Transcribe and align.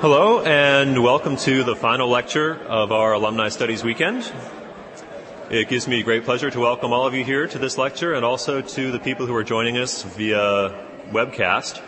Hello, 0.00 0.40
and 0.40 1.02
welcome 1.02 1.36
to 1.36 1.62
the 1.62 1.76
final 1.76 2.08
lecture 2.08 2.54
of 2.68 2.90
our 2.90 3.12
Alumni 3.12 3.50
Studies 3.50 3.84
Weekend. 3.84 4.32
It 5.50 5.68
gives 5.68 5.86
me 5.86 6.02
great 6.02 6.24
pleasure 6.24 6.50
to 6.50 6.58
welcome 6.58 6.94
all 6.94 7.06
of 7.06 7.12
you 7.12 7.22
here 7.22 7.46
to 7.46 7.58
this 7.58 7.76
lecture 7.76 8.14
and 8.14 8.24
also 8.24 8.62
to 8.62 8.92
the 8.92 8.98
people 8.98 9.26
who 9.26 9.34
are 9.34 9.44
joining 9.44 9.76
us 9.76 10.02
via 10.02 10.74
webcast 11.10 11.82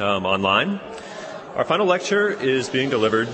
um, 0.00 0.24
online. 0.24 0.80
Our 1.56 1.64
final 1.66 1.84
lecture 1.84 2.30
is 2.30 2.70
being 2.70 2.88
delivered 2.88 3.28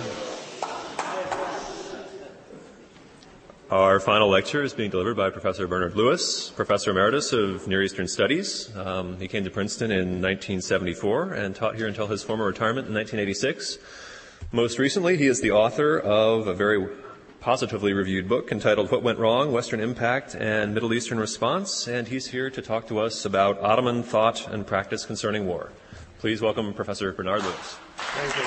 Our 3.71 3.99
final 3.99 4.29
lecture 4.29 4.63
is 4.63 4.73
being 4.73 4.91
delivered 4.91 5.17
by 5.17 5.31
Professor 5.31 5.67
Bernard 5.67 5.97
Lewis, 5.97 6.51
Professor 6.51 6.91
Emeritus 6.91 7.33
of 7.33 7.67
Near 7.67 7.83
Eastern 7.83 8.07
Studies. 8.07 8.71
Um, 8.77 9.17
he 9.19 9.27
came 9.27 9.43
to 9.43 9.51
Princeton 9.51 9.91
in 9.91 10.23
1974 10.23 11.33
and 11.33 11.57
taught 11.57 11.75
here 11.75 11.89
until 11.89 12.07
his 12.07 12.23
former 12.23 12.45
retirement 12.45 12.87
in 12.89 12.95
1986. 12.95 13.79
Most 14.55 14.79
recently, 14.79 15.17
he 15.17 15.27
is 15.27 15.41
the 15.41 15.51
author 15.51 15.99
of 15.99 16.47
a 16.47 16.55
very 16.55 16.89
positively 17.41 17.93
reviewed 17.93 18.29
book 18.29 18.53
entitled 18.53 18.89
What 18.93 19.03
Went 19.03 19.19
Wrong, 19.19 19.51
Western 19.51 19.81
Impact 19.81 20.37
and 20.37 20.73
Middle 20.73 20.95
Eastern 20.95 21.19
Response, 21.19 21.89
and 21.89 22.07
he's 22.07 22.29
here 22.29 22.51
to 22.51 22.63
talk 22.63 22.87
to 22.87 23.01
us 23.01 23.25
about 23.25 23.61
Ottoman 23.61 24.05
thought 24.05 24.47
and 24.49 24.65
practice 24.65 25.05
concerning 25.05 25.49
war. 25.49 25.73
Please 26.21 26.41
welcome 26.41 26.73
Professor 26.73 27.13
Bernard 27.13 27.43
Lewis. 27.43 27.79
Thank 27.97 28.37
you. 28.37 28.45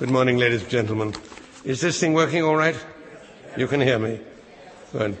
Good 0.00 0.10
morning, 0.10 0.38
ladies 0.38 0.62
and 0.62 0.70
gentlemen. 0.70 1.14
Is 1.62 1.80
this 1.80 2.00
thing 2.00 2.14
working 2.14 2.42
all 2.42 2.56
right? 2.56 2.74
You 3.56 3.68
can 3.68 3.80
hear 3.80 4.00
me? 4.00 4.18
Good. 4.90 5.16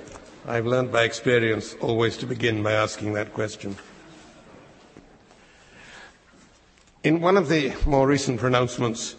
I've 0.46 0.66
learned 0.66 0.92
by 0.92 1.04
experience 1.04 1.74
always 1.80 2.18
to 2.18 2.26
begin 2.26 2.62
by 2.62 2.72
asking 2.72 3.14
that 3.14 3.32
question. 3.32 3.76
In 7.02 7.22
one 7.22 7.38
of 7.38 7.48
the 7.48 7.72
more 7.86 8.06
recent 8.06 8.40
pronouncements 8.40 9.16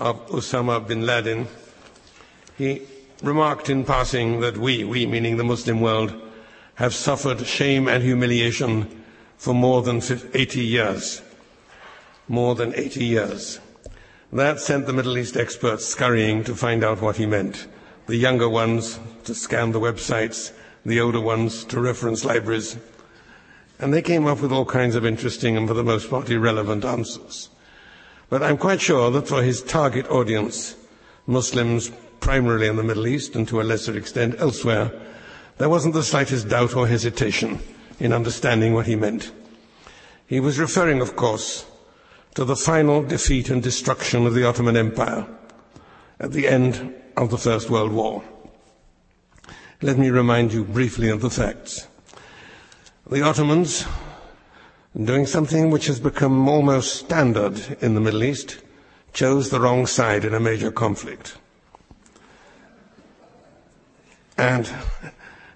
of 0.00 0.26
Osama 0.26 0.84
bin 0.84 1.06
Laden, 1.06 1.46
he 2.58 2.82
remarked 3.22 3.70
in 3.70 3.84
passing 3.84 4.40
that 4.40 4.58
we, 4.58 4.82
we 4.82 5.06
meaning 5.06 5.36
the 5.36 5.44
Muslim 5.44 5.80
world, 5.80 6.20
have 6.74 6.94
suffered 6.94 7.46
shame 7.46 7.86
and 7.86 8.02
humiliation 8.02 9.04
for 9.38 9.54
more 9.54 9.82
than 9.82 10.02
80 10.34 10.64
years. 10.64 11.22
More 12.26 12.56
than 12.56 12.74
80 12.74 13.04
years. 13.04 13.60
That 14.32 14.58
sent 14.58 14.86
the 14.86 14.92
Middle 14.92 15.16
East 15.16 15.36
experts 15.36 15.86
scurrying 15.86 16.42
to 16.42 16.56
find 16.56 16.82
out 16.82 17.00
what 17.00 17.18
he 17.18 17.26
meant. 17.26 17.68
The 18.06 18.16
younger 18.16 18.48
ones 18.48 18.98
to 19.24 19.34
scan 19.34 19.72
the 19.72 19.80
websites, 19.80 20.52
the 20.86 21.00
older 21.00 21.20
ones 21.20 21.64
to 21.64 21.80
reference 21.80 22.24
libraries. 22.24 22.76
And 23.80 23.92
they 23.92 24.02
came 24.02 24.26
up 24.26 24.40
with 24.40 24.52
all 24.52 24.64
kinds 24.64 24.94
of 24.94 25.04
interesting 25.04 25.56
and 25.56 25.66
for 25.66 25.74
the 25.74 25.82
most 25.82 26.08
part 26.08 26.30
irrelevant 26.30 26.84
answers. 26.84 27.48
But 28.30 28.42
I'm 28.42 28.56
quite 28.56 28.80
sure 28.80 29.10
that 29.10 29.26
for 29.26 29.42
his 29.42 29.62
target 29.62 30.08
audience, 30.08 30.76
Muslims 31.26 31.90
primarily 32.20 32.68
in 32.68 32.76
the 32.76 32.84
Middle 32.84 33.08
East 33.08 33.34
and 33.34 33.46
to 33.48 33.60
a 33.60 33.64
lesser 33.64 33.96
extent 33.96 34.36
elsewhere, 34.38 34.92
there 35.58 35.68
wasn't 35.68 35.94
the 35.94 36.04
slightest 36.04 36.48
doubt 36.48 36.76
or 36.76 36.86
hesitation 36.86 37.58
in 37.98 38.12
understanding 38.12 38.72
what 38.72 38.86
he 38.86 38.94
meant. 38.94 39.32
He 40.26 40.38
was 40.38 40.58
referring, 40.58 41.00
of 41.00 41.16
course, 41.16 41.66
to 42.34 42.44
the 42.44 42.56
final 42.56 43.02
defeat 43.02 43.50
and 43.50 43.62
destruction 43.62 44.26
of 44.26 44.34
the 44.34 44.46
Ottoman 44.46 44.76
Empire 44.76 45.26
at 46.20 46.32
the 46.32 46.46
end 46.46 46.94
of 47.16 47.30
the 47.30 47.38
First 47.38 47.70
World 47.70 47.92
War. 47.92 48.22
Let 49.82 49.98
me 49.98 50.10
remind 50.10 50.52
you 50.52 50.64
briefly 50.64 51.10
of 51.10 51.20
the 51.20 51.30
facts. 51.30 51.86
The 53.08 53.22
Ottomans, 53.22 53.84
doing 54.96 55.26
something 55.26 55.70
which 55.70 55.86
has 55.86 56.00
become 56.00 56.48
almost 56.48 56.94
standard 56.94 57.76
in 57.80 57.94
the 57.94 58.00
Middle 58.00 58.24
East, 58.24 58.62
chose 59.12 59.50
the 59.50 59.60
wrong 59.60 59.86
side 59.86 60.24
in 60.24 60.34
a 60.34 60.40
major 60.40 60.70
conflict 60.70 61.36
and 64.38 64.70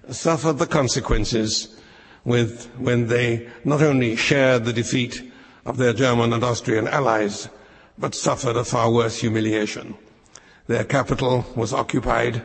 suffered 0.09 0.57
the 0.57 0.67
consequences 0.67 1.79
with 2.25 2.65
when 2.77 3.07
they 3.07 3.49
not 3.63 3.81
only 3.81 4.15
shared 4.15 4.65
the 4.65 4.73
defeat 4.73 5.31
of 5.65 5.77
their 5.77 5.93
German 5.93 6.33
and 6.33 6.43
Austrian 6.43 6.87
allies, 6.87 7.49
but 7.97 8.15
suffered 8.15 8.55
a 8.55 8.63
far 8.63 8.91
worse 8.91 9.19
humiliation. 9.19 9.95
Their 10.67 10.83
capital 10.83 11.45
was 11.55 11.73
occupied, 11.73 12.43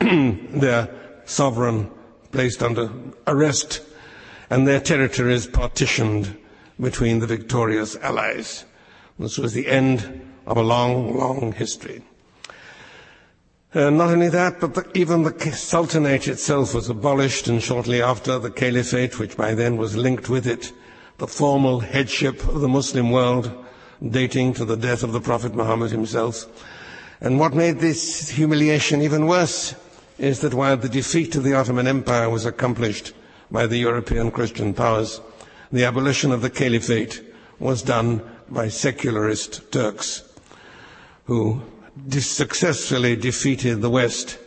their 0.00 0.88
sovereign 1.24 1.90
placed 2.32 2.62
under 2.62 2.90
arrest, 3.26 3.82
and 4.50 4.66
their 4.66 4.80
territories 4.80 5.46
partitioned 5.46 6.36
between 6.80 7.18
the 7.18 7.26
victorious 7.26 7.96
allies. 7.96 8.64
This 9.18 9.38
was 9.38 9.54
the 9.54 9.66
end 9.66 10.30
of 10.46 10.56
a 10.56 10.62
long, 10.62 11.16
long 11.16 11.52
history. 11.52 12.02
Uh, 13.74 13.90
not 13.90 14.10
only 14.10 14.28
that, 14.28 14.60
but 14.60 14.74
the, 14.74 14.90
even 14.94 15.22
the 15.22 15.52
Sultanate 15.52 16.28
itself 16.28 16.74
was 16.74 16.88
abolished, 16.88 17.48
and 17.48 17.62
shortly 17.62 18.00
after, 18.02 18.38
the 18.38 18.50
Caliphate, 18.50 19.18
which 19.18 19.36
by 19.36 19.54
then 19.54 19.76
was 19.76 19.96
linked 19.96 20.28
with 20.28 20.46
it, 20.46 20.72
the 21.18 21.26
formal 21.26 21.80
headship 21.80 22.46
of 22.48 22.60
the 22.60 22.68
Muslim 22.68 23.10
world, 23.10 23.50
dating 24.06 24.54
to 24.54 24.64
the 24.64 24.76
death 24.76 25.02
of 25.02 25.12
the 25.12 25.20
Prophet 25.20 25.54
Muhammad 25.54 25.90
himself. 25.90 26.44
And 27.20 27.40
what 27.40 27.54
made 27.54 27.78
this 27.78 28.28
humiliation 28.28 29.00
even 29.02 29.26
worse 29.26 29.74
is 30.18 30.40
that 30.40 30.54
while 30.54 30.76
the 30.76 30.88
defeat 30.88 31.36
of 31.36 31.42
the 31.44 31.54
Ottoman 31.54 31.86
Empire 31.86 32.28
was 32.30 32.46
accomplished 32.46 33.12
by 33.50 33.66
the 33.66 33.76
European 33.78 34.30
Christian 34.30 34.72
powers, 34.74 35.20
the 35.70 35.84
abolition 35.84 36.32
of 36.32 36.42
the 36.42 36.50
caliphate 36.50 37.22
was 37.58 37.82
done 37.82 38.22
by 38.48 38.68
secularist 38.68 39.70
Turks 39.72 40.22
who 41.24 41.60
successfully 42.10 43.16
defeated 43.16 43.80
the 43.80 43.90
West 43.90 44.38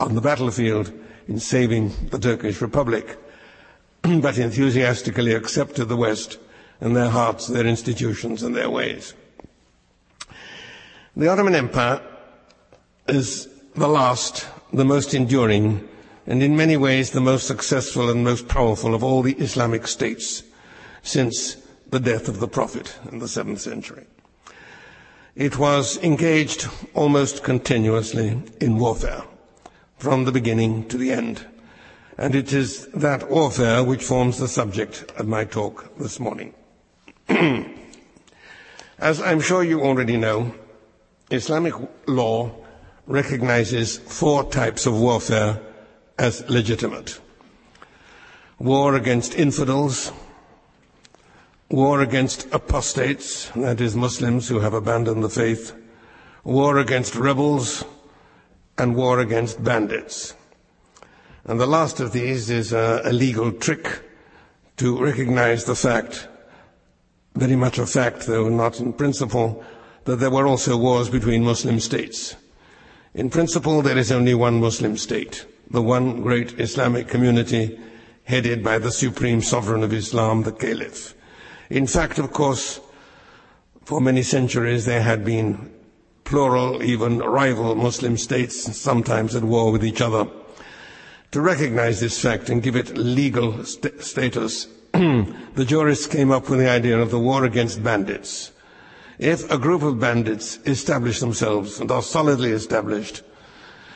on 0.00 0.14
the 0.14 0.20
battlefield 0.20 0.92
in 1.28 1.38
saving 1.38 1.92
the 2.10 2.18
Turkish 2.18 2.60
Republic. 2.60 3.16
but 4.20 4.38
enthusiastically 4.38 5.32
accepted 5.32 5.86
the 5.86 5.96
West 5.96 6.38
and 6.80 6.94
their 6.94 7.08
hearts, 7.08 7.46
their 7.48 7.66
institutions, 7.66 8.42
and 8.42 8.54
their 8.54 8.70
ways. 8.70 9.14
The 11.16 11.28
Ottoman 11.28 11.54
Empire 11.54 12.00
is 13.08 13.48
the 13.74 13.88
last, 13.88 14.46
the 14.76 14.84
most 14.84 15.14
enduring, 15.14 15.88
and 16.26 16.42
in 16.42 16.54
many 16.54 16.76
ways 16.76 17.10
the 17.10 17.20
most 17.20 17.46
successful 17.46 18.10
and 18.10 18.22
most 18.22 18.46
powerful 18.46 18.94
of 18.94 19.02
all 19.02 19.22
the 19.22 19.32
Islamic 19.38 19.86
states 19.86 20.42
since 21.02 21.56
the 21.88 21.98
death 21.98 22.28
of 22.28 22.40
the 22.40 22.48
Prophet 22.48 22.94
in 23.10 23.18
the 23.18 23.26
seventh 23.26 23.60
century. 23.60 24.06
It 25.34 25.58
was 25.58 25.96
engaged 26.04 26.68
almost 26.92 27.42
continuously 27.42 28.42
in 28.60 28.78
warfare 28.78 29.22
from 29.96 30.24
the 30.24 30.32
beginning 30.32 30.86
to 30.88 30.98
the 30.98 31.10
end 31.10 31.46
and 32.18 32.34
it 32.34 32.52
is 32.52 32.86
that 32.88 33.30
warfare 33.30 33.82
which 33.82 34.04
forms 34.04 34.38
the 34.38 34.48
subject 34.48 35.10
of 35.16 35.26
my 35.26 35.44
talk 35.44 35.96
this 35.98 36.20
morning. 36.20 36.52
As 38.98 39.22
I'm 39.22 39.40
sure 39.40 39.64
you 39.64 39.80
already 39.82 40.18
know, 40.18 40.54
Islamic 41.30 41.74
law 42.06 42.65
recognizes 43.06 43.98
four 43.98 44.44
types 44.50 44.86
of 44.86 44.98
warfare 44.98 45.60
as 46.18 46.48
legitimate. 46.48 47.20
War 48.58 48.94
against 48.94 49.34
infidels, 49.34 50.12
war 51.68 52.00
against 52.00 52.52
apostates, 52.52 53.50
that 53.50 53.80
is 53.80 53.94
Muslims 53.94 54.48
who 54.48 54.60
have 54.60 54.74
abandoned 54.74 55.22
the 55.22 55.28
faith, 55.28 55.74
war 56.42 56.78
against 56.78 57.14
rebels, 57.14 57.84
and 58.78 58.96
war 58.96 59.20
against 59.20 59.62
bandits. 59.62 60.34
And 61.44 61.60
the 61.60 61.66
last 61.66 62.00
of 62.00 62.12
these 62.12 62.50
is 62.50 62.72
a, 62.72 63.02
a 63.04 63.12
legal 63.12 63.52
trick 63.52 64.00
to 64.78 65.02
recognize 65.02 65.64
the 65.64 65.76
fact, 65.76 66.28
very 67.34 67.56
much 67.56 67.78
a 67.78 67.86
fact 67.86 68.26
though 68.26 68.48
not 68.48 68.80
in 68.80 68.92
principle, 68.92 69.64
that 70.04 70.16
there 70.16 70.30
were 70.30 70.46
also 70.46 70.76
wars 70.76 71.08
between 71.08 71.44
Muslim 71.44 71.80
states. 71.80 72.36
In 73.16 73.30
principle, 73.30 73.80
there 73.80 73.96
is 73.96 74.12
only 74.12 74.34
one 74.34 74.60
Muslim 74.60 74.98
state, 74.98 75.46
the 75.70 75.80
one 75.80 76.20
great 76.20 76.60
Islamic 76.60 77.08
community 77.08 77.80
headed 78.24 78.62
by 78.62 78.78
the 78.78 78.92
supreme 78.92 79.40
sovereign 79.40 79.82
of 79.82 79.94
Islam, 79.94 80.42
the 80.42 80.52
Caliph. 80.52 81.14
In 81.70 81.86
fact, 81.86 82.18
of 82.18 82.30
course, 82.34 82.78
for 83.86 84.02
many 84.02 84.22
centuries 84.22 84.84
there 84.84 85.00
had 85.00 85.24
been 85.24 85.72
plural, 86.24 86.82
even 86.82 87.20
rival 87.20 87.74
Muslim 87.74 88.18
states, 88.18 88.76
sometimes 88.76 89.34
at 89.34 89.44
war 89.44 89.72
with 89.72 89.82
each 89.82 90.02
other. 90.02 90.28
To 91.30 91.40
recognize 91.40 92.00
this 92.00 92.20
fact 92.20 92.50
and 92.50 92.62
give 92.62 92.76
it 92.76 92.98
legal 92.98 93.64
st- 93.64 94.02
status, 94.02 94.66
the 94.92 95.64
jurists 95.64 96.06
came 96.06 96.30
up 96.30 96.50
with 96.50 96.58
the 96.58 96.68
idea 96.68 96.98
of 96.98 97.10
the 97.10 97.18
war 97.18 97.46
against 97.46 97.82
bandits. 97.82 98.52
If 99.18 99.50
a 99.50 99.58
group 99.58 99.82
of 99.82 99.98
bandits 99.98 100.58
establish 100.66 101.20
themselves 101.20 101.80
and 101.80 101.90
are 101.90 102.02
solidly 102.02 102.50
established, 102.50 103.22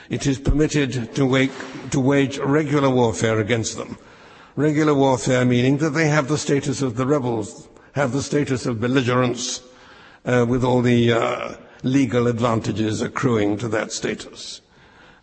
it 0.08 0.26
is 0.26 0.38
permitted 0.38 1.14
to, 1.14 1.26
wake, 1.26 1.52
to 1.90 2.00
wage 2.00 2.38
regular 2.38 2.90
warfare 2.90 3.38
against 3.38 3.76
them, 3.76 3.96
Regular 4.56 4.94
warfare 4.94 5.44
meaning 5.44 5.78
that 5.78 5.90
they 5.90 6.08
have 6.08 6.28
the 6.28 6.37
status 6.37 6.82
of 6.82 6.96
the 6.96 7.06
rebels, 7.06 7.69
have 7.93 8.12
the 8.12 8.22
status 8.22 8.67
of 8.67 8.81
belligerents, 8.81 9.62
uh, 10.25 10.44
with 10.46 10.64
all 10.64 10.82
the 10.82 11.12
uh, 11.12 11.55
legal 11.82 12.26
advantages 12.26 13.00
accruing 13.00 13.56
to 13.58 13.69
that 13.69 13.93
status. 13.93 14.61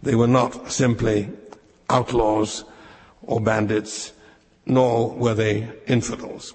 They 0.02 0.16
were 0.16 0.28
not 0.28 0.72
simply 0.72 1.30
outlaws 1.90 2.64
or 3.22 3.42
bandits, 3.42 4.14
nor 4.66 5.12
were 5.12 5.34
they 5.34 5.70
infidels. 5.88 6.54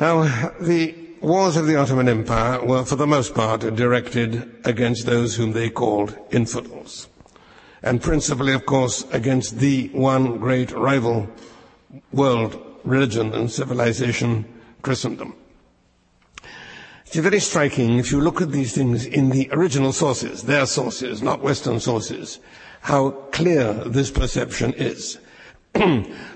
Now, 0.00 0.22
the 0.60 0.94
wars 1.24 1.56
of 1.56 1.66
the 1.66 1.76
Ottoman 1.76 2.08
Empire 2.08 2.62
were, 2.64 2.84
for 2.84 2.96
the 2.96 3.06
most 3.06 3.34
part, 3.34 3.60
directed 3.74 4.60
against 4.64 5.06
those 5.06 5.34
whom 5.34 5.52
they 5.52 5.70
called 5.70 6.16
infidels. 6.30 7.08
And 7.82 8.02
principally, 8.02 8.52
of 8.52 8.66
course, 8.66 9.04
against 9.10 9.58
the 9.58 9.88
one 9.88 10.38
great 10.38 10.70
rival 10.72 11.28
world 12.12 12.60
religion 12.84 13.32
and 13.32 13.50
civilization, 13.50 14.44
Christendom. 14.82 15.34
It's 17.06 17.16
very 17.16 17.40
striking 17.40 17.98
if 17.98 18.10
you 18.10 18.20
look 18.20 18.42
at 18.42 18.52
these 18.52 18.74
things 18.74 19.06
in 19.06 19.30
the 19.30 19.48
original 19.52 19.92
sources, 19.92 20.42
their 20.42 20.66
sources, 20.66 21.22
not 21.22 21.42
Western 21.42 21.80
sources, 21.80 22.38
how 22.82 23.10
clear 23.32 23.72
this 23.72 24.10
perception 24.10 24.74
is. 24.74 25.18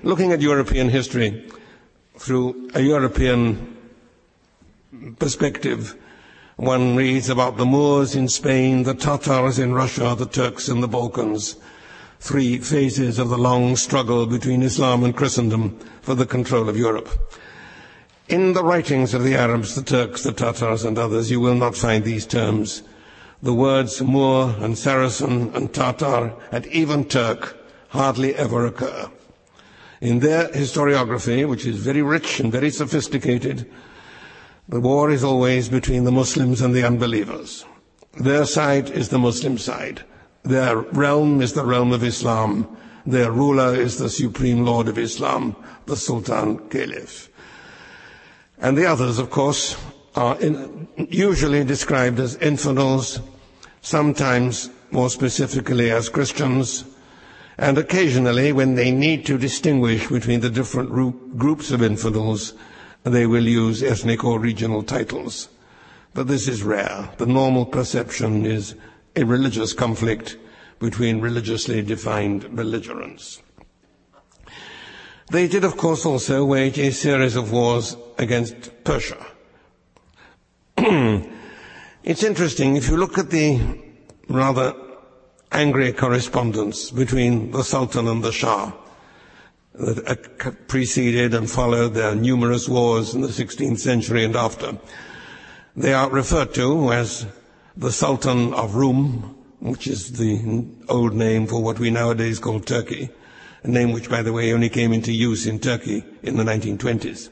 Looking 0.03 0.31
at 0.31 0.41
European 0.41 0.89
history 0.89 1.47
through 2.17 2.71
a 2.73 2.81
European 2.81 3.77
perspective, 5.17 5.95
one 6.55 6.95
reads 6.95 7.29
about 7.29 7.57
the 7.57 7.65
Moors 7.65 8.15
in 8.15 8.27
Spain, 8.27 8.83
the 8.83 8.93
Tatars 8.93 9.59
in 9.59 9.73
Russia, 9.73 10.15
the 10.17 10.25
Turks 10.25 10.67
in 10.67 10.81
the 10.81 10.87
Balkans, 10.87 11.55
three 12.19 12.57
phases 12.57 13.19
of 13.19 13.29
the 13.29 13.37
long 13.37 13.75
struggle 13.75 14.25
between 14.25 14.63
Islam 14.63 15.03
and 15.03 15.15
Christendom 15.15 15.79
for 16.01 16.15
the 16.15 16.25
control 16.25 16.67
of 16.67 16.77
Europe. 16.77 17.09
In 18.27 18.53
the 18.53 18.63
writings 18.63 19.13
of 19.13 19.23
the 19.23 19.35
Arabs, 19.35 19.75
the 19.75 19.81
Turks, 19.81 20.23
the 20.23 20.33
Tatars, 20.33 20.83
and 20.83 20.97
others, 20.97 21.31
you 21.31 21.39
will 21.39 21.55
not 21.55 21.75
find 21.75 22.03
these 22.03 22.25
terms. 22.25 22.83
The 23.41 23.53
words 23.53 24.01
Moor 24.01 24.55
and 24.59 24.77
Saracen 24.77 25.55
and 25.55 25.73
Tatar 25.73 26.33
and 26.51 26.65
even 26.67 27.05
Turk 27.05 27.57
hardly 27.89 28.35
ever 28.35 28.65
occur. 28.65 29.09
In 30.01 30.19
their 30.19 30.47
historiography, 30.49 31.47
which 31.47 31.65
is 31.65 31.77
very 31.77 32.01
rich 32.01 32.39
and 32.39 32.51
very 32.51 32.69
sophisticated, 32.69 33.69
the 34.69 34.79
war 34.79 35.09
is 35.09 35.23
always 35.23 35.67
between 35.67 36.03
the 36.03 36.11
Muslims 36.11 36.61
and 36.61 36.75
the 36.75 36.83
unbelievers. 36.83 37.65
Their 38.13 38.45
side 38.45 38.91
is 38.91 39.09
the 39.09 39.17
Muslim 39.17 39.57
side. 39.57 40.03
Their 40.43 40.77
realm 40.77 41.41
is 41.41 41.53
the 41.53 41.65
realm 41.65 41.91
of 41.91 42.03
Islam. 42.03 42.77
Their 43.03 43.31
ruler 43.31 43.73
is 43.73 43.97
the 43.97 44.09
supreme 44.09 44.63
lord 44.63 44.87
of 44.87 44.99
Islam, 44.99 45.55
the 45.87 45.95
Sultan 45.95 46.69
Caliph. 46.69 47.29
And 48.59 48.77
the 48.77 48.85
others, 48.85 49.17
of 49.17 49.31
course, 49.31 49.75
are 50.15 50.39
in, 50.39 50.87
usually 51.09 51.63
described 51.63 52.19
as 52.19 52.35
infidels, 52.35 53.21
sometimes 53.81 54.69
more 54.91 55.09
specifically 55.09 55.89
as 55.89 56.09
Christians, 56.09 56.83
and 57.57 57.77
occasionally, 57.77 58.53
when 58.53 58.75
they 58.75 58.91
need 58.91 59.25
to 59.25 59.37
distinguish 59.37 60.07
between 60.07 60.39
the 60.39 60.49
different 60.49 60.91
groups 61.37 61.71
of 61.71 61.81
infidels, 61.81 62.53
they 63.09 63.25
will 63.25 63.47
use 63.47 63.83
ethnic 63.83 64.23
or 64.23 64.39
regional 64.39 64.83
titles. 64.83 65.49
But 66.13 66.27
this 66.27 66.47
is 66.47 66.63
rare. 66.63 67.09
The 67.17 67.25
normal 67.25 67.65
perception 67.65 68.45
is 68.45 68.75
a 69.15 69.23
religious 69.23 69.73
conflict 69.73 70.37
between 70.79 71.21
religiously 71.21 71.81
defined 71.81 72.55
belligerents. 72.55 73.41
They 75.31 75.47
did, 75.47 75.63
of 75.63 75.77
course, 75.77 76.05
also 76.05 76.43
wage 76.45 76.79
a 76.79 76.91
series 76.91 77.35
of 77.35 77.51
wars 77.51 77.95
against 78.17 78.83
Persia. 78.83 79.23
it's 80.77 82.23
interesting, 82.23 82.75
if 82.75 82.89
you 82.89 82.97
look 82.97 83.17
at 83.17 83.29
the 83.29 83.59
rather 84.27 84.73
angry 85.51 85.93
correspondence 85.93 86.89
between 86.89 87.51
the 87.51 87.63
Sultan 87.63 88.07
and 88.07 88.23
the 88.23 88.31
Shah 88.31 88.71
that 89.79 90.67
preceded 90.67 91.33
and 91.33 91.49
followed 91.49 91.93
their 91.93 92.13
numerous 92.13 92.67
wars 92.67 93.13
in 93.15 93.21
the 93.21 93.27
16th 93.29 93.79
century 93.79 94.25
and 94.25 94.35
after, 94.35 94.77
they 95.75 95.93
are 95.93 96.09
referred 96.09 96.53
to 96.55 96.91
as 96.91 97.25
the 97.77 97.91
Sultan 97.91 98.53
of 98.53 98.75
Rum, 98.75 99.35
which 99.59 99.87
is 99.87 100.11
the 100.13 100.65
old 100.89 101.13
name 101.13 101.47
for 101.47 101.63
what 101.63 101.79
we 101.79 101.89
nowadays 101.89 102.39
call 102.39 102.59
Turkey, 102.59 103.09
a 103.63 103.67
name 103.69 103.93
which, 103.93 104.09
by 104.09 104.21
the 104.21 104.33
way, 104.33 104.51
only 104.53 104.67
came 104.69 104.91
into 104.91 105.13
use 105.13 105.45
in 105.45 105.59
Turkey 105.59 106.03
in 106.23 106.35
the 106.35 106.43
1920s, 106.43 107.29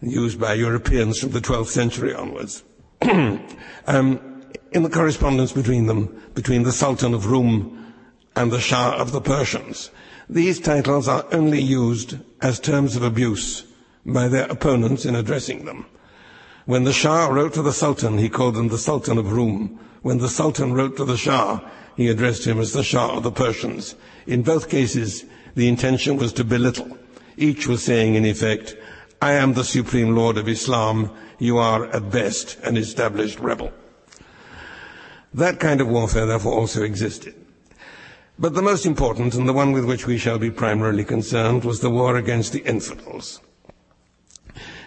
used 0.00 0.40
by 0.40 0.54
Europeans 0.54 1.18
from 1.20 1.32
the 1.32 1.40
12th 1.40 1.66
century 1.68 2.14
onwards. 2.14 2.64
um, 3.86 4.42
in 4.72 4.82
the 4.82 4.90
correspondence 4.90 5.52
between 5.52 5.86
them, 5.86 6.22
between 6.34 6.62
the 6.62 6.72
Sultan 6.72 7.12
of 7.12 7.26
Rum 7.30 7.92
and 8.34 8.50
the 8.50 8.60
Shah 8.60 8.96
of 8.96 9.12
the 9.12 9.20
Persians, 9.20 9.90
these 10.34 10.58
titles 10.58 11.06
are 11.06 11.24
only 11.30 11.60
used 11.60 12.18
as 12.42 12.58
terms 12.58 12.96
of 12.96 13.04
abuse 13.04 13.62
by 14.04 14.26
their 14.26 14.46
opponents 14.50 15.04
in 15.04 15.14
addressing 15.14 15.64
them. 15.64 15.86
When 16.66 16.82
the 16.82 16.92
Shah 16.92 17.28
wrote 17.28 17.54
to 17.54 17.62
the 17.62 17.72
Sultan, 17.72 18.18
he 18.18 18.28
called 18.28 18.56
him 18.56 18.66
the 18.66 18.76
Sultan 18.76 19.16
of 19.16 19.32
Rum. 19.32 19.78
When 20.02 20.18
the 20.18 20.28
Sultan 20.28 20.72
wrote 20.72 20.96
to 20.96 21.04
the 21.04 21.16
Shah, 21.16 21.60
he 21.96 22.08
addressed 22.08 22.44
him 22.44 22.58
as 22.58 22.72
the 22.72 22.82
Shah 22.82 23.16
of 23.16 23.22
the 23.22 23.30
Persians. 23.30 23.94
In 24.26 24.42
both 24.42 24.68
cases, 24.68 25.24
the 25.54 25.68
intention 25.68 26.16
was 26.16 26.32
to 26.32 26.42
belittle. 26.42 26.98
Each 27.36 27.68
was 27.68 27.84
saying, 27.84 28.16
in 28.16 28.26
effect, 28.26 28.76
I 29.22 29.34
am 29.34 29.54
the 29.54 29.62
Supreme 29.62 30.16
Lord 30.16 30.36
of 30.36 30.48
Islam, 30.48 31.12
you 31.38 31.58
are 31.58 31.86
at 31.86 32.10
best 32.10 32.58
an 32.64 32.76
established 32.76 33.38
rebel. 33.38 33.72
That 35.32 35.60
kind 35.60 35.80
of 35.80 35.86
warfare, 35.86 36.26
therefore, 36.26 36.54
also 36.54 36.82
existed. 36.82 37.43
But 38.38 38.54
the 38.54 38.62
most 38.62 38.84
important, 38.84 39.34
and 39.34 39.48
the 39.48 39.52
one 39.52 39.72
with 39.72 39.84
which 39.84 40.06
we 40.06 40.18
shall 40.18 40.38
be 40.38 40.50
primarily 40.50 41.04
concerned, 41.04 41.64
was 41.64 41.80
the 41.80 41.90
war 41.90 42.16
against 42.16 42.52
the 42.52 42.64
infidels. 42.64 43.40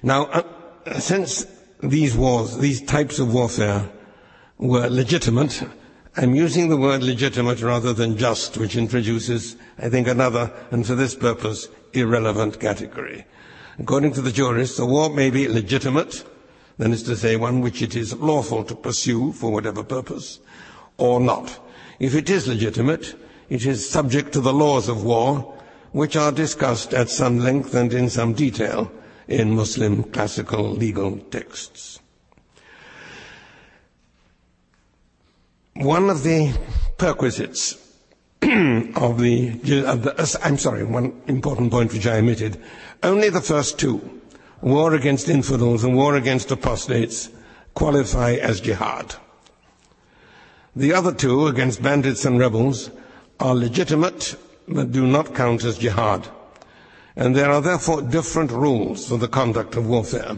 Now, 0.03 0.25
uh, 0.25 0.99
since 0.99 1.45
these 1.81 2.15
wars, 2.17 2.57
these 2.57 2.81
types 2.81 3.19
of 3.19 3.33
warfare 3.33 3.89
were 4.57 4.89
legitimate, 4.89 5.63
I'm 6.17 6.35
using 6.35 6.67
the 6.67 6.77
word 6.77 7.03
legitimate 7.03 7.61
rather 7.61 7.93
than 7.93 8.17
just, 8.17 8.57
which 8.57 8.75
introduces, 8.75 9.55
I 9.77 9.89
think, 9.89 10.07
another, 10.07 10.51
and 10.71 10.85
for 10.85 10.95
this 10.95 11.15
purpose, 11.15 11.69
irrelevant 11.93 12.59
category. 12.59 13.25
According 13.79 14.13
to 14.13 14.21
the 14.21 14.31
jurists, 14.31 14.79
a 14.79 14.85
war 14.85 15.09
may 15.09 15.29
be 15.29 15.47
legitimate, 15.47 16.25
that 16.79 16.89
is 16.89 17.03
to 17.03 17.15
say, 17.15 17.37
one 17.37 17.61
which 17.61 17.81
it 17.81 17.95
is 17.95 18.13
lawful 18.13 18.63
to 18.65 18.75
pursue 18.75 19.31
for 19.31 19.51
whatever 19.51 19.83
purpose, 19.83 20.39
or 20.97 21.19
not. 21.21 21.59
If 21.99 22.13
it 22.13 22.29
is 22.29 22.47
legitimate, 22.47 23.15
it 23.49 23.65
is 23.65 23.89
subject 23.89 24.33
to 24.33 24.41
the 24.41 24.53
laws 24.53 24.89
of 24.89 25.03
war, 25.03 25.53
which 25.91 26.15
are 26.15 26.31
discussed 26.31 26.93
at 26.93 27.09
some 27.09 27.39
length 27.39 27.73
and 27.73 27.93
in 27.93 28.09
some 28.09 28.33
detail 28.33 28.91
in 29.27 29.55
Muslim 29.55 30.03
classical 30.03 30.69
legal 30.69 31.17
texts. 31.31 31.99
one 35.79 36.09
of 36.09 36.23
the 36.23 36.53
perquisites 36.97 37.73
of 38.41 39.19
the, 39.19 39.49
of 39.85 40.03
the, 40.03 40.15
uh, 40.17 40.25
I'm 40.43 40.57
sorry, 40.57 40.83
one 40.83 41.21
important 41.27 41.71
point 41.71 41.93
which 41.93 42.07
I 42.07 42.17
omitted. 42.17 42.61
Only 43.03 43.29
the 43.29 43.41
first 43.41 43.77
two, 43.79 44.21
war 44.61 44.93
against 44.95 45.29
infidels 45.29 45.83
and 45.83 45.95
war 45.95 46.15
against 46.15 46.51
apostates, 46.51 47.29
qualify 47.73 48.33
as 48.33 48.61
jihad. 48.61 49.15
The 50.75 50.93
other 50.93 51.13
two, 51.13 51.47
against 51.47 51.81
bandits 51.81 52.25
and 52.25 52.39
rebels, 52.39 52.89
are 53.39 53.55
legitimate 53.55 54.35
but 54.67 54.91
do 54.91 55.07
not 55.07 55.33
count 55.33 55.63
as 55.63 55.77
jihad. 55.77 56.27
And 57.15 57.35
there 57.35 57.49
are 57.51 57.61
therefore 57.61 58.01
different 58.01 58.51
rules 58.51 59.07
for 59.07 59.17
the 59.17 59.27
conduct 59.27 59.75
of 59.75 59.87
warfare, 59.87 60.37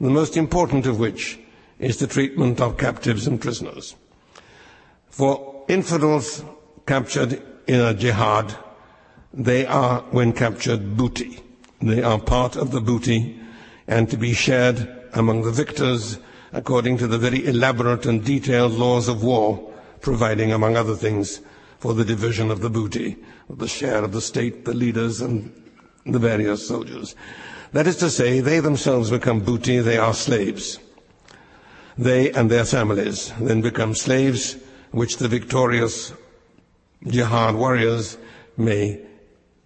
the 0.00 0.10
most 0.10 0.36
important 0.36 0.86
of 0.86 0.98
which 0.98 1.38
is 1.78 1.98
the 1.98 2.06
treatment 2.06 2.60
of 2.60 2.78
captives 2.78 3.26
and 3.26 3.40
prisoners. 3.40 3.96
For 5.10 5.64
infidels 5.68 6.44
captured 6.86 7.42
in 7.66 7.80
a 7.80 7.92
jihad, 7.94 8.54
they 9.34 9.66
are, 9.66 10.00
when 10.10 10.32
captured, 10.32 10.96
booty. 10.96 11.40
They 11.82 12.02
are 12.02 12.18
part 12.18 12.56
of 12.56 12.70
the 12.70 12.80
booty 12.80 13.38
and 13.86 14.08
to 14.10 14.16
be 14.16 14.32
shared 14.32 14.88
among 15.12 15.42
the 15.42 15.50
victors 15.50 16.18
according 16.52 16.96
to 16.98 17.06
the 17.06 17.18
very 17.18 17.44
elaborate 17.46 18.06
and 18.06 18.24
detailed 18.24 18.72
laws 18.72 19.08
of 19.08 19.22
war, 19.22 19.72
providing, 20.00 20.52
among 20.52 20.76
other 20.76 20.94
things, 20.94 21.40
for 21.86 21.94
the 21.94 22.04
division 22.04 22.50
of 22.50 22.62
the 22.62 22.68
booty, 22.68 23.16
of 23.48 23.60
the 23.60 23.68
share 23.68 24.02
of 24.02 24.10
the 24.10 24.20
state, 24.20 24.64
the 24.64 24.74
leaders, 24.74 25.20
and 25.20 25.52
the 26.04 26.18
various 26.18 26.66
soldiers. 26.66 27.14
That 27.74 27.86
is 27.86 27.94
to 27.98 28.10
say, 28.10 28.40
they 28.40 28.58
themselves 28.58 29.08
become 29.08 29.38
booty, 29.38 29.78
they 29.78 29.96
are 29.96 30.12
slaves. 30.12 30.80
They 31.96 32.32
and 32.32 32.50
their 32.50 32.64
families 32.64 33.32
then 33.38 33.60
become 33.60 33.94
slaves 33.94 34.56
which 34.90 35.18
the 35.18 35.28
victorious 35.28 36.12
jihad 37.06 37.54
warriors 37.54 38.18
may 38.56 39.00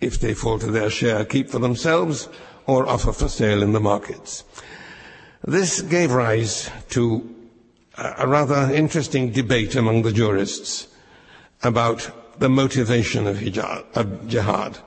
if 0.03 0.21
they 0.21 0.35
fall 0.35 0.59
to 0.59 0.71
their 0.71 0.91
share, 0.91 1.25
keep 1.25 1.49
for 1.49 1.59
themselves 1.59 2.29
or 2.67 2.87
offer 2.87 3.15
for 3.15 3.29
sale 3.29 3.63
in 3.63 3.73
the 3.73 3.81
markets. 3.81 4.45
This 5.43 5.81
gave 5.81 6.13
rise 6.13 6.71
to 6.91 7.35
a 7.97 8.29
rather 8.29 8.71
interesting 8.75 9.33
debate 9.33 9.75
among 9.75 10.03
the 10.03 10.13
jurists 10.13 10.87
about 11.63 12.11
the 12.39 12.49
motivation 12.49 13.27
of, 13.27 13.37
hijab, 13.37 13.85
of 13.95 14.27
jihad. 14.29 14.79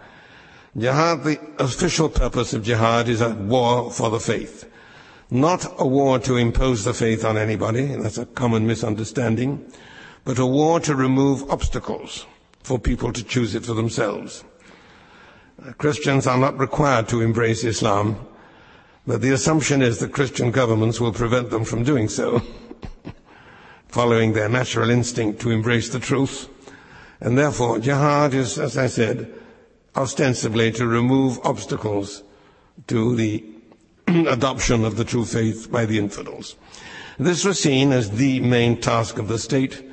Jihad, 0.75 1.23
the 1.23 1.39
official 1.59 2.09
purpose 2.09 2.53
of 2.53 2.63
jihad 2.63 3.07
is 3.07 3.21
a 3.21 3.29
war 3.29 3.91
for 3.91 4.09
the 4.09 4.19
faith, 4.19 4.69
not 5.29 5.65
a 5.79 5.85
war 5.85 6.17
to 6.19 6.35
impose 6.35 6.83
the 6.83 6.93
faith 6.93 7.23
on 7.23 7.37
anybody, 7.37 7.85
that's 7.85 8.17
a 8.17 8.25
common 8.25 8.65
misunderstanding, 8.65 9.63
but 10.25 10.39
a 10.39 10.45
war 10.45 10.79
to 10.79 10.95
remove 10.95 11.49
obstacles 11.51 12.25
for 12.63 12.79
people 12.79 13.13
to 13.13 13.23
choose 13.23 13.53
it 13.53 13.65
for 13.65 13.73
themselves. 13.73 14.43
Uh, 15.63 15.73
Christians 15.73 16.25
are 16.25 16.37
not 16.37 16.57
required 16.57 17.07
to 17.09 17.21
embrace 17.21 17.63
Islam, 17.63 18.27
but 19.05 19.21
the 19.21 19.31
assumption 19.31 19.81
is 19.81 19.99
that 19.99 20.13
Christian 20.13 20.49
governments 20.49 20.99
will 20.99 21.11
prevent 21.11 21.49
them 21.49 21.65
from 21.65 21.83
doing 21.83 22.07
so, 22.07 22.41
following 23.89 24.33
their 24.33 24.49
natural 24.49 24.89
instinct 24.89 25.41
to 25.41 25.51
embrace 25.51 25.89
the 25.89 25.99
truth. 25.99 26.49
And 27.23 27.37
therefore, 27.37 27.79
jihad 27.79 28.33
is, 28.33 28.59
as 28.59 28.77
I 28.77 28.87
said, 28.87 29.33
ostensibly 29.95 30.73
to 30.73 30.85
remove 30.85 31.39
obstacles 31.45 32.21
to 32.87 33.15
the 33.15 33.45
adoption 34.07 34.83
of 34.83 34.97
the 34.97 35.05
true 35.05 35.23
faith 35.23 35.71
by 35.71 35.85
the 35.85 35.99
infidels. 35.99 36.57
This 37.17 37.45
was 37.45 37.61
seen 37.61 37.93
as 37.93 38.11
the 38.11 38.41
main 38.41 38.81
task 38.81 39.19
of 39.19 39.29
the 39.29 39.39
state, 39.39 39.89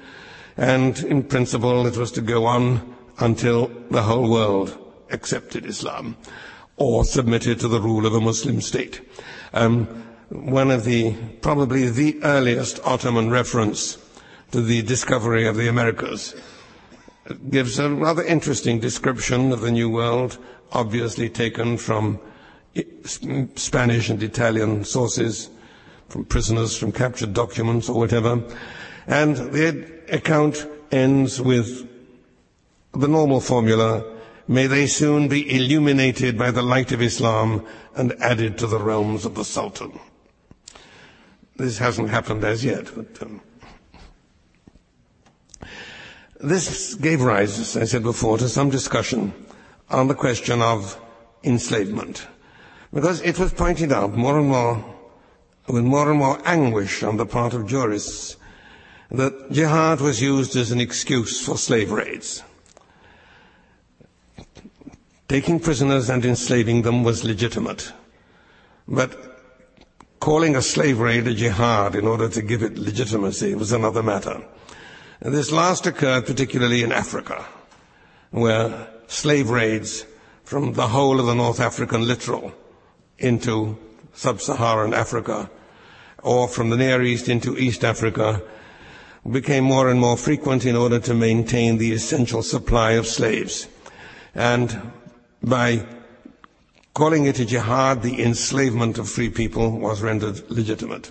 and 0.57 0.99
in 1.05 1.23
principle 1.23 1.87
it 1.87 1.97
was 1.97 2.11
to 2.13 2.21
go 2.21 2.47
on 2.47 2.97
until 3.21 3.71
the 3.93 4.03
whole 4.03 4.29
world 4.29 4.77
accepted 5.11 5.65
Islam 5.65 6.17
or 6.79 7.05
submitted 7.05 7.61
to 7.61 7.69
the 7.69 7.81
rule 7.81 8.07
of 8.07 8.15
a 8.15 8.21
Muslim 8.21 8.61
state. 8.61 9.03
Um, 9.53 9.87
one 10.31 10.73
of 10.73 10.83
the, 10.83 11.15
probably 11.43 11.91
the 11.91 12.21
earliest 12.25 12.81
Ottoman 12.85 13.31
reference 13.31 13.99
to 14.51 14.63
the 14.63 14.83
discovery 14.83 15.47
of 15.47 15.57
the 15.57 15.69
Americas 15.69 16.35
gives 17.51 17.79
a 17.79 17.91
rather 17.91 18.23
interesting 18.23 18.81
description 18.81 19.53
of 19.53 19.61
the 19.61 19.71
New 19.71 19.91
World, 19.91 20.39
obviously 20.73 21.29
taken 21.29 21.79
from 21.79 22.21
Spanish 23.55 24.09
and 24.09 24.23
Italian 24.23 24.85
sources, 24.85 25.51
from 26.09 26.25
prisoners, 26.25 26.77
from 26.77 26.93
captured 26.93 27.35
documents 27.35 27.89
or 27.89 27.99
whatever. 27.99 28.43
And 29.07 29.37
the 29.37 29.91
account 30.11 30.67
ends 30.91 31.41
with 31.41 31.89
the 32.93 33.09
normal 33.09 33.41
formula 33.41 34.05
May 34.51 34.67
they 34.67 34.89
soon 34.89 35.29
be 35.29 35.49
illuminated 35.49 36.37
by 36.37 36.51
the 36.51 36.61
light 36.61 36.91
of 36.91 37.01
Islam 37.01 37.65
and 37.95 38.13
added 38.21 38.59
to 38.59 38.67
the 38.67 38.81
realms 38.81 39.25
of 39.25 39.37
the 39.37 39.45
Sultan. 39.45 40.01
This 41.55 41.79
hasn't 41.79 42.11
happened 42.11 42.43
as 42.43 42.65
yet, 42.65 42.91
but 42.93 43.23
um, 43.23 43.43
this 46.43 46.95
gave 46.95 47.23
rise, 47.23 47.59
as 47.59 47.77
I 47.77 47.85
said 47.85 48.03
before, 48.03 48.39
to 48.39 48.49
some 48.49 48.71
discussion 48.71 49.33
on 49.91 50.09
the 50.09 50.15
question 50.15 50.63
of 50.63 51.01
enslavement, 51.43 52.27
because 52.93 53.21
it 53.23 53.39
was 53.39 53.53
pointed 53.53 53.93
out 53.93 54.15
more 54.15 54.39
and 54.39 54.49
more, 54.49 54.85
with 55.69 55.85
more 55.85 56.11
and 56.11 56.19
more 56.19 56.41
anguish 56.45 57.03
on 57.03 57.17
the 57.17 57.27
part 57.27 57.55
of 57.55 57.67
jurists, 57.67 58.37
that 59.11 59.51
jihad 59.51 60.01
was 60.01 60.23
used 60.23 60.57
as 60.57 60.71
an 60.71 60.81
excuse 60.81 61.45
for 61.45 61.59
slave 61.59 61.91
raids. 61.91 62.43
Taking 65.29 65.61
prisoners 65.61 66.11
and 66.11 66.25
enslaving 66.25 66.83
them 66.83 67.05
was 67.05 67.25
legitimate. 67.25 67.93
But 68.89 69.31
calling 70.19 70.57
a 70.57 70.63
slave 70.63 70.99
raid 70.99 71.27
a 71.27 71.35
jihad 71.35 71.95
in 71.95 72.07
order 72.07 72.29
to 72.29 72.43
give 72.43 72.63
it 72.63 72.77
legitimacy 72.77 73.55
was 73.55 73.73
another 73.73 74.03
matter. 74.03 74.43
This 75.23 75.53
last 75.53 75.87
occurred 75.87 76.25
particularly 76.25 76.83
in 76.83 76.93
Africa, 76.93 77.45
where 78.31 78.89
slave 79.07 79.51
raids 79.51 80.07
from 80.45 80.73
the 80.73 80.89
whole 80.89 81.21
of 81.21 81.27
the 81.27 81.35
North 81.35 81.61
African 81.61 82.07
littoral 82.07 82.55
into 83.19 83.77
sub-Saharan 84.15 84.95
Africa 84.95 85.51
or 86.23 86.49
from 86.49 86.71
the 86.71 86.77
Near 86.79 87.03
East 87.03 87.29
into 87.29 87.59
East 87.59 87.85
Africa 87.85 88.43
became 89.31 89.65
more 89.65 89.91
and 89.91 90.01
more 90.01 90.17
frequent 90.17 90.65
in 90.65 90.75
order 90.75 90.99
to 91.01 91.13
maintain 91.13 91.77
the 91.77 91.93
essential 91.93 92.43
supply 92.43 92.93
of 92.93 93.07
slaves. 93.07 93.69
And 94.35 94.91
by 95.43 95.85
calling 96.95 97.27
it 97.27 97.39
a 97.39 97.45
jihad, 97.45 98.03
the 98.03 98.23
enslavement 98.23 98.97
of 98.97 99.11
free 99.11 99.29
people 99.29 99.79
was 99.79 100.01
rendered 100.01 100.51
legitimate. 100.51 101.11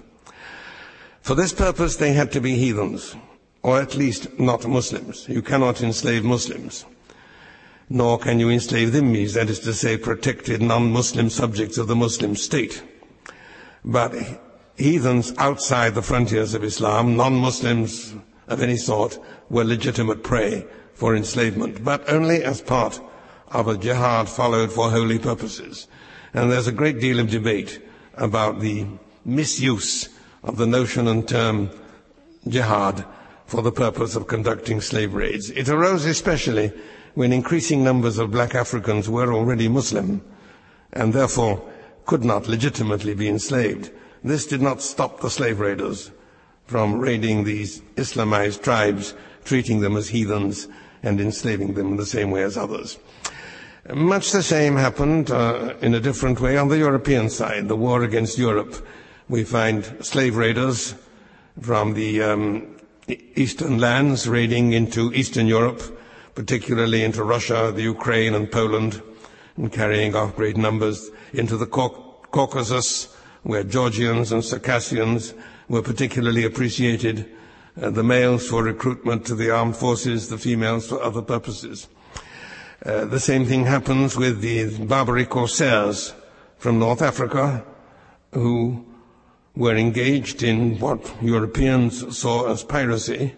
For 1.22 1.36
this 1.36 1.54
purpose, 1.54 1.96
they 1.96 2.14
had 2.14 2.32
to 2.32 2.42
be 2.42 2.56
heathens, 2.56 3.16
or 3.62 3.80
at 3.82 3.96
least 3.96 4.40
not 4.40 4.68
Muslims. 4.68 5.28
You 5.28 5.42
cannot 5.42 5.82
enslave 5.82 6.24
Muslims, 6.24 6.86
nor 7.90 8.18
can 8.18 8.40
you 8.40 8.50
enslave 8.50 8.90
dhimmis, 8.92 9.34
that 9.34 9.50
is 9.50 9.60
to 9.62 9.74
say, 9.74 9.98
protected 9.98 10.62
non-Muslim 10.62 11.30
subjects 11.30 11.78
of 11.78 11.88
the 11.88 11.96
Muslim 11.96 12.36
state. 12.36 12.84
But 13.84 14.14
heathens 14.78 15.34
outside 15.38 15.96
the 15.96 16.02
frontiers 16.02 16.54
of 16.54 16.64
Islam, 16.64 17.18
non-Muslims 17.18 18.16
of 18.48 18.62
any 18.62 18.78
sort, 18.78 19.20
were 19.50 19.64
legitimate 19.64 20.24
prey 20.24 20.66
for 20.94 21.16
enslavement, 21.16 21.84
but 21.84 22.10
only 22.10 22.44
as 22.44 22.62
part 22.62 23.00
of 23.52 23.68
a 23.68 23.78
jihad 23.78 24.30
followed 24.30 24.72
for 24.72 24.90
holy 24.90 25.20
purposes. 25.20 25.88
And 26.34 26.52
there's 26.52 26.68
a 26.68 26.72
great 26.72 27.00
deal 27.00 27.20
of 27.20 27.30
debate 27.30 27.82
about 28.16 28.60
the 28.60 28.86
misuse 29.26 30.10
of 30.44 30.58
the 30.58 30.68
notion 30.68 31.08
and 31.08 31.28
term 31.28 31.72
jihad 32.48 33.06
for 33.50 33.64
the 33.64 33.72
purpose 33.72 34.16
of 34.16 34.28
conducting 34.28 34.80
slave 34.80 35.14
raids. 35.16 35.50
It 35.50 35.68
arose 35.70 36.06
especially 36.06 36.72
when 37.16 37.34
increasing 37.34 37.84
numbers 37.84 38.20
of 38.20 38.30
black 38.32 38.54
Africans 38.54 39.10
were 39.10 39.34
already 39.34 39.68
Muslim 39.68 40.22
and 40.94 41.12
therefore 41.14 41.62
could 42.06 42.24
not 42.24 42.48
legitimately 42.48 43.16
be 43.16 43.28
enslaved. 43.28 43.92
This 44.24 44.46
did 44.46 44.62
not 44.62 44.82
stop 44.82 45.20
the 45.22 45.30
slave 45.30 45.60
raiders 45.60 46.12
from 46.68 47.00
raiding 47.00 47.44
these 47.44 47.82
Islamized 47.96 48.62
tribes, 48.62 49.16
treating 49.46 49.80
them 49.82 49.98
as 49.98 50.10
heathens 50.10 50.68
and 51.02 51.20
enslaving 51.20 51.74
them 51.74 51.88
in 51.88 51.98
the 51.98 52.06
same 52.06 52.30
way 52.30 52.44
as 52.44 52.56
others. 52.58 53.00
Much 53.92 54.32
the 54.32 54.44
same 54.44 54.76
happened 54.76 55.32
uh, 55.32 55.74
in 55.82 55.96
a 55.96 56.00
different 56.00 56.40
way 56.40 56.56
on 56.58 56.68
the 56.68 56.78
European 56.78 57.30
side, 57.30 57.68
the 57.68 57.76
war 57.76 58.04
against 58.04 58.38
Europe. 58.38 58.76
We 59.28 59.44
find 59.44 59.84
slave 60.06 60.36
raiders 60.38 60.94
from 61.60 61.94
the 61.96 62.22
um, 62.22 62.79
eastern 63.36 63.78
lands 63.80 64.28
raiding 64.28 64.74
into 64.74 65.14
Eastern 65.14 65.48
Europe, 65.48 65.82
particularly 66.36 67.04
into 67.04 67.24
Russia, 67.24 67.72
the 67.74 67.84
Ukraine, 67.84 68.36
and 68.36 68.52
Poland, 68.52 69.02
and 69.58 69.72
carrying 69.72 70.16
off 70.16 70.36
great 70.36 70.58
numbers 70.58 71.10
into 71.34 71.58
the 71.58 71.66
Caucasus, 71.66 73.08
where 73.44 73.64
Georgians 73.64 74.32
and 74.32 74.44
Circassians 74.44 75.34
were 75.68 75.82
particularly 75.82 76.44
appreciated, 76.46 77.30
uh, 77.82 77.90
the 77.90 78.04
males 78.04 78.48
for 78.48 78.64
recruitment 78.64 79.26
to 79.26 79.36
the 79.36 79.50
armed 79.50 79.76
forces, 79.76 80.30
the 80.30 80.38
females 80.38 80.88
for 80.88 81.02
other 81.02 81.22
purposes. 81.22 81.88
Uh, 82.86 83.06
the 83.06 83.20
same 83.20 83.46
thing 83.46 83.66
happens 83.66 84.16
with 84.16 84.42
the 84.42 84.78
Barbary 84.86 85.26
corsairs 85.26 86.14
from 86.58 86.80
North 86.80 87.02
Africa 87.02 87.64
who 88.34 88.86
were 89.60 89.76
engaged 89.76 90.42
in 90.42 90.80
what 90.80 91.14
Europeans 91.22 92.18
saw 92.18 92.50
as 92.50 92.64
piracy, 92.64 93.36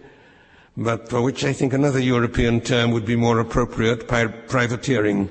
but 0.77 1.09
for 1.09 1.23
which 1.23 1.43
I 1.43 1.51
think 1.51 1.73
another 1.73 1.99
European 1.99 2.61
term 2.61 2.91
would 2.91 3.05
be 3.05 3.15
more 3.15 3.39
appropriate, 3.39 4.07
privateering. 4.07 5.29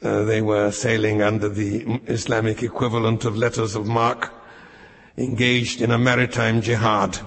Uh, 0.00 0.22
they 0.22 0.40
were 0.40 0.70
sailing 0.70 1.20
under 1.20 1.48
the 1.48 2.00
Islamic 2.06 2.62
equivalent 2.62 3.24
of 3.24 3.36
letters 3.36 3.74
of 3.74 3.88
marque, 3.88 4.32
engaged 5.18 5.82
in 5.82 5.90
a 5.90 5.98
maritime 5.98 6.62
jihad. 6.62 7.18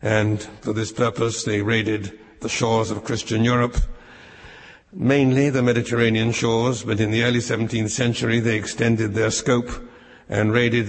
And 0.00 0.40
for 0.60 0.72
this 0.72 0.92
purpose, 0.92 1.42
they 1.42 1.62
raided 1.62 2.16
the 2.42 2.48
shores 2.48 2.92
of 2.92 3.02
Christian 3.02 3.42
Europe 3.42 3.76
mainly 4.92 5.50
the 5.50 5.62
Mediterranean 5.62 6.32
shores, 6.32 6.82
but 6.84 7.00
in 7.00 7.10
the 7.10 7.22
early 7.22 7.40
17th 7.40 7.90
century 7.90 8.40
they 8.40 8.56
extended 8.56 9.12
their 9.12 9.30
scope 9.30 9.68
and 10.28 10.52
raided 10.52 10.88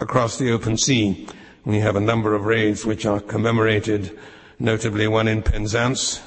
across 0.00 0.38
the 0.38 0.52
open 0.52 0.76
sea. 0.76 1.26
We 1.64 1.80
have 1.80 1.96
a 1.96 2.00
number 2.00 2.34
of 2.34 2.44
raids 2.44 2.84
which 2.84 3.06
are 3.06 3.20
commemorated, 3.20 4.18
notably 4.58 5.08
one 5.08 5.28
in 5.28 5.42
Penzance 5.42 6.22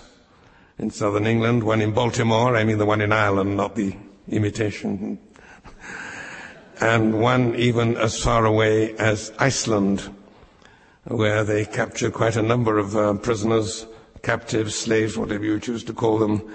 in 0.80 0.90
southern 0.90 1.28
England, 1.28 1.64
one 1.64 1.82
in 1.82 1.92
Baltimore, 1.92 2.56
I 2.56 2.64
mean 2.64 2.78
the 2.78 2.86
one 2.86 3.02
in 3.02 3.12
Ireland, 3.12 3.58
not 3.58 3.76
the 3.76 3.96
imitation, 4.30 5.20
and 6.80 7.22
one 7.22 7.54
even 7.56 7.98
as 7.98 8.22
far 8.24 8.46
away 8.46 8.96
as 8.96 9.34
Iceland, 9.40 10.10
where 11.04 11.44
they 11.44 11.66
captured 11.66 12.14
quite 12.14 12.38
a 12.38 12.42
number 12.42 12.78
of 12.78 12.96
uh, 12.96 13.14
prisoners, 13.16 13.86
captives, 14.24 14.76
slaves, 14.76 15.18
whatever 15.18 15.44
you 15.44 15.60
choose 15.60 15.84
to 15.84 15.94
call 15.94 16.18
them, 16.18 16.50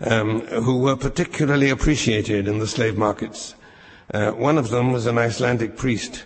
um, 0.00 0.40
who 0.46 0.78
were 0.78 0.96
particularly 0.96 1.68
appreciated 1.68 2.48
in 2.48 2.58
the 2.58 2.66
slave 2.66 2.96
markets. 2.96 3.54
Uh, 4.14 4.30
one 4.30 4.56
of 4.56 4.70
them 4.70 4.92
was 4.92 5.06
an 5.06 5.18
Icelandic 5.18 5.76
priest, 5.76 6.24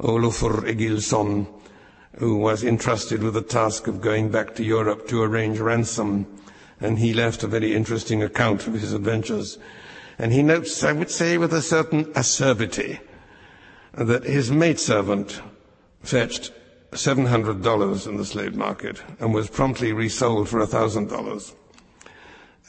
Olafur 0.00 0.62
Egilsson, 0.66 1.46
who 2.16 2.36
was 2.36 2.64
entrusted 2.64 3.22
with 3.22 3.34
the 3.34 3.42
task 3.42 3.86
of 3.86 4.00
going 4.00 4.30
back 4.30 4.54
to 4.54 4.64
Europe 4.64 5.06
to 5.08 5.22
arrange 5.22 5.58
ransom. 5.58 6.26
And 6.80 6.98
he 6.98 7.12
left 7.12 7.42
a 7.42 7.46
very 7.46 7.74
interesting 7.74 8.22
account 8.22 8.66
of 8.66 8.74
his 8.74 8.92
adventures. 8.92 9.58
And 10.18 10.32
he 10.32 10.42
notes, 10.42 10.82
I 10.82 10.92
would 10.92 11.10
say, 11.10 11.38
with 11.38 11.52
a 11.52 11.62
certain 11.62 12.10
acerbity, 12.14 13.00
that 13.94 14.24
his 14.24 14.50
maidservant 14.50 15.40
fetched 16.02 16.52
$700 16.92 18.06
in 18.06 18.16
the 18.16 18.24
slave 18.24 18.54
market 18.54 19.02
and 19.18 19.32
was 19.34 19.48
promptly 19.48 19.92
resold 19.92 20.48
for 20.48 20.60
$1,000, 20.60 21.54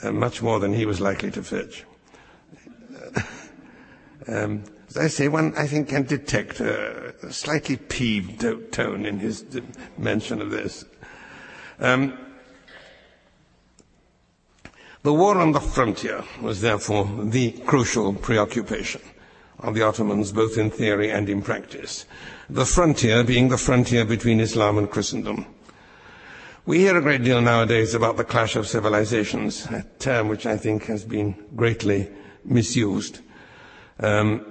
uh, 0.03 0.11
much 0.11 0.41
more 0.41 0.59
than 0.59 0.73
he 0.73 0.85
was 0.85 1.01
likely 1.01 1.31
to 1.31 1.41
fetch. 1.41 1.85
um, 4.27 4.63
as 4.91 4.97
I 4.97 5.07
say, 5.07 5.27
one, 5.27 5.53
I 5.57 5.67
think, 5.67 5.89
can 5.89 6.03
detect 6.03 6.59
a, 6.59 7.13
slightly 7.31 7.77
peeved 7.77 8.41
tone 8.71 9.05
in 9.05 9.19
his 9.19 9.45
mention 9.97 10.41
of 10.41 10.51
this. 10.51 10.85
Um, 11.79 12.17
the 15.03 15.13
war 15.13 15.37
on 15.37 15.51
the 15.51 15.59
frontier 15.59 16.23
was 16.41 16.61
therefore 16.61 17.09
the 17.23 17.51
crucial 17.65 18.13
preoccupation 18.13 19.01
of 19.59 19.73
the 19.73 19.81
Ottomans, 19.81 20.31
both 20.31 20.57
in 20.57 20.69
theory 20.69 21.09
and 21.09 21.29
in 21.29 21.41
practice 21.41 22.05
the 22.51 22.65
frontier 22.65 23.23
being 23.23 23.47
the 23.47 23.57
frontier 23.57 24.03
between 24.03 24.41
Islam 24.41 24.77
and 24.77 24.91
Christendom. 24.91 25.45
We 26.65 26.79
hear 26.79 26.97
a 26.97 27.01
great 27.01 27.23
deal 27.23 27.39
nowadays 27.39 27.95
about 27.95 28.17
the 28.17 28.25
clash 28.25 28.57
of 28.57 28.67
civilizations, 28.67 29.65
a 29.67 29.85
term 29.99 30.27
which 30.27 30.45
I 30.45 30.57
think 30.57 30.85
has 30.85 31.05
been 31.05 31.33
greatly 31.55 32.09
misused. 32.43 33.21
Um, 34.01 34.45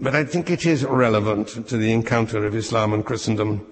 but 0.00 0.14
I 0.14 0.24
think 0.24 0.50
it 0.50 0.64
is 0.64 0.84
relevant 0.84 1.48
to 1.68 1.76
the 1.76 1.92
encounter 1.92 2.46
of 2.46 2.54
Islam 2.54 2.94
and 2.94 3.04
Christendom. 3.04 3.66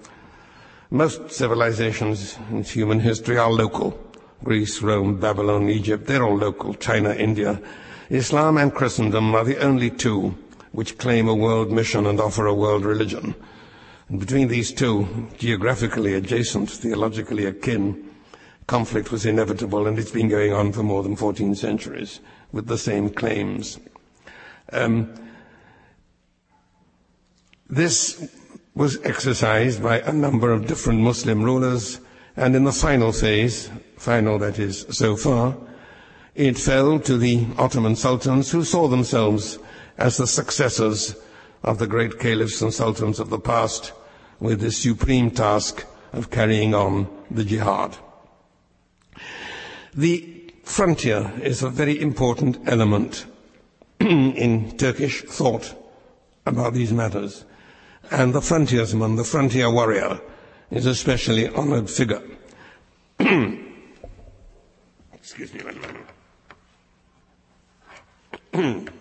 Most 0.91 1.31
civilizations 1.31 2.37
in 2.51 2.63
human 2.63 2.99
history 2.99 3.37
are 3.37 3.51
local. 3.51 3.99
Greece, 4.43 4.81
Rome, 4.81 5.19
Babylon, 5.19 5.69
Egypt, 5.69 6.05
they're 6.05 6.23
all 6.23 6.37
local. 6.37 6.75
China, 6.75 7.13
India. 7.13 7.59
Islam 8.09 8.57
and 8.57 8.73
Christendom 8.73 9.33
are 9.33 9.43
the 9.43 9.57
only 9.57 9.89
two 9.89 10.37
which 10.71 10.97
claim 10.97 11.27
a 11.27 11.33
world 11.33 11.71
mission 11.71 12.05
and 12.05 12.19
offer 12.19 12.45
a 12.45 12.53
world 12.53 12.85
religion. 12.85 13.33
And 14.07 14.19
between 14.19 14.47
these 14.47 14.71
two, 14.71 15.27
geographically 15.37 16.13
adjacent, 16.13 16.69
theologically 16.69 17.45
akin, 17.45 18.07
conflict 18.67 19.11
was 19.11 19.25
inevitable, 19.25 19.87
and 19.87 19.97
it's 19.97 20.11
been 20.11 20.29
going 20.29 20.53
on 20.53 20.71
for 20.73 20.83
more 20.83 21.01
than 21.01 21.15
14 21.15 21.55
centuries 21.55 22.19
with 22.51 22.67
the 22.67 22.77
same 22.77 23.09
claims. 23.09 23.79
Um, 24.71 25.13
this 27.69 28.29
was 28.73 28.97
exercised 29.03 29.83
by 29.83 29.99
a 29.99 30.13
number 30.13 30.51
of 30.51 30.67
different 30.67 31.01
Muslim 31.01 31.43
rulers, 31.43 31.99
and 32.35 32.55
in 32.55 32.63
the 32.63 32.71
final 32.71 33.11
phase, 33.11 33.69
final 33.97 34.39
that 34.39 34.57
is 34.57 34.85
so 34.89 35.15
far, 35.15 35.55
it 36.35 36.57
fell 36.57 36.99
to 36.99 37.17
the 37.17 37.45
Ottoman 37.57 37.95
sultans 37.95 38.51
who 38.51 38.63
saw 38.63 38.87
themselves 38.87 39.59
as 39.97 40.17
the 40.17 40.27
successors 40.27 41.15
of 41.63 41.77
the 41.77 41.87
great 41.87 42.19
caliphs 42.19 42.61
and 42.61 42.73
sultans 42.73 43.19
of 43.19 43.29
the 43.29 43.39
past 43.39 43.91
with 44.39 44.61
the 44.61 44.71
supreme 44.71 45.29
task 45.29 45.85
of 46.13 46.29
carrying 46.31 46.73
on 46.73 47.07
the 47.29 47.43
jihad. 47.43 47.97
The 49.93 50.53
frontier 50.63 51.33
is 51.41 51.61
a 51.61 51.69
very 51.69 51.99
important 51.99 52.59
element 52.67 53.25
in 53.99 54.77
Turkish 54.77 55.23
thought 55.23 55.75
about 56.45 56.73
these 56.73 56.93
matters. 56.93 57.43
And 58.11 58.33
the 58.33 58.41
frontiersman, 58.41 59.15
the 59.15 59.23
frontier 59.23 59.69
warrior, 59.71 60.19
is 60.71 60.85
a 60.85 60.95
specially 60.95 61.47
honored 61.47 61.89
figure. 61.89 62.21
Excuse 65.13 65.53
me 65.53 65.61
one 65.63 65.79
moment. 68.53 68.89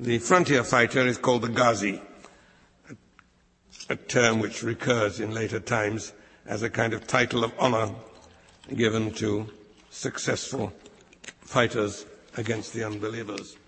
The 0.00 0.18
frontier 0.18 0.64
fighter 0.64 1.06
is 1.06 1.18
called 1.18 1.42
the 1.42 1.50
Ghazi, 1.50 2.00
a 3.90 3.96
term 3.96 4.40
which 4.40 4.62
recurs 4.62 5.20
in 5.20 5.34
later 5.34 5.60
times 5.60 6.14
as 6.46 6.62
a 6.62 6.70
kind 6.70 6.94
of 6.94 7.06
title 7.06 7.44
of 7.44 7.52
honor 7.58 7.90
given 8.74 9.12
to 9.16 9.46
successful 9.90 10.72
fighters 11.40 12.06
against 12.38 12.72
the 12.72 12.82
unbelievers. 12.82 13.58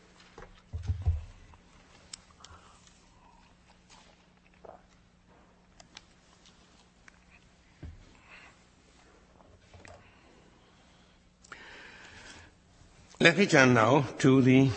Let 13.22 13.38
me 13.38 13.46
turn 13.46 13.74
now 13.74 14.04
to 14.18 14.42
the 14.42 14.68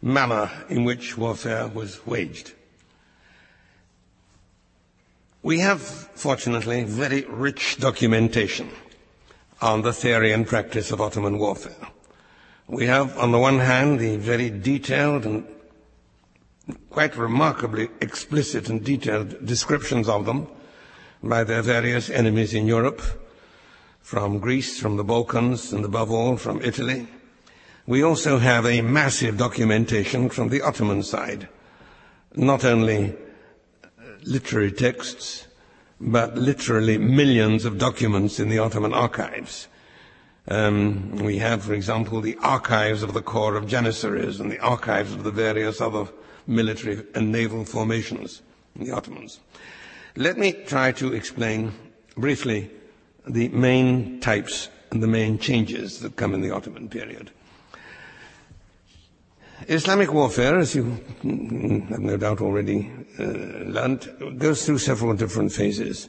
manner 0.00 0.48
in 0.68 0.84
which 0.84 1.18
warfare 1.18 1.66
was 1.66 2.06
waged. 2.06 2.52
We 5.42 5.58
have, 5.58 5.80
fortunately, 5.80 6.84
very 6.84 7.22
rich 7.24 7.78
documentation 7.78 8.70
on 9.60 9.82
the 9.82 9.92
theory 9.92 10.30
and 10.30 10.46
practice 10.46 10.92
of 10.92 11.00
Ottoman 11.00 11.40
warfare. 11.40 11.88
We 12.68 12.86
have, 12.86 13.18
on 13.18 13.32
the 13.32 13.40
one 13.40 13.58
hand, 13.58 13.98
the 13.98 14.18
very 14.18 14.48
detailed 14.48 15.26
and 15.26 15.48
quite 16.90 17.16
remarkably 17.16 17.88
explicit 18.00 18.68
and 18.68 18.84
detailed 18.84 19.44
descriptions 19.44 20.08
of 20.08 20.26
them 20.26 20.46
by 21.24 21.42
their 21.42 21.62
various 21.62 22.08
enemies 22.08 22.54
in 22.54 22.68
Europe, 22.68 23.02
from 24.06 24.38
Greece, 24.38 24.78
from 24.78 24.96
the 24.96 25.02
Balkans, 25.02 25.72
and 25.72 25.84
above 25.84 26.12
all 26.12 26.36
from 26.36 26.62
Italy, 26.62 27.08
we 27.88 28.04
also 28.04 28.38
have 28.38 28.64
a 28.64 28.80
massive 28.80 29.36
documentation 29.36 30.28
from 30.30 30.48
the 30.48 30.62
Ottoman 30.62 31.02
side, 31.02 31.48
not 32.36 32.64
only 32.64 33.16
literary 34.22 34.70
texts, 34.70 35.48
but 36.00 36.36
literally 36.38 36.98
millions 36.98 37.64
of 37.64 37.78
documents 37.78 38.38
in 38.38 38.48
the 38.48 38.60
Ottoman 38.60 38.94
archives. 38.94 39.66
Um, 40.46 41.16
we 41.16 41.38
have, 41.38 41.64
for 41.64 41.74
example, 41.74 42.20
the 42.20 42.36
archives 42.36 43.02
of 43.02 43.12
the 43.12 43.22
Corps 43.22 43.56
of 43.56 43.66
Janissaries 43.66 44.38
and 44.38 44.52
the 44.52 44.60
archives 44.60 45.14
of 45.14 45.24
the 45.24 45.32
various 45.32 45.80
other 45.80 46.06
military 46.46 47.02
and 47.16 47.32
naval 47.32 47.64
formations 47.64 48.42
in 48.78 48.86
the 48.86 48.92
Ottomans. 48.92 49.40
Let 50.14 50.38
me 50.38 50.52
try 50.52 50.92
to 50.92 51.12
explain 51.12 51.72
briefly 52.16 52.70
the 53.26 53.48
main 53.48 54.20
types 54.20 54.68
and 54.90 55.02
the 55.02 55.08
main 55.08 55.38
changes 55.38 56.00
that 56.00 56.16
come 56.16 56.34
in 56.34 56.40
the 56.40 56.50
Ottoman 56.50 56.88
period. 56.88 57.30
Islamic 59.68 60.12
warfare, 60.12 60.58
as 60.58 60.74
you 60.74 60.84
have 61.22 61.24
no 61.24 62.16
doubt 62.16 62.40
already 62.40 62.90
uh, 63.18 63.22
learned, 63.22 64.38
goes 64.38 64.64
through 64.64 64.78
several 64.78 65.14
different 65.14 65.50
phases. 65.50 66.08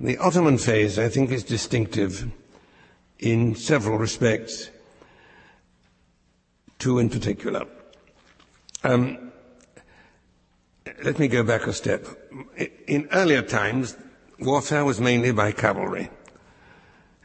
The 0.00 0.16
Ottoman 0.18 0.58
phase, 0.58 0.98
I 0.98 1.08
think, 1.08 1.30
is 1.30 1.42
distinctive 1.42 2.30
in 3.18 3.56
several 3.56 3.98
respects, 3.98 4.70
two 6.78 6.98
in 6.98 7.10
particular. 7.10 7.66
Um, 8.84 9.32
let 11.02 11.18
me 11.18 11.28
go 11.28 11.42
back 11.42 11.66
a 11.66 11.72
step. 11.72 12.06
In 12.86 13.08
earlier 13.12 13.42
times, 13.42 13.96
warfare 14.38 14.84
was 14.84 15.00
mainly 15.00 15.32
by 15.32 15.52
cavalry. 15.52 16.10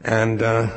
And 0.04 0.42
uh, 0.42 0.70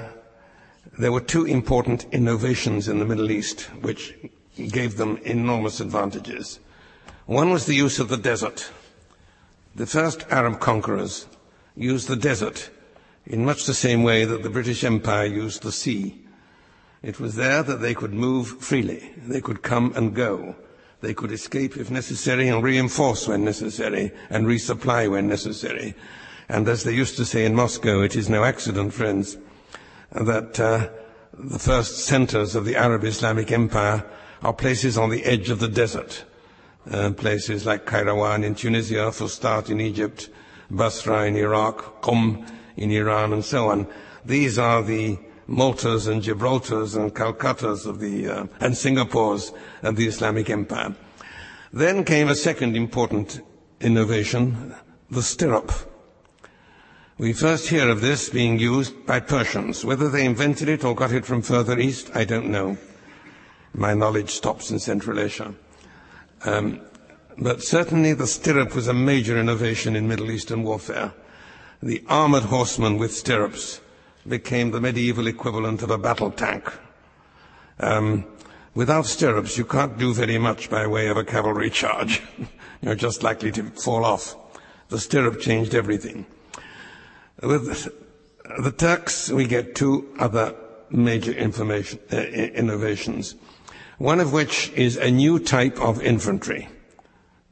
there 0.97 1.11
were 1.11 1.21
two 1.21 1.45
important 1.45 2.05
innovations 2.13 2.87
in 2.87 2.99
the 2.99 3.05
Middle 3.05 3.29
East 3.29 3.61
which 3.81 4.15
gave 4.55 4.95
them 4.95 5.17
enormous 5.17 5.81
advantages. 5.81 6.59
One 7.25 7.51
was 7.51 7.65
the 7.65 7.75
use 7.75 7.99
of 7.99 8.07
the 8.07 8.17
desert. 8.17 8.71
The 9.75 9.85
first 9.85 10.25
Arab 10.31 10.61
conquerors 10.61 11.27
used 11.75 12.07
the 12.07 12.15
desert 12.15 12.69
in 13.25 13.43
much 13.43 13.65
the 13.65 13.73
same 13.73 14.01
way 14.01 14.23
that 14.23 14.43
the 14.43 14.49
British 14.49 14.85
Empire 14.85 15.25
used 15.25 15.61
the 15.61 15.73
sea. 15.73 16.23
It 17.03 17.19
was 17.19 17.35
there 17.35 17.61
that 17.63 17.81
they 17.81 17.93
could 17.93 18.13
move 18.13 18.47
freely. 18.61 19.11
They 19.17 19.41
could 19.41 19.61
come 19.61 19.91
and 19.95 20.15
go. 20.15 20.55
They 21.01 21.13
could 21.13 21.31
escape 21.31 21.77
if 21.77 21.91
necessary 21.91 22.47
and 22.47 22.63
reinforce 22.63 23.27
when 23.27 23.43
necessary 23.43 24.11
and 24.29 24.47
resupply 24.47 25.11
when 25.11 25.27
necessary. 25.27 25.95
And 26.49 26.67
as 26.67 26.83
they 26.83 26.93
used 26.93 27.17
to 27.17 27.25
say 27.25 27.45
in 27.45 27.55
Moscow, 27.55 28.01
it 28.01 28.15
is 28.15 28.29
no 28.29 28.43
accident, 28.43 28.93
friends, 28.93 29.37
that 30.11 30.59
uh, 30.59 30.89
the 31.33 31.59
first 31.59 32.05
centers 32.05 32.55
of 32.55 32.65
the 32.65 32.75
Arab 32.75 33.03
Islamic 33.03 33.51
Empire 33.51 34.03
are 34.41 34.53
places 34.53 34.97
on 34.97 35.09
the 35.09 35.23
edge 35.25 35.49
of 35.49 35.59
the 35.59 35.67
desert. 35.67 36.23
Uh, 36.89 37.11
places 37.11 37.65
like 37.65 37.85
Kairouan 37.85 38.45
in 38.45 38.55
Tunisia, 38.55 39.11
Fustat 39.11 39.69
in 39.69 39.81
Egypt, 39.81 40.29
Basra 40.71 41.25
in 41.25 41.35
Iraq, 41.35 42.01
Qom 42.01 42.49
in 42.77 42.91
Iran 42.91 43.33
and 43.33 43.43
so 43.43 43.69
on. 43.69 43.87
These 44.23 44.57
are 44.57 44.81
the 44.81 45.17
Maltas 45.49 46.07
and 46.07 46.21
Gibraltars 46.21 46.95
and 46.95 47.13
Calcuttas 47.13 47.85
of 47.85 47.99
the, 47.99 48.27
uh, 48.27 48.47
and 48.59 48.73
Singapores 48.73 49.53
of 49.83 49.95
the 49.95 50.07
Islamic 50.07 50.49
Empire. 50.49 50.95
Then 51.73 52.03
came 52.03 52.29
a 52.29 52.35
second 52.35 52.77
important 52.77 53.41
innovation, 53.81 54.73
the 55.09 55.21
stirrup. 55.21 55.71
We 57.19 57.33
first 57.33 57.69
hear 57.69 57.89
of 57.89 58.01
this 58.01 58.29
being 58.29 58.59
used 58.59 59.07
by 59.07 59.21
Persians. 59.21 59.83
Whether 59.83 60.07
they 60.07 60.23
invented 60.23 60.69
it 60.69 60.83
or 60.83 60.93
got 60.93 61.11
it 61.11 61.25
from 61.25 61.41
further 61.41 61.79
east, 61.79 62.11
I 62.13 62.25
don't 62.25 62.51
know. 62.51 62.77
My 63.73 63.95
knowledge 63.95 64.29
stops 64.29 64.69
in 64.69 64.77
Central 64.77 65.19
Asia. 65.19 65.55
Um, 66.45 66.79
but 67.39 67.63
certainly 67.63 68.13
the 68.13 68.27
stirrup 68.27 68.75
was 68.75 68.87
a 68.87 68.93
major 68.93 69.39
innovation 69.39 69.95
in 69.95 70.07
Middle 70.07 70.29
Eastern 70.29 70.61
warfare. 70.61 71.11
The 71.81 72.03
armored 72.07 72.43
horseman 72.43 72.99
with 72.99 73.15
stirrups 73.15 73.81
became 74.27 74.69
the 74.69 74.81
medieval 74.81 75.25
equivalent 75.25 75.81
of 75.81 75.89
a 75.89 75.97
battle 75.97 76.29
tank. 76.29 76.71
Um, 77.79 78.25
without 78.75 79.07
stirrups, 79.07 79.57
you 79.57 79.65
can't 79.65 79.97
do 79.97 80.13
very 80.13 80.37
much 80.37 80.69
by 80.69 80.85
way 80.85 81.07
of 81.07 81.17
a 81.17 81.23
cavalry 81.23 81.71
charge. 81.71 82.21
You're 82.83 82.93
just 82.93 83.23
likely 83.23 83.51
to 83.53 83.63
fall 83.71 84.05
off. 84.05 84.35
The 84.89 84.99
stirrup 84.99 85.39
changed 85.39 85.73
everything. 85.73 86.27
With 87.41 87.91
the 88.59 88.71
Turks, 88.71 89.29
we 89.29 89.45
get 89.45 89.75
two 89.75 90.11
other 90.17 90.55
major 90.89 91.31
information, 91.31 91.99
uh, 92.11 92.17
innovations. 92.17 93.35
One 93.99 94.19
of 94.19 94.33
which 94.33 94.71
is 94.71 94.97
a 94.97 95.11
new 95.11 95.37
type 95.37 95.79
of 95.79 96.01
infantry, 96.01 96.67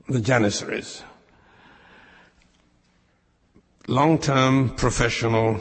the 0.08 0.22
Janissaries. 0.22 1.04
Long-term 3.88 4.76
professional 4.76 5.60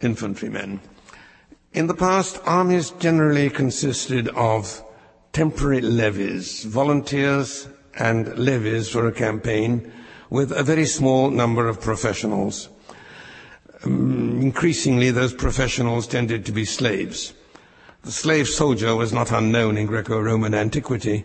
infantrymen. 0.00 0.80
In 1.72 1.86
the 1.86 1.94
past, 1.94 2.40
armies 2.44 2.90
generally 2.98 3.50
consisted 3.50 4.28
of 4.30 4.82
temporary 5.32 5.80
levies, 5.80 6.64
volunteers 6.64 7.68
and 7.96 8.36
levies 8.36 8.88
for 8.88 9.06
a 9.06 9.12
campaign 9.12 9.92
with 10.28 10.50
a 10.50 10.64
very 10.64 10.86
small 10.86 11.30
number 11.30 11.68
of 11.68 11.80
professionals. 11.80 12.68
Um, 13.84 14.40
increasingly, 14.42 15.10
those 15.10 15.32
professionals 15.32 16.06
tended 16.06 16.44
to 16.46 16.52
be 16.52 16.64
slaves. 16.64 17.32
The 18.02 18.12
slave 18.12 18.48
soldier 18.48 18.94
was 18.94 19.12
not 19.12 19.30
unknown 19.30 19.76
in 19.76 19.86
Greco-Roman 19.86 20.54
antiquity. 20.54 21.24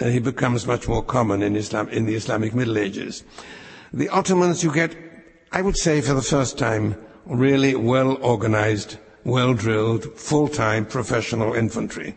Uh, 0.00 0.06
he 0.06 0.18
becomes 0.18 0.66
much 0.66 0.88
more 0.88 1.02
common 1.02 1.42
in, 1.42 1.56
Islam, 1.56 1.88
in 1.88 2.06
the 2.06 2.14
Islamic 2.14 2.54
Middle 2.54 2.78
Ages. 2.78 3.24
The 3.92 4.08
Ottomans, 4.08 4.62
you 4.62 4.72
get, 4.72 4.96
I 5.52 5.62
would 5.62 5.76
say 5.76 6.00
for 6.00 6.14
the 6.14 6.22
first 6.22 6.58
time, 6.58 6.96
really 7.26 7.74
well 7.74 8.16
organized, 8.22 8.98
well 9.24 9.54
drilled, 9.54 10.04
full 10.18 10.48
time 10.48 10.86
professional 10.86 11.54
infantry, 11.54 12.16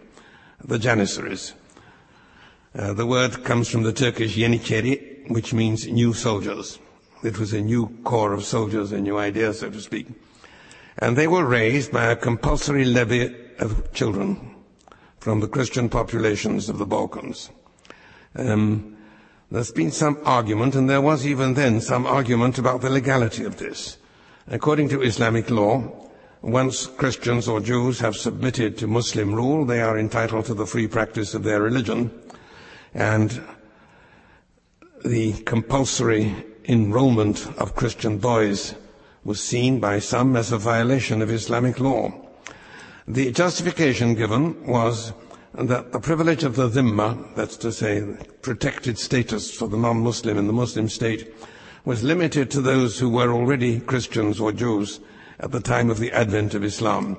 the 0.64 0.78
Janissaries. 0.78 1.54
Uh, 2.74 2.94
the 2.94 3.06
word 3.06 3.44
comes 3.44 3.68
from 3.68 3.84
the 3.84 3.92
Turkish 3.92 4.38
Yeniçeri, 4.38 5.30
which 5.30 5.54
means 5.54 5.88
new 5.88 6.14
soldiers. 6.14 6.80
It 7.24 7.38
was 7.38 7.54
a 7.54 7.62
new 7.62 7.88
corps 8.04 8.34
of 8.34 8.44
soldiers, 8.44 8.92
a 8.92 9.00
new 9.00 9.18
idea, 9.18 9.54
so 9.54 9.70
to 9.70 9.80
speak. 9.80 10.08
And 10.98 11.16
they 11.16 11.28
were 11.28 11.46
raised 11.46 11.92
by 11.92 12.06
a 12.06 12.16
compulsory 12.16 12.84
levy 12.84 13.36
of 13.60 13.94
children 13.94 14.56
from 15.20 15.40
the 15.40 15.48
Christian 15.48 15.88
populations 15.88 16.68
of 16.68 16.80
the 16.80 16.86
Balkans. 16.86 17.52
Um, 18.36 18.98
there's 19.52 19.72
been 19.72 19.92
some 19.92 20.18
argument, 20.26 20.76
and 20.76 20.90
there 20.90 21.02
was 21.02 21.28
even 21.28 21.54
then 21.54 21.80
some 21.82 22.08
argument 22.08 22.58
about 22.58 22.82
the 22.82 22.90
legality 22.90 23.44
of 23.44 23.58
this. 23.58 23.98
According 24.48 24.90
to 24.90 25.02
Islamic 25.02 25.50
law, 25.50 26.10
once 26.42 26.88
Christians 26.88 27.48
or 27.48 27.60
Jews 27.60 28.00
have 28.00 28.16
submitted 28.16 28.78
to 28.80 28.88
Muslim 28.88 29.36
rule, 29.36 29.64
they 29.64 29.82
are 29.82 30.00
entitled 30.00 30.46
to 30.46 30.56
the 30.56 30.66
free 30.66 30.88
practice 30.88 31.36
of 31.36 31.44
their 31.44 31.62
religion. 31.62 32.10
And 32.96 33.42
the 35.06 35.34
compulsory 35.44 36.36
enrollment 36.72 37.48
of 37.58 37.76
Christian 37.76 38.18
boys 38.18 38.76
was 39.26 39.44
seen 39.44 39.82
by 39.82 40.00
some 40.00 40.38
as 40.38 40.52
a 40.52 40.58
violation 40.58 41.22
of 41.22 41.30
Islamic 41.30 41.80
law. 41.82 42.14
The 43.06 43.32
justification 43.32 44.16
given 44.16 44.66
was 44.66 45.12
that 45.54 45.92
the 45.92 46.00
privilege 46.00 46.46
of 46.46 46.56
the 46.56 46.70
dhimma, 46.70 47.36
that's 47.36 47.58
to 47.58 47.74
say, 47.74 48.16
protected 48.42 48.98
status 48.98 49.54
for 49.54 49.68
the 49.68 49.78
non-Muslim 49.78 50.38
in 50.38 50.48
the 50.48 50.54
Muslim 50.54 50.88
state, 50.88 51.34
was 51.84 52.04
limited 52.04 52.50
to 52.52 52.62
those 52.62 53.00
who 53.00 53.10
were 53.10 53.34
already 53.34 53.82
Christians 53.82 54.40
or 54.40 54.54
Jews 54.54 55.02
at 55.40 55.52
the 55.52 55.60
time 55.60 55.90
of 55.90 56.00
the 56.00 56.14
advent 56.14 56.54
of 56.54 56.64
Islam. 56.64 57.18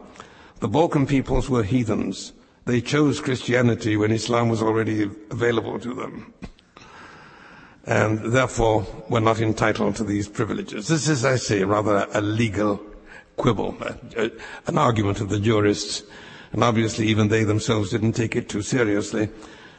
The 0.60 0.68
Balkan 0.68 1.06
peoples 1.06 1.50
were 1.50 1.64
heathens. 1.64 2.32
They 2.64 2.80
chose 2.80 3.20
Christianity 3.20 3.96
when 3.98 4.12
Islam 4.12 4.48
was 4.48 4.62
already 4.62 5.10
available 5.30 5.78
to 5.80 5.92
them. 5.92 6.32
And 7.84 8.32
therefore 8.32 8.86
were 9.08 9.20
not 9.20 9.40
entitled 9.40 9.96
to 9.96 10.04
these 10.04 10.28
privileges. 10.28 10.88
This 10.88 11.08
is, 11.08 11.24
I 11.24 11.36
say, 11.36 11.64
rather 11.64 12.06
a 12.12 12.20
legal 12.20 12.80
quibble, 13.36 13.76
a, 13.80 13.96
a, 14.16 14.30
an 14.66 14.78
argument 14.78 15.20
of 15.20 15.28
the 15.28 15.40
jurists. 15.40 16.02
And 16.52 16.62
obviously 16.62 17.06
even 17.08 17.28
they 17.28 17.44
themselves 17.44 17.90
didn't 17.90 18.12
take 18.12 18.36
it 18.36 18.48
too 18.48 18.62
seriously 18.62 19.30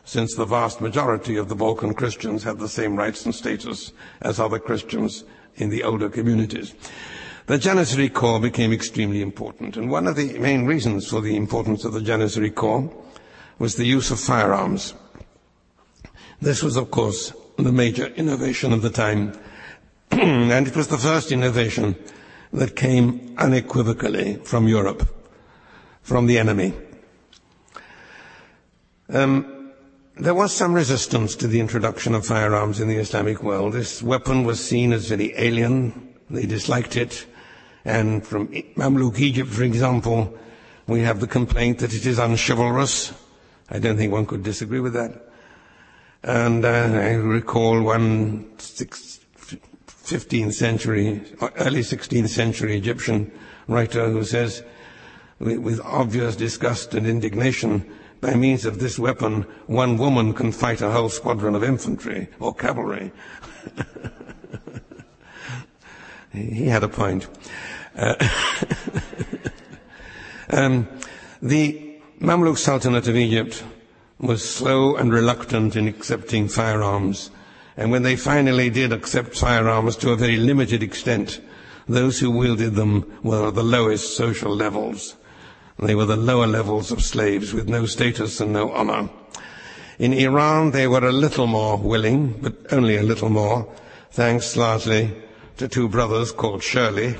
since 0.05 0.35
the 0.35 0.45
vast 0.45 0.81
majority 0.81 1.37
of 1.37 1.47
the 1.49 1.55
Balkan 1.55 1.93
Christians 1.93 2.43
had 2.43 2.59
the 2.59 2.67
same 2.67 2.95
rights 2.95 3.25
and 3.25 3.33
status 3.33 3.93
as 4.21 4.39
other 4.39 4.59
Christians 4.59 5.23
in 5.55 5.69
the 5.69 5.83
older 5.83 6.09
communities. 6.09 6.73
The 7.45 7.57
Janissary 7.57 8.09
Corps 8.09 8.39
became 8.39 8.71
extremely 8.71 9.21
important, 9.21 9.75
and 9.75 9.89
one 9.89 10.07
of 10.07 10.15
the 10.15 10.37
main 10.39 10.65
reasons 10.65 11.09
for 11.09 11.21
the 11.21 11.35
importance 11.35 11.83
of 11.83 11.93
the 11.93 12.01
Janissary 12.01 12.51
Corps 12.51 12.89
was 13.59 13.75
the 13.75 13.85
use 13.85 14.11
of 14.11 14.19
firearms. 14.19 14.93
This 16.41 16.63
was, 16.63 16.75
of 16.77 16.89
course, 16.91 17.33
the 17.57 17.71
major 17.71 18.07
innovation 18.07 18.73
of 18.73 18.81
the 18.81 18.89
time, 18.89 19.37
and 20.11 20.67
it 20.67 20.75
was 20.75 20.87
the 20.87 20.97
first 20.97 21.31
innovation 21.31 21.95
that 22.51 22.75
came 22.75 23.35
unequivocally 23.37 24.35
from 24.43 24.67
Europe, 24.67 25.07
from 26.01 26.25
the 26.27 26.37
enemy. 26.37 26.73
Um, 29.09 29.71
there 30.15 30.35
was 30.35 30.53
some 30.53 30.73
resistance 30.73 31.35
to 31.37 31.47
the 31.47 31.59
introduction 31.59 32.13
of 32.13 32.25
firearms 32.25 32.79
in 32.79 32.87
the 32.87 32.97
Islamic 32.97 33.41
world. 33.41 33.73
This 33.73 34.03
weapon 34.03 34.43
was 34.43 34.63
seen 34.63 34.93
as 34.93 35.09
very 35.09 35.33
alien. 35.35 36.13
They 36.29 36.45
disliked 36.45 36.95
it. 36.95 37.25
And 37.85 38.25
from 38.25 38.47
Mamluk 38.49 39.19
Egypt, 39.19 39.49
for 39.49 39.63
example, 39.63 40.37
we 40.87 41.01
have 41.01 41.19
the 41.19 41.27
complaint 41.27 41.79
that 41.79 41.93
it 41.93 42.05
is 42.05 42.19
unchivalrous. 42.19 43.13
I 43.69 43.79
don't 43.79 43.97
think 43.97 44.11
one 44.13 44.25
could 44.25 44.43
disagree 44.43 44.79
with 44.79 44.93
that. 44.93 45.22
And 46.23 46.63
uh, 46.63 46.69
I 46.69 47.15
recall 47.15 47.81
one 47.81 48.45
15th 48.55 50.53
century, 50.53 51.21
early 51.57 51.81
16th 51.81 52.29
century 52.29 52.77
Egyptian 52.77 53.29
writer 53.67 54.09
who 54.09 54.23
says, 54.23 54.63
with 55.39 55.81
obvious 55.81 56.37
disgust 56.37 56.93
and 56.93 57.05
indignation, 57.05 57.91
by 58.21 58.35
means 58.35 58.63
of 58.63 58.79
this 58.79 58.97
weapon, 58.97 59.41
one 59.67 59.97
woman 59.97 60.33
can 60.33 60.53
fight 60.53 60.79
a 60.79 60.91
whole 60.91 61.09
squadron 61.09 61.55
of 61.55 61.63
infantry 61.63 62.29
or 62.39 62.55
cavalry. 62.55 63.11
he 66.31 66.67
had 66.67 66.83
a 66.83 66.87
point. 66.87 67.27
Uh, 67.97 68.15
um, 70.49 70.87
the 71.41 71.99
Mamluk 72.21 72.57
Sultanate 72.57 73.09
of 73.09 73.17
Egypt 73.17 73.61
was 74.19 74.47
slow 74.47 74.95
and 74.95 75.11
reluctant 75.11 75.75
in 75.75 75.87
accepting 75.87 76.47
firearms. 76.47 77.31
And 77.75 77.91
when 77.91 78.03
they 78.03 78.15
finally 78.15 78.69
did 78.69 78.93
accept 78.93 79.37
firearms 79.37 79.95
to 79.97 80.11
a 80.11 80.15
very 80.15 80.37
limited 80.37 80.83
extent, 80.83 81.41
those 81.87 82.19
who 82.19 82.31
wielded 82.31 82.75
them 82.75 83.19
were 83.23 83.51
the 83.51 83.63
lowest 83.63 84.15
social 84.15 84.55
levels. 84.55 85.15
They 85.79 85.95
were 85.95 86.05
the 86.05 86.15
lower 86.15 86.47
levels 86.47 86.91
of 86.91 87.01
slaves 87.01 87.53
with 87.53 87.67
no 87.67 87.85
status 87.85 88.39
and 88.39 88.53
no 88.53 88.71
honor. 88.71 89.09
In 89.99 90.13
Iran, 90.13 90.71
they 90.71 90.87
were 90.87 91.05
a 91.05 91.11
little 91.11 91.47
more 91.47 91.77
willing, 91.77 92.33
but 92.41 92.71
only 92.71 92.95
a 92.95 93.03
little 93.03 93.29
more, 93.29 93.71
thanks 94.11 94.55
largely 94.55 95.15
to 95.57 95.67
two 95.67 95.87
brothers 95.87 96.31
called 96.31 96.63
Shirley, 96.63 97.15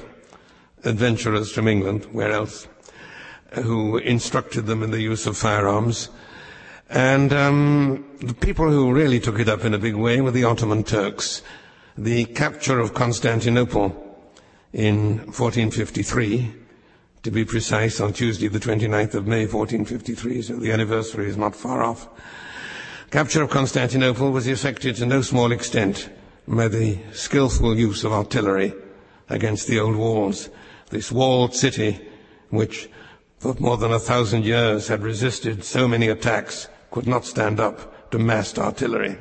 adventurers 0.83 1.51
from 1.51 1.67
England, 1.67 2.05
where 2.11 2.31
else, 2.31 2.67
who 3.63 3.97
instructed 3.97 4.65
them 4.65 4.81
in 4.83 4.91
the 4.91 5.01
use 5.01 5.27
of 5.27 5.37
firearms. 5.37 6.09
And 6.93 7.33
um, 7.33 8.05
the 8.19 8.35
people 8.35 8.69
who 8.69 8.93
really 8.93 9.19
took 9.19 9.39
it 9.39 9.49
up 9.49 9.65
in 9.65 9.73
a 9.73 9.79
big 9.79 9.95
way 9.95 10.21
were 10.21 10.29
the 10.29 10.43
Ottoman 10.43 10.83
Turks. 10.83 11.41
The 11.97 12.25
capture 12.25 12.79
of 12.79 12.93
Constantinople 12.93 13.89
in 14.71 15.17
1453 15.25 16.53
to 17.23 17.31
be 17.31 17.45
precise, 17.45 18.01
on 18.01 18.11
Tuesday, 18.11 18.49
the 18.49 18.59
29th 18.59 19.15
of 19.15 19.25
May, 19.25 19.45
1453, 19.47 20.41
so 20.41 20.55
the 20.57 20.71
anniversary 20.71 21.27
is 21.27 21.37
not 21.37 21.55
far 21.55 21.81
off. 21.81 22.09
Capture 23.11 23.41
of 23.41 23.49
Constantinople 23.49 24.31
was 24.31 24.45
effected 24.45 24.97
to 24.97 25.05
no 25.05 25.21
small 25.21 25.53
extent 25.53 26.09
by 26.47 26.67
the 26.67 26.99
skillful 27.13 27.77
use 27.77 28.03
of 28.03 28.11
artillery 28.11 28.73
against 29.29 29.67
the 29.67 29.79
old 29.79 29.95
walls. 29.95 30.49
this 30.89 31.11
walled 31.11 31.55
city, 31.55 31.99
which 32.49 32.89
for 33.39 33.55
more 33.59 33.77
than 33.77 33.93
a 33.93 33.99
thousand 33.99 34.43
years 34.43 34.89
had 34.89 35.01
resisted 35.01 35.63
so 35.63 35.87
many 35.87 36.09
attacks, 36.09 36.67
could 36.93 37.07
not 37.07 37.25
stand 37.25 37.59
up 37.59 38.11
to 38.11 38.19
massed 38.19 38.59
artillery. 38.59 39.17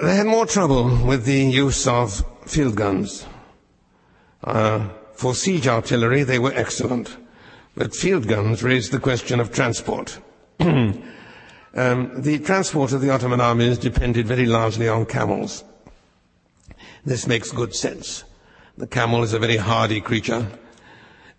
They 0.00 0.16
had 0.16 0.26
more 0.26 0.46
trouble 0.46 1.04
with 1.04 1.26
the 1.26 1.44
use 1.44 1.86
of 1.86 2.24
field 2.46 2.74
guns. 2.74 3.26
Uh, 4.42 4.88
for 5.12 5.34
siege 5.34 5.68
artillery, 5.68 6.22
they 6.22 6.38
were 6.38 6.54
excellent, 6.54 7.18
but 7.76 7.94
field 7.94 8.26
guns 8.26 8.62
raised 8.62 8.92
the 8.92 8.98
question 8.98 9.40
of 9.40 9.52
transport. 9.52 10.18
um, 10.60 11.02
the 11.74 12.40
transport 12.42 12.92
of 12.92 13.02
the 13.02 13.10
Ottoman 13.10 13.42
armies 13.42 13.76
depended 13.76 14.26
very 14.26 14.46
largely 14.46 14.88
on 14.88 15.04
camels. 15.04 15.64
This 17.04 17.26
makes 17.26 17.52
good 17.52 17.74
sense. 17.74 18.24
The 18.78 18.86
camel 18.86 19.22
is 19.22 19.34
a 19.34 19.38
very 19.38 19.58
hardy 19.58 20.00
creature. 20.00 20.46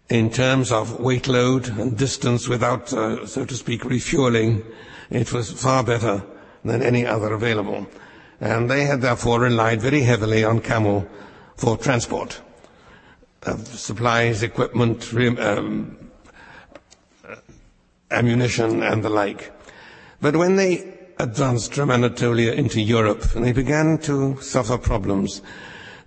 In 0.10 0.30
terms 0.30 0.72
of 0.72 1.00
weight 1.00 1.28
load 1.28 1.68
and 1.70 1.98
distance 1.98 2.48
without, 2.48 2.92
uh, 2.94 3.26
so 3.26 3.46
to 3.46 3.56
speak, 3.56 3.86
refueling, 3.86 4.64
it 5.10 5.32
was 5.32 5.52
far 5.52 5.84
better 5.84 6.24
than 6.64 6.82
any 6.82 7.06
other 7.06 7.34
available. 7.34 7.88
And 8.42 8.70
they 8.70 8.86
had 8.86 9.02
therefore 9.02 9.40
relied 9.40 9.82
very 9.82 10.02
heavily 10.02 10.44
on 10.44 10.60
camel 10.60 11.08
for 11.56 11.78
transport 11.78 12.42
of 13.44 13.68
supplies, 13.68 14.44
equipment, 14.44 15.14
um, 15.40 15.98
ammunition, 18.12 18.84
and 18.84 19.04
the 19.04 19.10
like. 19.10 19.52
But 20.22 20.36
when 20.36 20.56
they 20.56 20.94
advanced 21.20 21.74
from 21.74 21.92
Anatolia 21.92 22.54
into 22.54 22.82
Europe, 22.82 23.36
and 23.36 23.46
they 23.46 23.52
began 23.52 23.98
to 24.00 24.40
suffer 24.42 24.78
problems. 24.78 25.42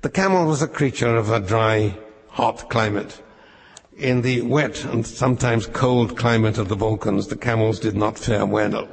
The 0.02 0.11
camel 0.11 0.46
was 0.46 0.62
a 0.62 0.68
creature 0.68 1.16
of 1.16 1.30
a 1.30 1.40
dry, 1.40 1.96
hot 2.28 2.68
climate. 2.68 3.22
In 3.96 4.20
the 4.20 4.42
wet 4.42 4.85
and 4.85 5.06
sometimes 5.06 5.66
cold 5.66 6.18
climate 6.18 6.59
of 6.59 6.68
the 6.68 6.76
Balkans, 6.76 7.28
the 7.28 7.37
camels 7.37 7.80
did 7.80 7.96
not 7.96 8.18
fare 8.18 8.44
well. 8.44 8.88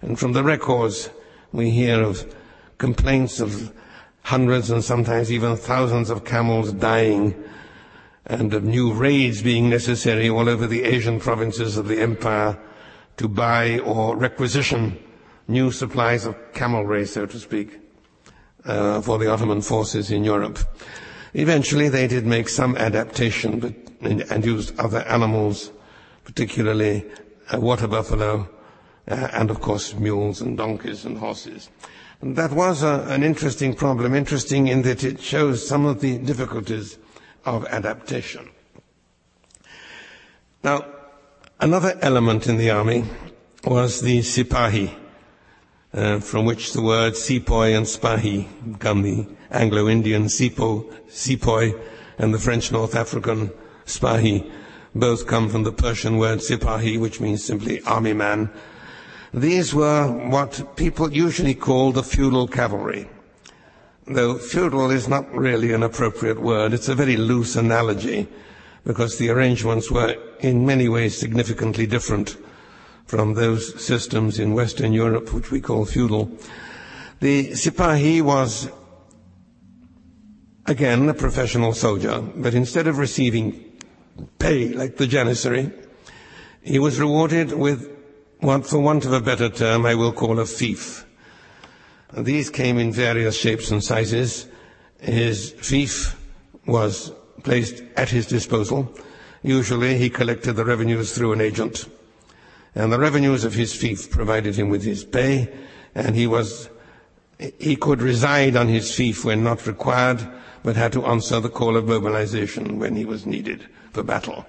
And 0.00 0.18
from 0.18 0.32
the 0.32 0.42
records, 0.42 1.10
we 1.52 1.68
hear 1.68 2.02
of 2.02 2.34
complaints 2.78 3.40
of 3.40 3.74
hundreds 4.22 4.70
and 4.70 4.82
sometimes 4.82 5.30
even 5.30 5.54
thousands 5.56 6.08
of 6.08 6.24
camels 6.24 6.72
dying 6.72 7.34
and 8.24 8.54
of 8.54 8.64
new 8.64 8.92
raids 8.92 9.42
being 9.42 9.68
necessary 9.68 10.30
all 10.30 10.48
over 10.48 10.66
the 10.66 10.84
Asian 10.84 11.20
provinces 11.20 11.76
of 11.76 11.86
the 11.86 12.00
empire 12.00 12.58
to 13.18 13.28
buy 13.28 13.78
or 13.80 14.16
requisition 14.16 14.98
new 15.46 15.70
supplies 15.70 16.24
of 16.24 16.34
camelry, 16.52 17.06
so 17.06 17.26
to 17.26 17.38
speak, 17.38 17.80
uh, 18.64 19.00
for 19.02 19.18
the 19.18 19.30
Ottoman 19.30 19.60
forces 19.60 20.10
in 20.10 20.24
Europe. 20.24 20.58
Eventually, 21.34 21.90
they 21.90 22.06
did 22.06 22.24
make 22.24 22.48
some 22.48 22.76
adaptation 22.76 23.60
but, 23.60 23.74
and 24.00 24.44
used 24.44 24.78
other 24.78 25.00
animals, 25.00 25.70
particularly 26.24 27.04
uh, 27.52 27.60
water 27.60 27.88
buffalo, 27.88 28.48
uh, 29.08 29.28
and 29.32 29.50
of 29.50 29.60
course 29.60 29.94
mules 29.94 30.40
and 30.40 30.56
donkeys 30.56 31.04
and 31.04 31.18
horses. 31.18 31.70
And 32.20 32.36
that 32.36 32.52
was 32.52 32.82
a, 32.82 33.06
an 33.08 33.22
interesting 33.22 33.74
problem, 33.74 34.14
interesting 34.14 34.68
in 34.68 34.82
that 34.82 35.04
it 35.04 35.20
shows 35.20 35.66
some 35.66 35.86
of 35.86 36.00
the 36.00 36.18
difficulties 36.18 36.98
of 37.44 37.64
adaptation. 37.66 38.50
Now, 40.64 40.84
another 41.60 41.96
element 42.02 42.46
in 42.46 42.56
the 42.56 42.70
army 42.70 43.04
was 43.64 44.00
the 44.00 44.18
sipahi, 44.20 44.94
uh, 45.94 46.18
from 46.20 46.44
which 46.44 46.72
the 46.72 46.82
words 46.82 47.20
sepoy 47.20 47.76
and 47.76 47.86
spahi 47.86 48.48
come 48.78 49.02
the 49.02 49.26
Anglo-Indian 49.50 50.24
sipo, 50.24 50.92
sepoy, 51.08 51.72
and 52.18 52.34
the 52.34 52.38
French 52.38 52.72
North 52.72 52.94
African 52.96 53.52
spahi. 53.88 54.50
Both 54.94 55.26
come 55.26 55.48
from 55.48 55.64
the 55.64 55.72
Persian 55.72 56.18
word 56.18 56.38
sipahi, 56.38 56.98
which 56.98 57.20
means 57.20 57.44
simply 57.44 57.82
army 57.82 58.12
man. 58.12 58.50
These 59.34 59.74
were 59.74 60.06
what 60.06 60.76
people 60.76 61.12
usually 61.12 61.54
call 61.54 61.92
the 61.92 62.02
feudal 62.02 62.48
cavalry 62.48 63.08
though 64.08 64.38
feudal 64.38 64.90
is 64.90 65.08
not 65.08 65.30
really 65.34 65.72
an 65.72 65.82
appropriate 65.82 66.40
word. 66.40 66.72
It's 66.72 66.88
a 66.88 66.94
very 66.94 67.16
loose 67.16 67.56
analogy 67.56 68.26
because 68.84 69.18
the 69.18 69.28
arrangements 69.30 69.90
were 69.90 70.16
in 70.40 70.64
many 70.64 70.88
ways 70.88 71.18
significantly 71.18 71.86
different 71.86 72.36
from 73.06 73.34
those 73.34 73.84
systems 73.84 74.38
in 74.38 74.54
Western 74.54 74.92
Europe, 74.92 75.32
which 75.32 75.50
we 75.50 75.60
call 75.60 75.84
feudal. 75.84 76.30
The 77.20 77.50
Sipahi 77.50 78.22
was, 78.22 78.70
again, 80.66 81.08
a 81.08 81.14
professional 81.14 81.72
soldier, 81.72 82.20
but 82.20 82.54
instead 82.54 82.86
of 82.86 82.98
receiving 82.98 83.64
pay 84.38 84.68
like 84.68 84.96
the 84.96 85.06
Janissary, 85.06 85.72
he 86.62 86.78
was 86.78 87.00
rewarded 87.00 87.52
with 87.52 87.90
what, 88.40 88.66
for 88.66 88.78
want 88.78 89.04
of 89.04 89.12
a 89.12 89.20
better 89.20 89.48
term, 89.48 89.86
I 89.86 89.94
will 89.94 90.12
call 90.12 90.38
a 90.38 90.46
fief. 90.46 91.06
These 92.16 92.50
came 92.50 92.78
in 92.78 92.92
various 92.92 93.38
shapes 93.38 93.70
and 93.70 93.82
sizes. 93.82 94.46
His 95.00 95.52
fief 95.52 96.16
was 96.66 97.12
placed 97.42 97.82
at 97.96 98.08
his 98.08 98.26
disposal. 98.26 98.92
Usually 99.42 99.98
he 99.98 100.10
collected 100.10 100.54
the 100.54 100.64
revenues 100.64 101.14
through 101.14 101.32
an 101.32 101.40
agent. 101.40 101.86
And 102.74 102.92
the 102.92 102.98
revenues 102.98 103.44
of 103.44 103.54
his 103.54 103.74
fief 103.74 104.10
provided 104.10 104.54
him 104.54 104.68
with 104.68 104.84
his 104.84 105.04
pay, 105.04 105.52
and 105.94 106.14
he 106.14 106.26
was, 106.26 106.70
he 107.58 107.76
could 107.76 108.00
reside 108.00 108.56
on 108.56 108.68
his 108.68 108.94
fief 108.94 109.24
when 109.24 109.42
not 109.42 109.66
required, 109.66 110.26
but 110.62 110.76
had 110.76 110.92
to 110.92 111.06
answer 111.06 111.40
the 111.40 111.48
call 111.48 111.76
of 111.76 111.88
mobilization 111.88 112.78
when 112.78 112.94
he 112.94 113.04
was 113.04 113.26
needed 113.26 113.66
for 113.92 114.02
battle. 114.02 114.46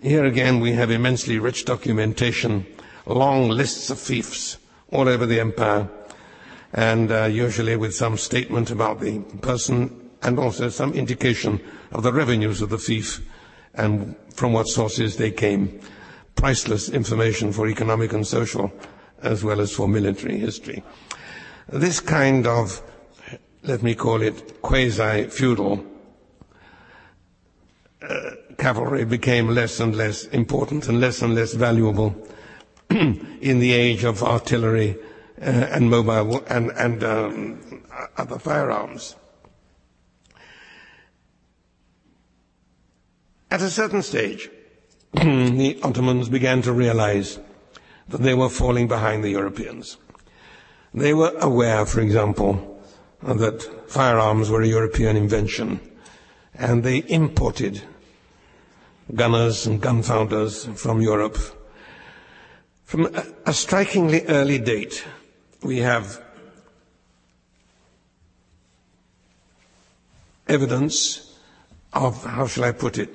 Here 0.00 0.24
again 0.24 0.60
we 0.60 0.72
have 0.72 0.90
immensely 0.90 1.38
rich 1.38 1.64
documentation, 1.64 2.66
long 3.06 3.48
lists 3.48 3.90
of 3.90 3.98
fiefs 3.98 4.58
all 4.90 5.08
over 5.08 5.26
the 5.26 5.40
empire, 5.40 5.88
and 6.72 7.10
uh, 7.10 7.24
usually 7.24 7.76
with 7.76 7.94
some 7.94 8.16
statement 8.16 8.70
about 8.70 9.00
the 9.00 9.20
person 9.40 10.10
and 10.22 10.38
also 10.38 10.68
some 10.68 10.92
indication 10.94 11.60
of 11.92 12.02
the 12.02 12.12
revenues 12.12 12.62
of 12.62 12.70
the 12.70 12.78
fief 12.78 13.20
and 13.74 14.16
from 14.34 14.52
what 14.52 14.66
sources 14.68 15.16
they 15.16 15.30
came. 15.30 15.80
Priceless 16.34 16.88
information 16.88 17.52
for 17.52 17.68
economic 17.68 18.12
and 18.12 18.26
social 18.26 18.72
as 19.22 19.42
well 19.42 19.60
as 19.60 19.72
for 19.72 19.88
military 19.88 20.38
history. 20.38 20.82
This 21.68 22.00
kind 22.00 22.46
of, 22.46 22.82
let 23.62 23.82
me 23.82 23.94
call 23.94 24.20
it 24.20 24.60
quasi-feudal 24.60 25.84
uh, 28.02 28.30
cavalry 28.58 29.04
became 29.04 29.48
less 29.48 29.80
and 29.80 29.94
less 29.96 30.24
important 30.26 30.88
and 30.88 31.00
less 31.00 31.22
and 31.22 31.34
less 31.34 31.54
valuable 31.54 32.14
in 32.90 33.58
the 33.58 33.72
age 33.72 34.04
of 34.04 34.22
artillery 34.22 34.96
uh, 35.40 35.44
and 35.44 35.90
mobile 35.90 36.42
and, 36.48 36.70
and 36.72 37.02
um, 37.04 37.82
other 38.16 38.38
firearms. 38.38 39.16
At 43.50 43.62
a 43.62 43.70
certain 43.70 44.02
stage, 44.02 44.50
the 45.12 45.78
Ottomans 45.82 46.28
began 46.28 46.62
to 46.62 46.72
realize 46.72 47.38
that 48.08 48.20
they 48.22 48.34
were 48.34 48.48
falling 48.48 48.88
behind 48.88 49.22
the 49.22 49.30
Europeans. 49.30 49.96
They 50.92 51.14
were 51.14 51.34
aware, 51.40 51.86
for 51.86 52.00
example, 52.00 52.82
that 53.22 53.62
firearms 53.88 54.50
were 54.50 54.62
a 54.62 54.66
European 54.66 55.16
invention, 55.16 55.80
and 56.54 56.82
they 56.84 57.04
imported 57.08 57.82
gunners 59.12 59.66
and 59.66 59.80
gun 59.80 60.02
founders 60.02 60.64
from 60.76 61.00
Europe. 61.00 61.36
From 62.84 63.06
a, 63.46 63.52
strikingly 63.52 64.24
early 64.26 64.58
date, 64.58 65.04
we 65.62 65.78
have 65.78 66.20
evidence 70.46 71.36
of, 71.92 72.22
how 72.24 72.46
shall 72.46 72.64
I 72.64 72.72
put 72.72 72.98
it? 72.98 73.10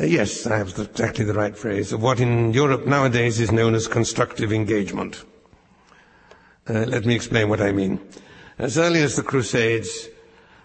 Uh, 0.00 0.04
yes, 0.04 0.46
I 0.46 0.56
have 0.58 0.78
exactly 0.78 1.24
the 1.24 1.34
right 1.34 1.56
phrase, 1.56 1.92
of 1.92 2.02
what 2.02 2.20
in 2.20 2.52
Europe 2.52 2.86
nowadays 2.86 3.40
is 3.40 3.50
known 3.50 3.74
as 3.74 3.88
constructive 3.88 4.52
engagement. 4.52 5.24
Uh, 6.68 6.84
let 6.86 7.04
me 7.04 7.14
explain 7.14 7.48
what 7.48 7.60
I 7.60 7.72
mean. 7.72 7.98
As 8.58 8.78
early 8.78 9.02
as 9.02 9.16
the 9.16 9.22
Crusades, 9.22 10.08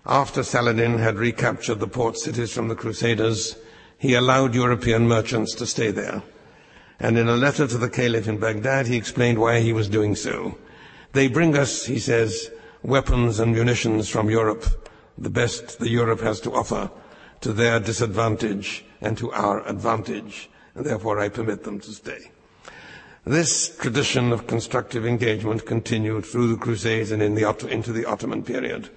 after 0.05 0.43
Saladin 0.43 0.99
had 0.99 1.15
recaptured 1.15 1.79
the 1.79 1.87
port 1.87 2.17
cities 2.17 2.53
from 2.53 2.67
the 2.67 2.75
Crusaders, 2.75 3.55
he 3.97 4.13
allowed 4.13 4.55
European 4.55 5.07
merchants 5.07 5.53
to 5.55 5.65
stay 5.65 5.91
there. 5.91 6.21
And 6.99 7.17
in 7.17 7.27
a 7.27 7.35
letter 7.35 7.67
to 7.67 7.77
the 7.77 7.89
Caliph 7.89 8.27
in 8.27 8.37
Baghdad, 8.37 8.87
he 8.87 8.95
explained 8.95 9.39
why 9.39 9.59
he 9.59 9.73
was 9.73 9.89
doing 9.89 10.15
so. 10.15 10.57
They 11.13 11.27
bring 11.27 11.57
us, 11.57 11.85
he 11.85 11.99
says, 11.99 12.51
weapons 12.83 13.39
and 13.39 13.53
munitions 13.53 14.09
from 14.09 14.29
Europe, 14.29 14.65
the 15.17 15.29
best 15.29 15.79
that 15.79 15.89
Europe 15.89 16.21
has 16.21 16.39
to 16.41 16.53
offer, 16.53 16.91
to 17.41 17.53
their 17.53 17.79
disadvantage 17.79 18.85
and 19.01 19.17
to 19.17 19.31
our 19.31 19.67
advantage, 19.67 20.49
and 20.73 20.85
therefore 20.85 21.19
I 21.19 21.29
permit 21.29 21.63
them 21.63 21.79
to 21.81 21.91
stay. 21.91 22.31
This 23.25 23.75
tradition 23.77 24.31
of 24.31 24.45
constructive 24.45 25.05
engagement 25.05 25.65
continued 25.65 26.25
through 26.25 26.47
the 26.47 26.57
Crusades 26.57 27.11
and 27.11 27.23
in 27.23 27.33
the, 27.33 27.49
into 27.69 27.91
the 27.91 28.05
Ottoman 28.05 28.43
period. 28.43 28.89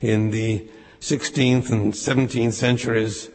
In 0.00 0.30
the 0.30 0.68
16th 1.00 1.70
and 1.70 1.92
17th 1.92 2.52
centuries, 2.52 3.30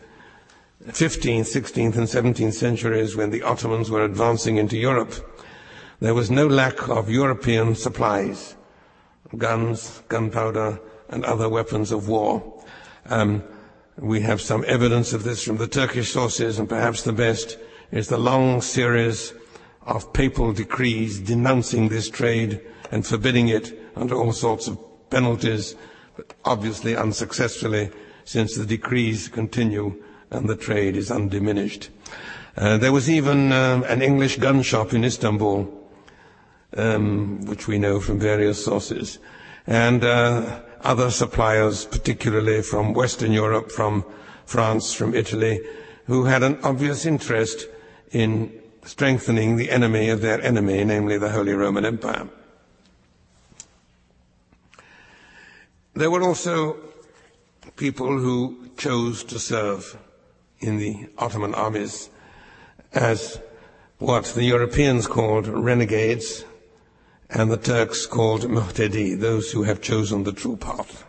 15th, 0.87 1.41
16th, 1.41 1.95
and 1.97 2.07
17th 2.35 2.53
centuries, 2.53 3.15
when 3.15 3.31
the 3.31 3.41
Ottomans 3.41 3.89
were 3.89 4.03
advancing 4.03 4.57
into 4.57 4.77
Europe, 4.77 5.13
there 5.99 6.13
was 6.13 6.29
no 6.29 6.45
lack 6.47 6.87
of 6.89 7.09
European 7.09 7.73
supplies, 7.75 8.55
guns, 9.37 10.03
gunpowder, 10.07 10.79
and 11.09 11.25
other 11.25 11.49
weapons 11.49 11.91
of 11.91 12.07
war. 12.07 12.63
Um, 13.07 13.43
we 13.97 14.21
have 14.21 14.41
some 14.41 14.63
evidence 14.67 15.13
of 15.13 15.23
this 15.23 15.43
from 15.43 15.57
the 15.57 15.67
Turkish 15.67 16.11
sources, 16.11 16.59
and 16.59 16.69
perhaps 16.69 17.01
the 17.03 17.13
best 17.13 17.57
is 17.91 18.07
the 18.07 18.17
long 18.17 18.61
series 18.61 19.33
of 19.83 20.11
papal 20.13 20.53
decrees 20.53 21.19
denouncing 21.19 21.89
this 21.89 22.09
trade 22.09 22.61
and 22.91 23.05
forbidding 23.05 23.47
it 23.49 23.79
under 23.95 24.15
all 24.15 24.33
sorts 24.33 24.67
of 24.67 24.77
penalties, 25.09 25.75
but 26.15 26.33
obviously 26.43 26.95
unsuccessfully, 26.95 27.89
since 28.25 28.55
the 28.55 28.65
decrees 28.65 29.27
continue 29.29 30.01
and 30.31 30.47
the 30.47 30.55
trade 30.55 30.95
is 30.95 31.11
undiminished. 31.11 31.89
Uh, 32.57 32.77
there 32.77 32.91
was 32.91 33.09
even 33.09 33.51
uh, 33.51 33.83
an 33.87 34.01
English 34.01 34.37
gun 34.37 34.61
shop 34.61 34.93
in 34.93 35.03
Istanbul, 35.03 35.67
um, 36.77 37.45
which 37.45 37.67
we 37.67 37.77
know 37.77 37.99
from 37.99 38.19
various 38.19 38.63
sources, 38.63 39.19
and 39.67 40.03
uh, 40.03 40.61
other 40.81 41.09
suppliers, 41.09 41.85
particularly 41.85 42.61
from 42.61 42.93
Western 42.93 43.31
Europe, 43.31 43.71
from 43.71 44.05
France, 44.45 44.93
from 44.93 45.13
Italy, 45.13 45.59
who 46.05 46.25
had 46.25 46.43
an 46.43 46.57
obvious 46.63 47.05
interest 47.05 47.67
in 48.11 48.51
strengthening 48.85 49.57
the 49.57 49.71
enemy 49.71 50.09
of 50.09 50.21
their 50.21 50.41
enemy, 50.41 50.83
namely 50.83 51.17
the 51.17 51.31
Holy 51.31 51.53
Roman 51.53 51.85
Empire. 51.85 52.29
There 55.95 56.11
were 56.11 56.21
also 56.21 56.77
people 57.75 58.17
who 58.19 58.69
chose 58.77 59.23
to 59.23 59.39
serve 59.39 59.97
in 60.65 60.77
the 60.77 61.07
Ottoman 61.19 61.53
armies 61.53 62.09
as 62.93 63.39
what 63.99 64.25
the 64.25 64.43
Europeans 64.43 65.05
called 65.05 65.47
renegades 65.47 66.43
and 67.29 67.51
the 67.51 67.57
Turks 67.57 68.05
called 68.05 68.41
muhtedi, 68.41 69.19
those 69.19 69.51
who 69.51 69.63
have 69.63 69.81
chosen 69.81 70.23
the 70.23 70.31
true 70.31 70.57
path. 70.57 71.05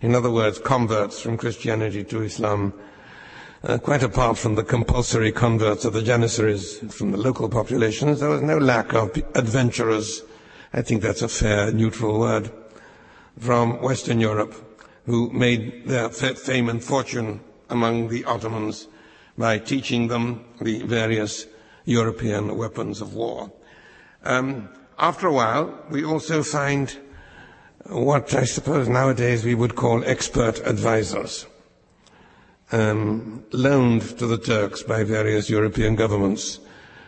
In 0.00 0.14
other 0.14 0.30
words, 0.30 0.58
converts 0.58 1.20
from 1.20 1.36
Christianity 1.36 2.02
to 2.04 2.22
Islam, 2.22 2.72
uh, 3.62 3.78
quite 3.78 4.02
apart 4.02 4.36
from 4.36 4.56
the 4.56 4.64
compulsory 4.64 5.30
converts 5.30 5.84
of 5.84 5.92
the 5.92 6.02
Janissaries 6.02 6.78
from 6.92 7.12
the 7.12 7.18
local 7.18 7.48
populations, 7.48 8.18
there 8.18 8.28
was 8.28 8.42
no 8.42 8.58
lack 8.58 8.92
of 8.92 9.16
adventurers, 9.36 10.22
I 10.72 10.82
think 10.82 11.02
that's 11.02 11.22
a 11.22 11.28
fair 11.28 11.70
neutral 11.70 12.18
word, 12.18 12.50
from 13.38 13.80
Western 13.80 14.18
Europe 14.18 14.54
who 15.06 15.30
made 15.30 15.86
their 15.86 16.08
fame 16.08 16.68
and 16.68 16.82
fortune 16.82 17.40
among 17.72 18.08
the 18.08 18.24
Ottomans 18.24 18.86
by 19.36 19.58
teaching 19.58 20.06
them 20.08 20.44
the 20.60 20.82
various 20.82 21.46
European 21.84 22.56
weapons 22.56 23.00
of 23.00 23.14
war. 23.14 23.50
Um, 24.22 24.68
after 24.98 25.26
a 25.26 25.32
while, 25.32 25.84
we 25.90 26.04
also 26.04 26.42
find 26.42 26.96
what 27.86 28.34
I 28.34 28.44
suppose 28.44 28.88
nowadays 28.88 29.44
we 29.44 29.54
would 29.56 29.74
call 29.74 30.04
expert 30.04 30.60
advisors, 30.66 31.46
um, 32.70 33.44
loaned 33.52 34.02
to 34.18 34.26
the 34.26 34.38
Turks 34.38 34.82
by 34.82 35.02
various 35.02 35.50
European 35.50 35.96
governments 35.96 36.60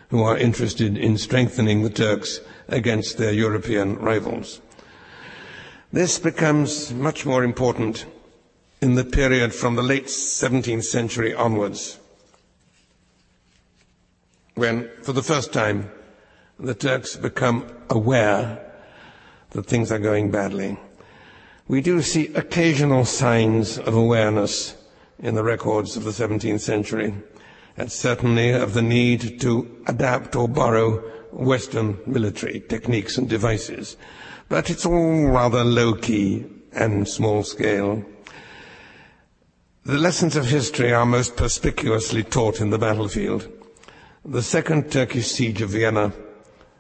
who 0.09 0.22
are 0.22 0.37
interested 0.37 0.96
in 0.96 1.18
strengthening 1.18 1.83
the 1.83 1.90
Turks 1.90 2.40
against 2.68 3.18
their 3.18 3.33
European 3.33 3.96
rivals. 3.98 4.61
This 5.92 6.18
becomes 6.18 6.92
much 6.92 7.24
more 7.24 7.44
important 7.44 8.07
in 8.85 8.97
the 8.97 9.05
period 9.05 9.55
from 9.55 9.77
the 9.77 9.83
late 9.83 10.09
17th 10.09 10.85
century 10.85 11.33
onwards, 11.33 11.99
when, 14.57 14.90
for 15.03 15.14
the 15.14 15.23
first 15.23 15.55
time, 15.55 15.90
the 16.59 16.75
Turks 16.75 17.16
become 17.16 17.64
aware 17.88 18.61
that 19.53 19.64
things 19.64 19.90
are 19.90 19.99
going 19.99 20.31
badly. 20.31 20.79
We 21.66 21.81
do 21.81 22.03
see 22.03 22.27
occasional 22.35 23.07
signs 23.07 23.79
of 23.79 23.94
awareness 23.94 24.77
in 25.18 25.35
the 25.35 25.42
records 25.42 25.97
of 25.97 26.05
the 26.05 26.11
17th 26.11 26.61
century, 26.61 27.14
and 27.79 27.90
certainly 27.90 28.51
of 28.51 28.75
the 28.75 28.83
need 28.83 29.40
to 29.40 29.83
adapt 29.87 30.37
or 30.37 30.47
borrow 30.47 30.99
Western 31.33 31.97
military 32.07 32.61
techniques 32.61 33.16
and 33.16 33.31
devices 33.31 33.97
but 34.49 34.68
it's 34.70 34.85
all 34.85 35.27
rather 35.29 35.64
low 35.64 35.94
key 35.94 36.44
and 36.73 37.09
small 37.09 37.42
scale. 37.42 38.05
The 39.87 39.99
lessons 39.99 40.35
of 40.35 40.47
history 40.47 40.94
are 40.94 41.05
most 41.05 41.37
perspicuously 41.37 42.23
taught 42.23 42.59
in 42.59 42.70
the 42.70 42.79
battlefield. 42.79 43.47
The 44.25 44.40
second 44.40 44.90
Turkish 44.90 45.27
siege 45.27 45.61
of 45.61 45.68
Vienna, 45.68 46.05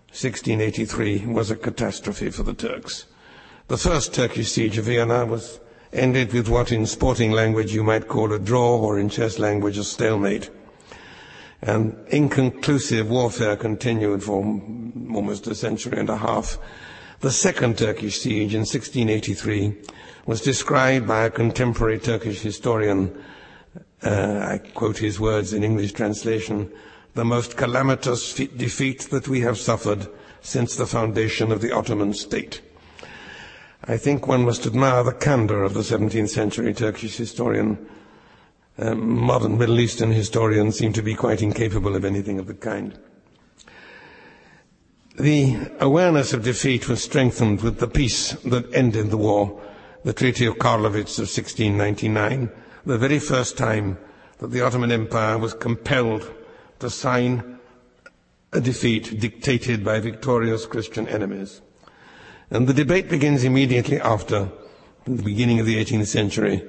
1683, 0.08 1.26
was 1.26 1.50
a 1.50 1.56
catastrophe 1.56 2.30
for 2.30 2.44
the 2.44 2.54
Turks. 2.54 3.04
The 3.68 3.76
first 3.76 4.14
Turkish 4.14 4.52
siege 4.52 4.78
of 4.78 4.86
Vienna 4.86 5.26
was 5.26 5.60
ended 5.92 6.32
with 6.32 6.48
what 6.48 6.72
in 6.72 6.86
sporting 6.86 7.30
language 7.30 7.74
you 7.74 7.84
might 7.84 8.08
call 8.08 8.32
a 8.32 8.38
draw 8.38 8.78
or 8.78 8.98
in 8.98 9.10
chess 9.10 9.38
language 9.38 9.76
a 9.76 9.84
stalemate. 9.84 10.48
And 11.60 11.94
inconclusive 12.08 13.10
warfare 13.10 13.56
continued 13.56 14.24
for 14.24 14.38
almost 14.38 15.46
a 15.46 15.54
century 15.54 15.98
and 15.98 16.08
a 16.08 16.16
half 16.16 16.56
the 17.24 17.30
second 17.30 17.78
Turkish 17.78 18.20
siege 18.20 18.52
in 18.52 18.66
1683 18.66 19.74
was 20.26 20.42
described 20.42 21.08
by 21.08 21.24
a 21.24 21.30
contemporary 21.30 21.98
Turkish 21.98 22.42
historian, 22.42 23.18
uh, 24.02 24.46
I 24.46 24.58
quote 24.58 24.98
his 24.98 25.18
words 25.18 25.54
in 25.54 25.64
English 25.64 25.92
translation, 25.92 26.70
the 27.14 27.24
most 27.24 27.56
calamitous 27.56 28.34
defeat 28.34 29.08
that 29.10 29.26
we 29.26 29.40
have 29.40 29.56
suffered 29.56 30.06
since 30.42 30.76
the 30.76 30.86
foundation 30.86 31.50
of 31.50 31.62
the 31.62 31.72
Ottoman 31.72 32.12
state. 32.12 32.60
I 33.84 33.96
think 33.96 34.28
one 34.28 34.44
must 34.44 34.66
admire 34.66 35.02
the 35.02 35.12
candor 35.12 35.62
of 35.62 35.72
the 35.72 35.80
17th 35.80 36.28
century 36.28 36.74
Turkish 36.74 37.16
historian. 37.16 37.88
Um, 38.76 39.20
modern 39.20 39.56
Middle 39.56 39.80
Eastern 39.80 40.12
historians 40.12 40.76
seem 40.76 40.92
to 40.92 41.02
be 41.02 41.14
quite 41.14 41.40
incapable 41.40 41.96
of 41.96 42.04
anything 42.04 42.38
of 42.38 42.48
the 42.48 42.54
kind. 42.54 42.98
The 45.16 45.70
awareness 45.78 46.32
of 46.32 46.42
defeat 46.42 46.88
was 46.88 47.00
strengthened 47.00 47.62
with 47.62 47.78
the 47.78 47.86
peace 47.86 48.32
that 48.32 48.74
ended 48.74 49.10
the 49.10 49.16
war, 49.16 49.60
the 50.02 50.12
Treaty 50.12 50.44
of 50.44 50.58
Karlowitz 50.58 51.18
of 51.18 51.30
1699, 51.30 52.50
the 52.84 52.98
very 52.98 53.20
first 53.20 53.56
time 53.56 53.96
that 54.38 54.50
the 54.50 54.60
Ottoman 54.62 54.90
Empire 54.90 55.38
was 55.38 55.54
compelled 55.54 56.28
to 56.80 56.90
sign 56.90 57.60
a 58.52 58.60
defeat 58.60 59.20
dictated 59.20 59.84
by 59.84 60.00
victorious 60.00 60.66
Christian 60.66 61.06
enemies. 61.06 61.60
And 62.50 62.66
the 62.66 62.74
debate 62.74 63.08
begins 63.08 63.44
immediately 63.44 64.00
after 64.00 64.50
the 65.04 65.22
beginning 65.22 65.60
of 65.60 65.66
the 65.66 65.76
18th 65.76 66.08
century 66.08 66.64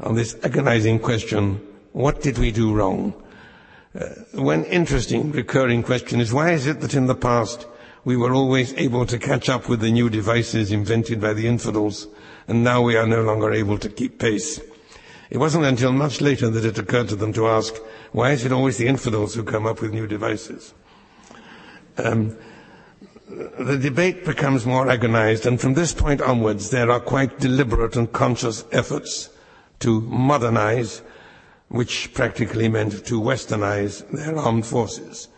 on 0.00 0.14
this 0.14 0.34
agonizing 0.42 0.98
question, 0.98 1.60
what 1.92 2.22
did 2.22 2.38
we 2.38 2.52
do 2.52 2.72
wrong? 2.72 3.12
Uh, 3.94 4.08
one 4.32 4.64
interesting 4.64 5.30
recurring 5.30 5.82
question 5.82 6.20
is 6.20 6.32
why 6.32 6.52
is 6.52 6.66
it 6.66 6.80
that 6.80 6.94
in 6.94 7.04
the 7.04 7.14
past 7.14 7.66
we 8.04 8.16
were 8.16 8.34
always 8.34 8.74
able 8.74 9.06
to 9.06 9.18
catch 9.18 9.48
up 9.48 9.68
with 9.68 9.80
the 9.80 9.90
new 9.90 10.10
devices 10.10 10.72
invented 10.72 11.20
by 11.20 11.32
the 11.32 11.46
infidels, 11.46 12.08
and 12.48 12.64
now 12.64 12.82
we 12.82 12.96
are 12.96 13.06
no 13.06 13.22
longer 13.22 13.52
able 13.52 13.78
to 13.78 13.88
keep 13.88 14.18
pace. 14.18 14.60
It 15.30 15.38
wasn't 15.38 15.64
until 15.64 15.92
much 15.92 16.20
later 16.20 16.50
that 16.50 16.64
it 16.64 16.78
occurred 16.78 17.08
to 17.08 17.16
them 17.16 17.32
to 17.34 17.46
ask, 17.46 17.74
why 18.10 18.32
is 18.32 18.44
it 18.44 18.52
always 18.52 18.76
the 18.76 18.88
infidels 18.88 19.34
who 19.34 19.44
come 19.44 19.66
up 19.66 19.80
with 19.80 19.92
new 19.92 20.06
devices? 20.06 20.74
Um, 21.96 22.36
the 23.28 23.78
debate 23.78 24.24
becomes 24.24 24.66
more 24.66 24.90
agonized, 24.90 25.46
and 25.46 25.60
from 25.60 25.74
this 25.74 25.94
point 25.94 26.20
onwards, 26.20 26.70
there 26.70 26.90
are 26.90 27.00
quite 27.00 27.38
deliberate 27.38 27.96
and 27.96 28.12
conscious 28.12 28.64
efforts 28.72 29.30
to 29.78 30.00
modernize, 30.02 31.02
which 31.68 32.12
practically 32.12 32.68
meant 32.68 33.06
to 33.06 33.20
westernize 33.20 34.06
their 34.10 34.36
armed 34.36 34.66
forces. 34.66 35.28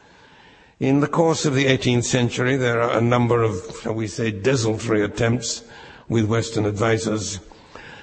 In 0.85 1.01
the 1.01 1.09
course 1.09 1.47
of 1.47 1.55
the 1.55 1.65
18th 1.65 2.05
century, 2.05 2.57
there 2.59 2.79
are 2.83 2.99
a 2.99 3.01
number 3.01 3.43
of, 3.43 3.55
shall 3.83 3.95
we 3.95 4.07
say, 4.07 4.31
desultory 4.31 5.03
attempts 5.03 5.65
with 6.11 6.27
Western 6.27 6.67
advisors. 6.67 7.41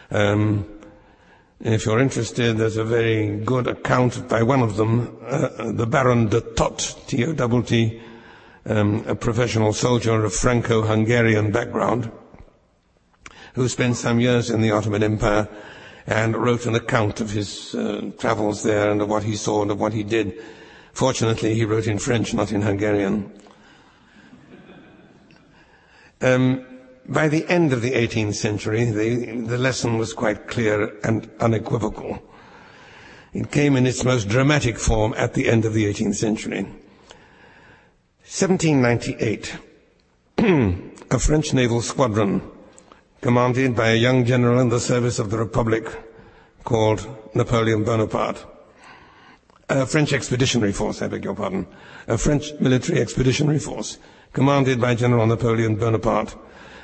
Um, 0.10 0.66
if 1.60 1.86
you're 1.86 2.00
interested, 2.00 2.58
there's 2.58 2.78
a 2.78 2.84
very 2.84 3.38
good 3.38 3.68
account 3.68 4.28
by 4.28 4.42
one 4.42 4.64
of 4.64 4.78
them, 4.78 5.16
uh, 5.28 5.72
the 5.74 5.86
Baron 5.86 6.30
de 6.30 6.42
Tott, 6.42 6.96
T-O-T-T, 7.06 8.02
um, 8.66 9.06
a 9.08 9.14
professional 9.14 9.74
soldier 9.74 10.26
of 10.26 10.34
Franco-Hungarian 10.34 11.52
background, 11.52 12.10
who 13.54 13.68
spent 13.70 13.96
some 13.96 14.20
years 14.20 14.50
in 14.50 14.60
the 14.60 14.72
Ottoman 14.72 15.04
Empire 15.04 15.48
and 16.08 16.36
wrote 16.36 16.66
an 16.66 16.74
account 16.74 17.22
of 17.22 17.30
his 17.30 17.76
uh, 17.76 18.10
travels 18.18 18.64
there 18.64 18.90
and 18.90 19.04
of 19.04 19.08
what 19.08 19.22
he 19.22 19.36
saw 19.36 19.62
and 19.62 19.70
of 19.70 19.80
what 19.80 19.94
he 19.94 20.02
did. 20.02 20.34
Fortunately, 20.94 21.54
he 21.54 21.66
wrote 21.66 21.88
in 21.88 22.00
French, 22.00 22.34
not 22.34 22.52
in 22.52 22.62
Hungarian. 22.62 23.32
Um, 26.22 26.66
by 27.08 27.28
the 27.28 27.48
end 27.48 27.74
of 27.74 27.82
the 27.82 27.92
18th 27.92 28.36
century, 28.36 28.86
the, 28.86 29.42
the 29.48 29.58
lesson 29.58 29.98
was 29.98 30.14
quite 30.14 30.48
clear 30.48 30.98
and 31.04 31.30
unequivocal. 31.40 32.22
It 33.34 33.52
came 33.52 33.76
in 33.76 33.88
its 33.88 34.04
most 34.04 34.28
dramatic 34.28 34.78
form 34.78 35.14
at 35.18 35.34
the 35.34 35.50
end 35.50 35.66
of 35.66 35.74
the 35.74 35.86
18th 35.86 36.16
century. 36.16 36.64
1798, 38.24 39.58
a 41.12 41.20
French 41.20 41.54
naval 41.54 41.82
squadron 41.82 42.42
commanded 43.22 43.76
by 43.76 43.90
a 43.90 43.96
young 43.96 44.26
general 44.26 44.60
in 44.60 44.70
the 44.70 44.80
service 44.80 45.20
of 45.20 45.30
the 45.30 45.38
Republic 45.38 45.86
called 46.64 47.08
Napoleon 47.34 47.84
Bonaparte. 47.84 48.46
A 49.74 49.86
French 49.86 50.12
expeditionary 50.12 50.74
force, 50.74 51.02
I 51.02 51.08
beg 51.08 51.24
your 51.24 51.34
pardon. 51.34 51.66
A 52.06 52.18
French 52.18 52.52
military 52.60 53.00
expeditionary 53.00 53.58
force 53.58 54.00
commanded 54.34 54.82
by 54.82 54.96
General 54.96 55.26
Napoleon 55.26 55.78
Bonaparte 55.78 56.36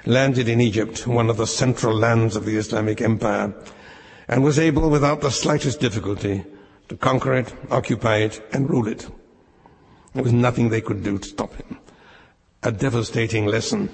landed 0.05 0.47
in 0.47 0.61
Egypt, 0.61 1.05
one 1.05 1.29
of 1.29 1.35
the 1.35 1.47
central 1.47 1.93
lands 1.93 2.37
of 2.37 2.45
the 2.45 2.55
Islamic 2.55 3.01
Empire, 3.01 3.53
and 4.29 4.41
was 4.41 4.57
able 4.57 4.89
without 4.89 5.19
the 5.19 5.31
slightest 5.31 5.81
difficulty 5.81 6.45
to 6.87 6.95
conquer 6.95 7.33
it, 7.33 7.53
occupy 7.69 8.19
it, 8.19 8.41
and 8.53 8.69
rule 8.69 8.87
it. 8.87 9.05
There 10.13 10.23
was 10.23 10.31
nothing 10.31 10.69
they 10.69 10.79
could 10.79 11.03
do 11.03 11.17
to 11.17 11.27
stop 11.27 11.55
him. 11.55 11.79
A 12.63 12.71
devastating 12.71 13.47
lesson 13.47 13.89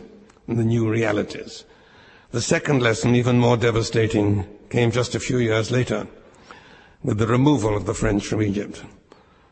in 0.47 0.57
the 0.57 0.63
new 0.63 0.87
realities. 0.87 1.65
The 2.29 2.41
second 2.41 2.83
lesson, 2.83 3.15
even 3.15 3.39
more 3.39 3.57
devastating, 3.57 4.45
came 4.69 4.91
just 4.91 5.15
a 5.15 5.19
few 5.19 5.39
years 5.39 5.71
later 5.71 6.07
with 7.03 7.17
the 7.17 7.27
removal 7.27 7.75
of 7.75 7.85
the 7.85 7.93
French 7.93 8.25
from 8.25 8.41
Egypt. 8.41 8.83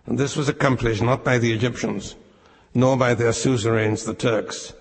And 0.05 0.17
this 0.17 0.35
was 0.35 0.49
accomplished 0.49 1.01
not 1.01 1.23
by 1.23 1.37
the 1.37 1.51
Egyptians, 1.51 2.15
nor 2.73 2.97
by 2.97 3.13
their 3.13 3.33
suzerains, 3.33 4.05
the 4.05 4.13
Turks, 4.13 4.73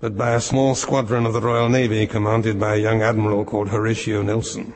but 0.00 0.16
by 0.16 0.32
a 0.34 0.40
small 0.40 0.74
squadron 0.74 1.26
of 1.26 1.32
the 1.32 1.40
Royal 1.40 1.68
Navy 1.68 2.06
commanded 2.06 2.60
by 2.60 2.74
a 2.74 2.78
young 2.80 3.02
admiral 3.02 3.44
called 3.44 3.68
Horatio 3.68 4.22
Nelson. 4.22 4.74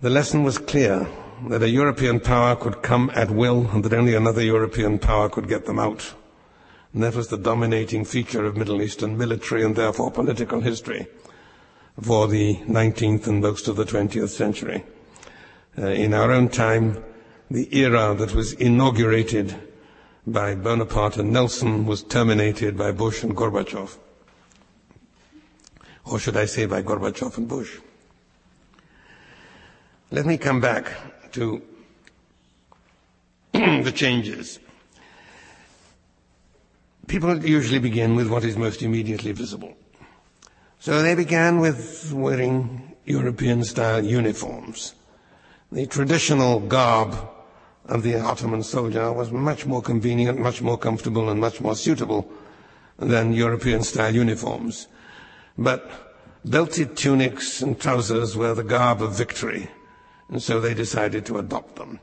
The 0.00 0.10
lesson 0.10 0.42
was 0.42 0.58
clear 0.58 1.06
that 1.48 1.62
a 1.62 1.68
European 1.68 2.18
power 2.18 2.56
could 2.56 2.82
come 2.82 3.10
at 3.14 3.30
will 3.30 3.68
and 3.70 3.84
that 3.84 3.92
only 3.92 4.14
another 4.14 4.42
European 4.42 4.98
power 4.98 5.28
could 5.28 5.48
get 5.48 5.66
them 5.66 5.78
out. 5.78 6.14
And 6.92 7.02
that 7.02 7.14
was 7.14 7.28
the 7.28 7.38
dominating 7.38 8.04
feature 8.04 8.44
of 8.44 8.56
Middle 8.56 8.82
Eastern 8.82 9.16
military 9.16 9.64
and 9.64 9.76
therefore 9.76 10.10
political 10.10 10.60
history 10.60 11.06
for 12.00 12.28
the 12.28 12.56
19th 12.56 13.26
and 13.26 13.40
most 13.40 13.68
of 13.68 13.76
the 13.76 13.84
20th 13.84 14.30
century. 14.30 14.84
Uh, 15.78 15.86
in 15.86 16.14
our 16.14 16.30
own 16.30 16.48
time, 16.48 17.02
the 17.50 17.76
era 17.76 18.14
that 18.14 18.34
was 18.34 18.52
inaugurated 18.54 19.54
by 20.26 20.54
Bonaparte 20.54 21.18
and 21.18 21.32
Nelson 21.32 21.86
was 21.86 22.02
terminated 22.02 22.76
by 22.76 22.92
Bush 22.92 23.22
and 23.22 23.36
Gorbachev. 23.36 23.96
Or 26.04 26.18
should 26.18 26.36
I 26.36 26.46
say 26.46 26.66
by 26.66 26.82
Gorbachev 26.82 27.36
and 27.36 27.48
Bush? 27.48 27.78
Let 30.10 30.26
me 30.26 30.36
come 30.36 30.60
back 30.60 30.92
to 31.32 31.62
the 33.52 33.92
changes. 33.94 34.58
People 37.06 37.44
usually 37.44 37.78
begin 37.78 38.14
with 38.14 38.28
what 38.28 38.44
is 38.44 38.56
most 38.56 38.82
immediately 38.82 39.32
visible. 39.32 39.76
So 40.82 41.00
they 41.00 41.14
began 41.14 41.60
with 41.60 42.12
wearing 42.12 42.96
European 43.04 43.62
style 43.62 44.04
uniforms. 44.04 44.94
The 45.70 45.86
traditional 45.86 46.58
garb 46.58 47.14
of 47.86 48.02
the 48.02 48.18
Ottoman 48.18 48.64
soldier 48.64 49.12
was 49.12 49.30
much 49.30 49.64
more 49.64 49.80
convenient, 49.80 50.40
much 50.40 50.60
more 50.60 50.76
comfortable, 50.76 51.30
and 51.30 51.38
much 51.40 51.60
more 51.60 51.76
suitable 51.76 52.28
than 52.98 53.32
European 53.32 53.84
style 53.84 54.12
uniforms. 54.12 54.88
But 55.56 55.88
belted 56.44 56.96
tunics 56.96 57.62
and 57.62 57.78
trousers 57.80 58.36
were 58.36 58.52
the 58.52 58.64
garb 58.64 59.02
of 59.02 59.14
victory, 59.16 59.68
and 60.30 60.42
so 60.42 60.58
they 60.58 60.74
decided 60.74 61.24
to 61.26 61.38
adopt 61.38 61.76
them. 61.76 62.00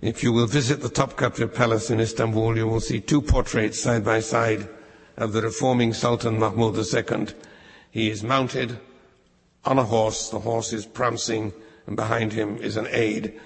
If 0.00 0.22
you 0.22 0.32
will 0.32 0.46
visit 0.46 0.80
the 0.80 0.88
Topkapi 0.88 1.52
Palace 1.54 1.90
in 1.90 2.00
Istanbul, 2.00 2.56
you 2.56 2.68
will 2.68 2.80
see 2.80 3.02
two 3.02 3.20
portraits 3.20 3.82
side 3.82 4.02
by 4.02 4.20
side 4.20 4.66
of 5.18 5.34
the 5.34 5.42
reforming 5.42 5.92
Sultan 5.92 6.38
Mahmud 6.38 6.74
II. 6.78 7.26
He 7.94 8.10
is 8.10 8.24
mounted 8.24 8.80
on 9.64 9.78
a 9.78 9.84
horse, 9.84 10.28
the 10.28 10.40
horse 10.40 10.72
is 10.72 10.84
prancing, 10.84 11.52
and 11.86 11.94
behind 11.94 12.32
him 12.32 12.56
is 12.56 12.76
an 12.76 12.88
aide. 12.90 13.40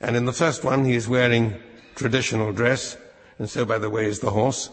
And 0.00 0.16
in 0.16 0.24
the 0.24 0.32
first 0.32 0.64
one, 0.64 0.86
he 0.86 0.94
is 0.94 1.06
wearing 1.06 1.56
traditional 1.96 2.50
dress, 2.50 2.96
and 3.38 3.50
so, 3.50 3.66
by 3.66 3.76
the 3.76 3.90
way, 3.90 4.06
is 4.06 4.20
the 4.20 4.30
horse, 4.30 4.70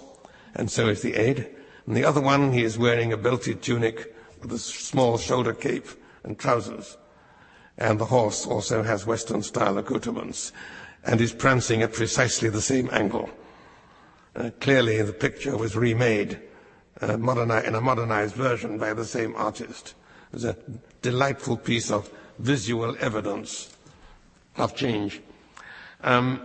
and 0.56 0.72
so 0.72 0.88
is 0.88 1.02
the 1.02 1.16
aide. 1.16 1.46
In 1.86 1.94
the 1.94 2.06
other 2.06 2.22
one, 2.22 2.54
he 2.54 2.64
is 2.64 2.78
wearing 2.78 3.12
a 3.12 3.18
belted 3.18 3.62
tunic 3.62 4.16
with 4.42 4.54
a 4.54 4.58
small 4.58 5.18
shoulder 5.18 5.54
cape 5.54 5.90
and 6.24 6.40
trousers. 6.40 6.96
And 7.78 8.00
the 8.00 8.06
horse 8.06 8.48
also 8.48 8.82
has 8.82 9.06
Western 9.06 9.44
style 9.44 9.78
accoutrements 9.78 10.54
and 11.04 11.20
is 11.20 11.34
prancing 11.34 11.82
at 11.82 11.92
precisely 11.92 12.48
the 12.48 12.62
same 12.62 12.88
angle. 12.94 13.30
Uh, 14.38 14.52
clearly, 14.62 15.02
the 15.02 15.12
picture 15.12 15.58
was 15.58 15.76
remade 15.76 16.40
uh, 17.02 17.18
moderni- 17.18 17.64
in 17.66 17.76
a 17.76 17.82
modernized 17.82 18.36
version 18.36 18.78
by 18.78 18.94
the 18.94 19.06
same 19.06 19.36
artist. 19.36 19.96
It's 20.34 20.44
a 20.44 20.56
delightful 21.02 21.58
piece 21.58 21.92
of 21.92 22.10
visual 22.40 22.96
evidence 23.00 23.76
of 24.58 24.76
change. 24.76 25.22
Um, 26.02 26.42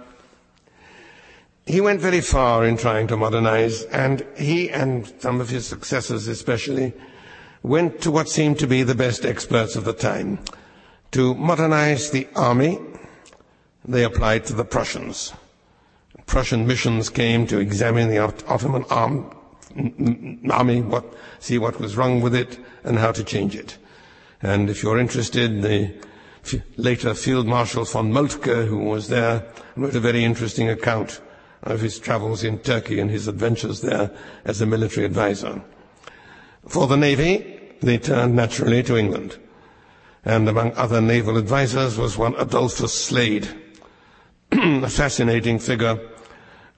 he 1.66 1.80
went 1.80 2.00
very 2.00 2.20
far 2.20 2.64
in 2.66 2.76
trying 2.76 3.07
to 3.09 3.16
modernize, 3.16 3.84
and 3.84 4.26
he 4.36 4.70
and 4.70 5.12
some 5.20 5.40
of 5.40 5.48
his 5.48 5.66
successors 5.66 6.26
especially 6.26 6.92
went 7.62 8.00
to 8.03 8.11
what 8.11 8.28
seemed 8.28 8.59
to 8.59 8.66
be 8.66 8.82
the 8.82 8.94
best 8.94 9.24
experts 9.24 9.76
of 9.76 9.84
the 9.84 9.92
time. 9.92 10.40
To 11.12 11.34
modernize 11.34 12.11
the 12.11 12.26
army, 12.34 12.80
they 13.84 14.05
applied 14.05 14.44
to 14.46 14.55
the 14.55 14.64
Prussians. 14.64 15.32
Prussian 16.26 16.66
missions 16.66 17.11
came 17.11 17.46
to 17.46 17.59
examine 17.59 18.09
the 18.09 18.18
Ottoman 18.18 18.84
army, 20.50 20.82
what, 20.82 21.04
see 21.38 21.58
what 21.58 21.80
was 21.80 21.96
wrong 21.96 22.20
with 22.20 22.34
it, 22.34 22.58
and 22.84 22.98
how 22.98 23.12
to 23.12 23.24
change 23.24 23.56
it. 23.56 23.78
And 24.40 24.68
if 24.68 24.82
you're 24.82 24.98
interested, 24.98 25.62
the 25.62 25.94
later 26.76 27.14
Field 27.14 27.46
Marshal 27.46 27.84
von 27.84 28.12
Moltke, 28.12 28.66
who 28.66 28.78
was 28.78 29.08
there, 29.08 29.46
wrote 29.76 29.94
a 29.94 30.00
very 30.00 30.24
interesting 30.24 30.68
account 30.68 31.20
of 31.62 31.80
his 31.80 31.98
travels 31.98 32.42
in 32.42 32.58
Turkey 32.58 32.98
and 32.98 33.10
his 33.10 33.28
adventures 33.28 33.80
there 33.80 34.10
as 34.44 34.60
a 34.60 34.66
military 34.66 35.06
advisor. 35.06 35.62
For 36.66 36.86
the 36.86 36.96
Navy, 36.96 37.60
they 37.80 37.98
turned 37.98 38.34
naturally 38.34 38.82
to 38.84 38.96
England. 38.96 39.38
And 40.24 40.48
among 40.48 40.72
other 40.74 41.00
naval 41.00 41.36
advisors 41.36 41.98
was 41.98 42.18
one 42.18 42.34
Adolphus 42.36 43.04
Slade, 43.04 43.48
a 44.52 44.88
fascinating 44.88 45.58
figure 45.58 45.98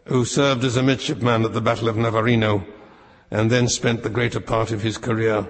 who 0.07 0.25
served 0.25 0.65
as 0.65 0.77
a 0.77 0.83
midshipman 0.83 1.45
at 1.45 1.53
the 1.53 1.61
Battle 1.61 1.89
of 1.89 1.97
Navarino 1.97 2.65
and 3.31 3.51
then 3.51 3.69
spent 3.69 4.03
the 4.03 4.11
greater 4.11 4.41
part 4.41 4.71
of 4.71 4.83
his 4.83 4.99
career 4.99 5.47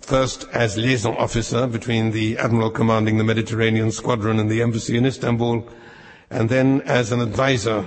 first 0.00 0.46
as 0.52 0.76
liaison 0.76 1.16
officer 1.16 1.66
between 1.66 2.12
the 2.12 2.38
admiral 2.38 2.70
commanding 2.70 3.18
the 3.18 3.24
Mediterranean 3.24 3.90
squadron 3.90 4.38
and 4.38 4.50
the 4.50 4.62
embassy 4.62 4.96
in 4.96 5.06
Istanbul, 5.06 5.68
and 6.30 6.48
then 6.48 6.80
as 6.82 7.12
an 7.12 7.20
advisor 7.20 7.86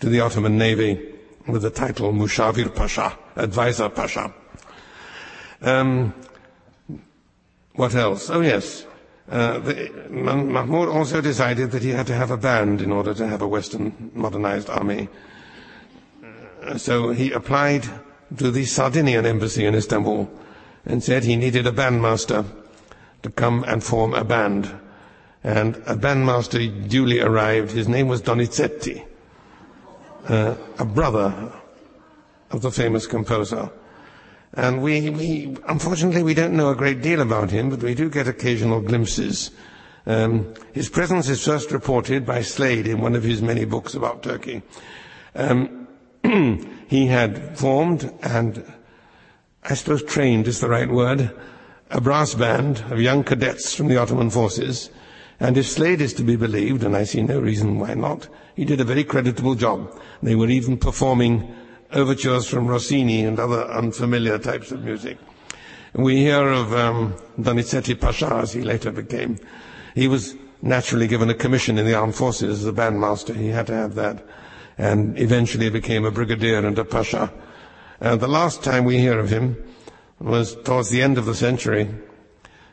to 0.00 0.08
the 0.08 0.20
Ottoman 0.20 0.58
Navy 0.58 1.14
with 1.46 1.62
the 1.62 1.70
title 1.70 2.12
Mushavir 2.12 2.74
Pasha, 2.74 3.16
Advisor 3.36 3.88
Pasha. 3.88 4.32
Um, 5.62 6.14
what 7.74 7.94
else? 7.94 8.30
Oh 8.30 8.40
yes, 8.40 8.86
uh, 9.28 9.58
the, 9.58 9.90
Mahmud 10.10 10.88
also 10.88 11.20
decided 11.20 11.70
that 11.70 11.82
he 11.82 11.90
had 11.90 12.06
to 12.06 12.14
have 12.14 12.30
a 12.30 12.36
band 12.36 12.82
in 12.82 12.92
order 12.92 13.14
to 13.14 13.26
have 13.26 13.42
a 13.42 13.48
Western 13.48 14.10
modernized 14.14 14.68
army. 14.68 15.08
So 16.76 17.10
he 17.10 17.32
applied 17.32 17.88
to 18.36 18.50
the 18.50 18.64
Sardinian 18.64 19.26
embassy 19.26 19.64
in 19.64 19.74
Istanbul 19.74 20.30
and 20.86 21.02
said 21.02 21.24
he 21.24 21.36
needed 21.36 21.66
a 21.66 21.72
bandmaster 21.72 22.44
to 23.22 23.30
come 23.30 23.64
and 23.64 23.82
form 23.82 24.14
a 24.14 24.24
band. 24.24 24.70
And 25.42 25.76
a 25.86 25.94
bandmaster 25.94 26.88
duly 26.88 27.20
arrived. 27.20 27.72
His 27.72 27.88
name 27.88 28.08
was 28.08 28.22
Donizetti, 28.22 29.04
uh, 30.28 30.54
a 30.78 30.84
brother 30.84 31.52
of 32.50 32.62
the 32.62 32.70
famous 32.70 33.06
composer. 33.06 33.70
And 34.54 34.82
we, 34.82 35.10
we, 35.10 35.56
unfortunately, 35.68 36.22
we 36.22 36.34
don't 36.34 36.56
know 36.56 36.70
a 36.70 36.76
great 36.76 37.02
deal 37.02 37.20
about 37.20 37.50
him, 37.50 37.70
but 37.70 37.82
we 37.82 37.94
do 37.94 38.08
get 38.08 38.28
occasional 38.28 38.80
glimpses. 38.80 39.50
Um, 40.06 40.54
his 40.72 40.88
presence 40.88 41.28
is 41.28 41.44
first 41.44 41.72
reported 41.72 42.24
by 42.24 42.42
Slade 42.42 42.86
in 42.86 43.00
one 43.00 43.16
of 43.16 43.24
his 43.24 43.42
many 43.42 43.64
books 43.64 43.94
about 43.94 44.22
Turkey. 44.22 44.62
Um, 45.34 45.83
he 46.88 47.06
had 47.06 47.58
formed 47.58 48.12
and, 48.22 48.64
I 49.62 49.74
suppose 49.74 50.02
trained 50.02 50.48
is 50.48 50.60
the 50.60 50.68
right 50.68 50.90
word, 50.90 51.30
a 51.90 52.00
brass 52.00 52.34
band 52.34 52.84
of 52.90 53.00
young 53.00 53.24
cadets 53.24 53.74
from 53.74 53.88
the 53.88 53.96
Ottoman 53.96 54.30
forces. 54.30 54.90
And 55.38 55.56
if 55.56 55.66
Slade 55.66 56.00
is 56.00 56.14
to 56.14 56.22
be 56.22 56.36
believed, 56.36 56.82
and 56.82 56.96
I 56.96 57.04
see 57.04 57.22
no 57.22 57.40
reason 57.40 57.78
why 57.78 57.94
not, 57.94 58.28
he 58.54 58.64
did 58.64 58.80
a 58.80 58.84
very 58.84 59.04
creditable 59.04 59.54
job. 59.54 60.00
They 60.22 60.34
were 60.34 60.48
even 60.48 60.78
performing 60.78 61.54
overtures 61.92 62.48
from 62.48 62.66
Rossini 62.66 63.24
and 63.24 63.38
other 63.38 63.64
unfamiliar 63.64 64.38
types 64.38 64.72
of 64.72 64.82
music. 64.84 65.18
We 65.92 66.16
hear 66.16 66.48
of 66.48 66.72
um, 66.72 67.14
Donizetti 67.38 68.00
Pasha, 68.00 68.34
as 68.34 68.52
he 68.52 68.62
later 68.62 68.90
became. 68.90 69.38
He 69.94 70.08
was 70.08 70.34
naturally 70.62 71.06
given 71.06 71.30
a 71.30 71.34
commission 71.34 71.78
in 71.78 71.86
the 71.86 71.94
armed 71.94 72.16
forces 72.16 72.60
as 72.60 72.66
a 72.66 72.72
bandmaster. 72.72 73.36
He 73.36 73.48
had 73.48 73.66
to 73.68 73.74
have 73.74 73.94
that. 73.94 74.26
And 74.76 75.18
eventually 75.18 75.70
became 75.70 76.04
a 76.04 76.10
brigadier 76.10 76.66
and 76.66 76.78
a 76.78 76.84
pasha. 76.84 77.32
And 78.00 78.20
the 78.20 78.28
last 78.28 78.62
time 78.62 78.84
we 78.84 78.98
hear 78.98 79.18
of 79.18 79.30
him 79.30 79.56
was 80.18 80.56
towards 80.62 80.90
the 80.90 81.02
end 81.02 81.18
of 81.18 81.26
the 81.26 81.34
century, 81.34 81.88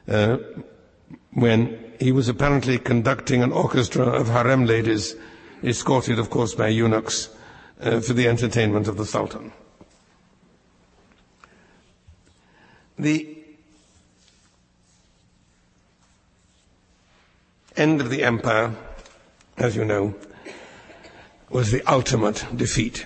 uh, 0.08 0.38
when 1.34 1.94
he 2.00 2.12
was 2.12 2.28
apparently 2.28 2.80
conducting 2.80 3.44
an 3.44 3.52
orchestra 3.52 4.06
of 4.06 4.28
harem 4.28 4.66
ladies, 4.66 5.16
escorted, 5.64 6.18
of 6.18 6.30
course, 6.30 6.56
by 6.56 6.68
eunuchs, 6.68 7.30
uh, 7.82 8.00
for 8.00 8.14
the 8.14 8.28
entertainment 8.28 8.88
of 8.88 8.98
the 8.98 9.06
Sultan. 9.06 9.52
The 12.98 13.38
end 17.76 18.02
of 18.02 18.10
the 18.10 18.24
empire, 18.24 18.76
as 19.58 19.76
you 19.76 19.86
know, 19.86 20.14
was 21.52 21.72
the 21.72 21.82
ultimate 21.92 22.46
defeat 22.56 23.06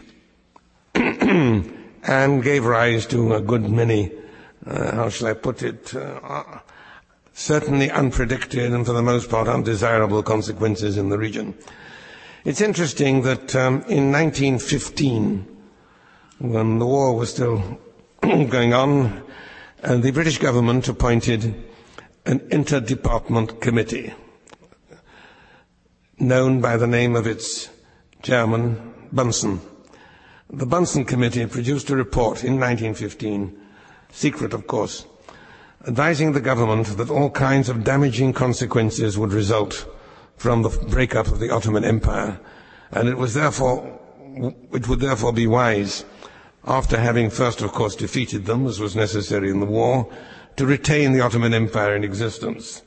and 0.95 2.43
gave 2.43 2.65
rise 2.65 3.05
to 3.07 3.33
a 3.33 3.41
good 3.41 3.69
many, 3.69 4.11
uh, 4.65 4.95
how 4.95 5.09
shall 5.09 5.27
I 5.27 5.33
put 5.33 5.63
it, 5.63 5.93
uh, 5.95 6.43
certainly 7.33 7.89
unpredicted 7.89 8.73
and 8.73 8.85
for 8.85 8.93
the 8.93 9.01
most 9.01 9.29
part 9.29 9.47
undesirable 9.47 10.23
consequences 10.23 10.97
in 10.97 11.09
the 11.09 11.17
region. 11.17 11.53
It's 12.45 12.61
interesting 12.61 13.23
that 13.23 13.55
um, 13.55 13.81
in 13.89 14.11
1915, 14.11 15.47
when 16.39 16.79
the 16.79 16.85
war 16.85 17.15
was 17.15 17.31
still 17.31 17.79
going 18.21 18.73
on, 18.73 19.23
and 19.81 20.03
the 20.03 20.11
British 20.11 20.37
government 20.37 20.87
appointed 20.87 21.43
an 22.25 22.39
interdepartment 22.49 23.59
committee 23.61 24.13
known 26.17 26.61
by 26.61 26.77
the 26.77 26.87
name 26.87 27.15
of 27.15 27.27
its 27.27 27.69
chairman, 28.25 28.91
Bunsen. 29.11 29.61
The 30.49 30.65
Bunsen 30.65 31.05
Committee 31.05 31.45
produced 31.45 31.91
a 31.91 31.95
report 31.95 32.43
in 32.43 32.59
1915, 32.59 33.55
secret 34.11 34.51
of 34.51 34.65
course, 34.65 35.05
advising 35.87 36.31
the 36.31 36.41
government 36.41 36.97
that 36.97 37.11
all 37.11 37.29
kinds 37.29 37.69
of 37.69 37.83
damaging 37.83 38.33
consequences 38.33 39.15
would 39.15 39.31
result 39.31 39.87
from 40.37 40.63
the 40.63 40.69
breakup 40.89 41.27
of 41.27 41.39
the 41.39 41.51
Ottoman 41.51 41.85
Empire, 41.85 42.39
and 42.89 43.07
it 43.07 43.15
was 43.15 43.35
therefore 43.35 43.99
it 44.73 44.87
would 44.87 45.01
therefore 45.01 45.31
be 45.31 45.45
wise, 45.45 46.03
after 46.65 46.99
having 46.99 47.29
first 47.29 47.61
of 47.61 47.73
course 47.73 47.95
defeated 47.95 48.45
them, 48.45 48.65
as 48.65 48.79
was 48.79 48.95
necessary 48.95 49.51
in 49.51 49.59
the 49.59 49.67
war, 49.67 50.11
to 50.55 50.65
retain 50.65 51.13
the 51.13 51.21
Ottoman 51.21 51.53
Empire 51.53 51.95
in 51.95 52.03
existence. 52.03 52.81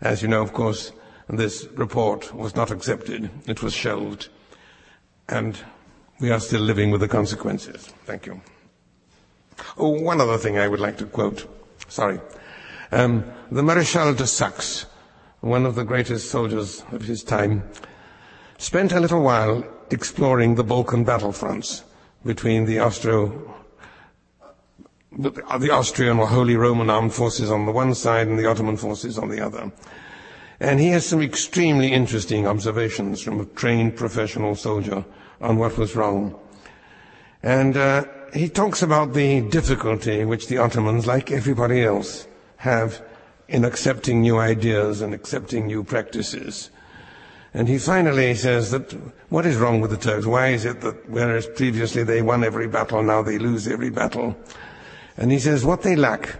As 0.00 0.22
you 0.22 0.28
know, 0.28 0.42
of 0.42 0.52
course, 0.52 0.90
this 1.28 1.68
report 1.76 2.34
was 2.34 2.56
not 2.56 2.72
accepted. 2.72 3.30
It 3.46 3.62
was 3.62 3.72
shelved. 3.72 4.28
And 5.32 5.56
we 6.20 6.30
are 6.30 6.40
still 6.40 6.60
living 6.60 6.90
with 6.90 7.00
the 7.00 7.08
consequences. 7.08 7.86
Thank 8.04 8.26
you. 8.26 8.42
Oh, 9.78 9.88
one 9.88 10.20
other 10.20 10.36
thing 10.36 10.58
I 10.58 10.68
would 10.68 10.78
like 10.78 10.98
to 10.98 11.06
quote. 11.06 11.48
Sorry. 11.88 12.20
Um, 12.90 13.24
the 13.50 13.62
Marechal 13.62 14.14
de 14.14 14.26
Saxe, 14.26 14.84
one 15.40 15.64
of 15.64 15.74
the 15.74 15.84
greatest 15.84 16.30
soldiers 16.30 16.84
of 16.92 17.00
his 17.00 17.24
time, 17.24 17.62
spent 18.58 18.92
a 18.92 19.00
little 19.00 19.22
while 19.22 19.64
exploring 19.90 20.56
the 20.56 20.64
Balkan 20.64 21.02
battlefronts 21.02 21.82
between 22.26 22.66
the 22.66 22.80
Austro 22.80 23.54
the 25.18 25.70
Austrian 25.70 26.18
or 26.18 26.26
Holy 26.26 26.56
Roman 26.56 26.88
armed 26.90 27.12
forces 27.14 27.50
on 27.50 27.66
the 27.66 27.72
one 27.72 27.94
side 27.94 28.28
and 28.28 28.38
the 28.38 28.46
Ottoman 28.46 28.76
forces 28.76 29.18
on 29.18 29.28
the 29.28 29.40
other. 29.40 29.72
And 30.60 30.78
he 30.78 30.88
has 30.88 31.06
some 31.06 31.20
extremely 31.20 31.92
interesting 31.92 32.46
observations 32.46 33.20
from 33.20 33.40
a 33.40 33.44
trained 33.44 33.96
professional 33.96 34.54
soldier 34.54 35.04
on 35.42 35.58
what 35.58 35.76
was 35.76 35.94
wrong. 35.94 36.38
And 37.42 37.76
uh, 37.76 38.04
he 38.32 38.48
talks 38.48 38.82
about 38.82 39.12
the 39.12 39.42
difficulty 39.42 40.24
which 40.24 40.48
the 40.48 40.58
Ottomans, 40.58 41.06
like 41.06 41.30
everybody 41.30 41.82
else, 41.82 42.26
have 42.58 43.02
in 43.48 43.64
accepting 43.64 44.22
new 44.22 44.38
ideas 44.38 45.00
and 45.00 45.12
accepting 45.12 45.66
new 45.66 45.84
practices. 45.84 46.70
And 47.54 47.68
he 47.68 47.76
finally 47.78 48.34
says 48.34 48.70
that 48.70 48.92
what 49.28 49.44
is 49.44 49.56
wrong 49.56 49.80
with 49.80 49.90
the 49.90 49.98
Turks? 49.98 50.24
Why 50.24 50.48
is 50.48 50.64
it 50.64 50.80
that 50.80 51.10
whereas 51.10 51.46
previously 51.46 52.02
they 52.02 52.22
won 52.22 52.44
every 52.44 52.66
battle, 52.66 53.02
now 53.02 53.20
they 53.20 53.38
lose 53.38 53.68
every 53.68 53.90
battle? 53.90 54.36
And 55.18 55.30
he 55.30 55.38
says 55.38 55.64
what 55.64 55.82
they 55.82 55.96
lack 55.96 56.36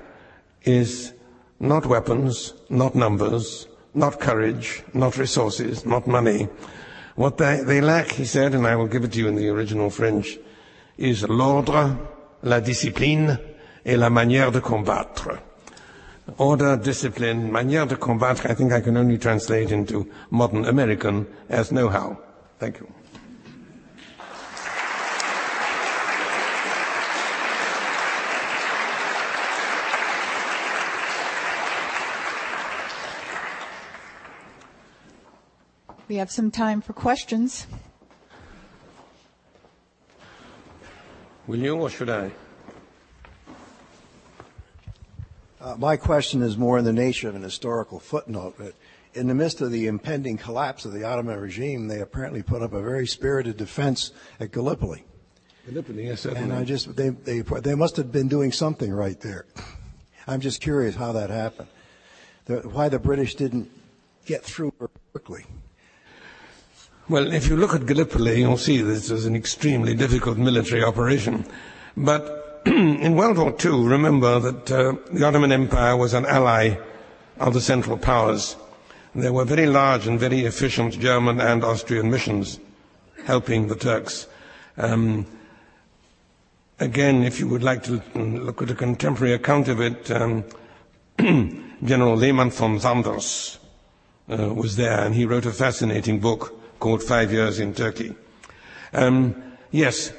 is 0.62 1.12
not 1.60 1.84
weapons, 1.84 2.54
not 2.70 2.94
numbers, 2.94 3.68
not 3.92 4.20
courage, 4.20 4.82
not 4.94 5.18
resources, 5.18 5.84
not 5.84 6.06
money. 6.06 6.48
What 7.14 7.38
they, 7.38 7.62
they 7.62 7.80
lack, 7.80 8.12
he 8.12 8.24
said, 8.24 8.54
and 8.54 8.66
I 8.66 8.76
will 8.76 8.86
give 8.86 9.04
it 9.04 9.12
to 9.12 9.18
you 9.18 9.28
in 9.28 9.36
the 9.36 9.48
original 9.48 9.90
French, 9.90 10.38
is 10.96 11.22
l'ordre, 11.24 11.98
la 12.42 12.60
discipline 12.60 13.38
et 13.84 13.96
la 13.98 14.08
manière 14.08 14.52
de 14.52 14.60
combattre. 14.60 15.38
Order, 16.38 16.76
discipline, 16.76 17.50
manière 17.50 17.88
de 17.88 17.96
combattre, 17.96 18.48
I 18.48 18.54
think 18.54 18.72
I 18.72 18.80
can 18.80 18.96
only 18.96 19.18
translate 19.18 19.72
into 19.72 20.08
modern 20.30 20.64
American 20.64 21.26
as 21.48 21.70
know-how. 21.70 22.18
Thank 22.58 22.80
you. 22.80 23.01
We 36.12 36.18
have 36.18 36.30
some 36.30 36.50
time 36.50 36.82
for 36.82 36.92
questions. 36.92 37.66
Will 41.46 41.58
you 41.58 41.74
or 41.74 41.88
should 41.88 42.10
I? 42.10 42.30
Uh, 45.58 45.76
my 45.78 45.96
question 45.96 46.42
is 46.42 46.58
more 46.58 46.76
in 46.76 46.84
the 46.84 46.92
nature 46.92 47.30
of 47.30 47.34
an 47.34 47.42
historical 47.42 47.98
footnote. 47.98 48.56
But 48.58 48.74
in 49.14 49.26
the 49.26 49.34
midst 49.34 49.62
of 49.62 49.72
the 49.72 49.86
impending 49.86 50.36
collapse 50.36 50.84
of 50.84 50.92
the 50.92 51.02
Ottoman 51.02 51.40
regime, 51.40 51.88
they 51.88 52.00
apparently 52.00 52.42
put 52.42 52.60
up 52.60 52.74
a 52.74 52.82
very 52.82 53.06
spirited 53.06 53.56
defense 53.56 54.10
at 54.38 54.52
Gallipoli. 54.52 55.04
Gallipoli, 55.64 56.08
yes, 56.08 56.26
And 56.26 56.36
certainly. 56.36 56.56
I 56.56 56.64
just 56.64 56.94
they, 56.94 57.08
they 57.08 57.40
they 57.40 57.74
must 57.74 57.96
have 57.96 58.12
been 58.12 58.28
doing 58.28 58.52
something 58.52 58.92
right 58.92 59.18
there. 59.18 59.46
I'm 60.26 60.42
just 60.42 60.60
curious 60.60 60.94
how 60.94 61.12
that 61.12 61.30
happened. 61.30 61.68
The, 62.44 62.56
why 62.68 62.90
the 62.90 62.98
British 62.98 63.34
didn't 63.34 63.70
get 64.26 64.44
through 64.44 64.72
quickly. 65.12 65.46
Well, 67.08 67.32
if 67.32 67.48
you 67.48 67.56
look 67.56 67.74
at 67.74 67.84
Gallipoli, 67.84 68.38
you'll 68.38 68.56
see 68.56 68.80
this 68.80 69.10
was 69.10 69.26
an 69.26 69.34
extremely 69.34 69.92
difficult 69.92 70.38
military 70.38 70.84
operation. 70.84 71.44
But 71.96 72.62
in 72.66 73.16
World 73.16 73.38
War 73.38 73.56
II, 73.62 73.88
remember 73.88 74.38
that 74.38 74.70
uh, 74.70 74.94
the 75.10 75.24
Ottoman 75.24 75.50
Empire 75.50 75.96
was 75.96 76.14
an 76.14 76.24
ally 76.26 76.76
of 77.38 77.54
the 77.54 77.60
Central 77.60 77.98
Powers. 77.98 78.54
There 79.16 79.32
were 79.32 79.44
very 79.44 79.66
large 79.66 80.06
and 80.06 80.18
very 80.18 80.42
efficient 80.42 81.00
German 81.00 81.40
and 81.40 81.64
Austrian 81.64 82.08
missions 82.08 82.60
helping 83.24 83.66
the 83.66 83.74
Turks. 83.74 84.28
Um, 84.76 85.26
again, 86.78 87.24
if 87.24 87.40
you 87.40 87.48
would 87.48 87.64
like 87.64 87.82
to 87.84 88.00
look 88.14 88.62
at 88.62 88.70
a 88.70 88.76
contemporary 88.76 89.34
account 89.34 89.66
of 89.66 89.80
it, 89.80 90.08
um, 90.12 90.44
General 91.84 92.14
Liman 92.14 92.50
von 92.50 92.78
Sanders 92.78 93.58
uh, 94.30 94.54
was 94.54 94.76
there, 94.76 95.00
and 95.00 95.16
he 95.16 95.26
wrote 95.26 95.46
a 95.46 95.52
fascinating 95.52 96.20
book 96.20 96.61
called 96.82 97.00
Five 97.00 97.32
Years 97.32 97.60
in 97.60 97.74
Turkey. 97.74 98.12
Um, 98.92 99.40
yes, 99.70 100.12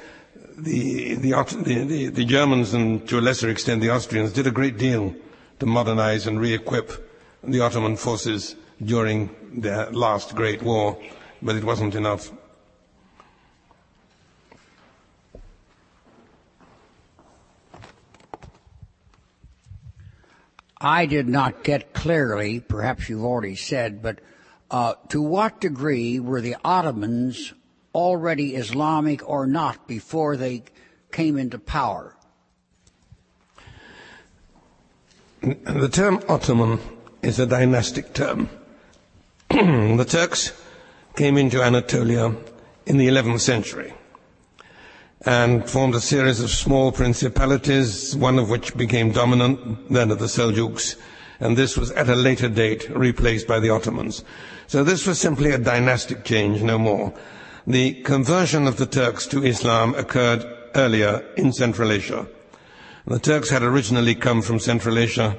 the, 0.56 1.14
the, 1.16 1.32
the, 1.62 2.08
the, 2.08 2.24
Germans 2.24 2.72
and 2.72 3.06
to 3.06 3.18
a 3.18 3.20
lesser 3.20 3.50
extent 3.50 3.82
the 3.82 3.90
Austrians 3.90 4.32
did 4.32 4.46
a 4.46 4.50
great 4.50 4.78
deal 4.78 5.14
to 5.60 5.66
modernize 5.66 6.26
and 6.26 6.40
re-equip 6.40 7.06
the 7.44 7.60
Ottoman 7.60 7.96
forces 7.96 8.56
during 8.82 9.28
their 9.52 9.90
last 9.90 10.34
great 10.34 10.62
war, 10.62 10.98
but 11.42 11.54
it 11.54 11.64
wasn't 11.64 11.94
enough. 11.94 12.32
I 20.80 21.04
did 21.04 21.28
not 21.28 21.62
get 21.62 21.92
clearly, 21.92 22.60
perhaps 22.60 23.10
you've 23.10 23.24
already 23.24 23.54
said, 23.54 24.00
but 24.00 24.20
uh, 24.74 24.94
to 25.08 25.22
what 25.22 25.60
degree 25.60 26.18
were 26.18 26.40
the 26.40 26.56
Ottomans 26.64 27.54
already 27.94 28.56
Islamic 28.56 29.26
or 29.28 29.46
not 29.46 29.86
before 29.86 30.36
they 30.36 30.64
came 31.12 31.38
into 31.38 31.60
power? 31.60 32.16
The 35.40 35.88
term 35.88 36.18
Ottoman 36.28 36.80
is 37.22 37.38
a 37.38 37.46
dynastic 37.46 38.14
term. 38.14 38.50
the 39.48 40.06
Turks 40.08 40.52
came 41.14 41.38
into 41.38 41.62
Anatolia 41.62 42.34
in 42.84 42.96
the 42.96 43.06
11th 43.06 43.42
century 43.42 43.94
and 45.24 45.70
formed 45.70 45.94
a 45.94 46.00
series 46.00 46.40
of 46.40 46.50
small 46.50 46.90
principalities, 46.90 48.16
one 48.16 48.40
of 48.40 48.50
which 48.50 48.76
became 48.76 49.12
dominant, 49.12 49.88
then 49.92 50.10
of 50.10 50.18
the 50.18 50.26
Seljuks, 50.26 50.96
and 51.38 51.56
this 51.56 51.76
was 51.76 51.92
at 51.92 52.08
a 52.08 52.16
later 52.16 52.48
date 52.48 52.90
replaced 52.90 53.46
by 53.46 53.60
the 53.60 53.70
Ottomans. 53.70 54.24
So 54.66 54.82
this 54.82 55.06
was 55.06 55.20
simply 55.20 55.50
a 55.50 55.58
dynastic 55.58 56.24
change, 56.24 56.62
no 56.62 56.78
more. 56.78 57.12
The 57.66 57.94
conversion 58.02 58.66
of 58.66 58.76
the 58.76 58.86
Turks 58.86 59.26
to 59.28 59.44
Islam 59.44 59.94
occurred 59.94 60.44
earlier 60.74 61.24
in 61.36 61.52
Central 61.52 61.92
Asia. 61.92 62.26
The 63.06 63.18
Turks 63.18 63.50
had 63.50 63.62
originally 63.62 64.14
come 64.14 64.42
from 64.42 64.58
Central 64.58 64.98
Asia 64.98 65.36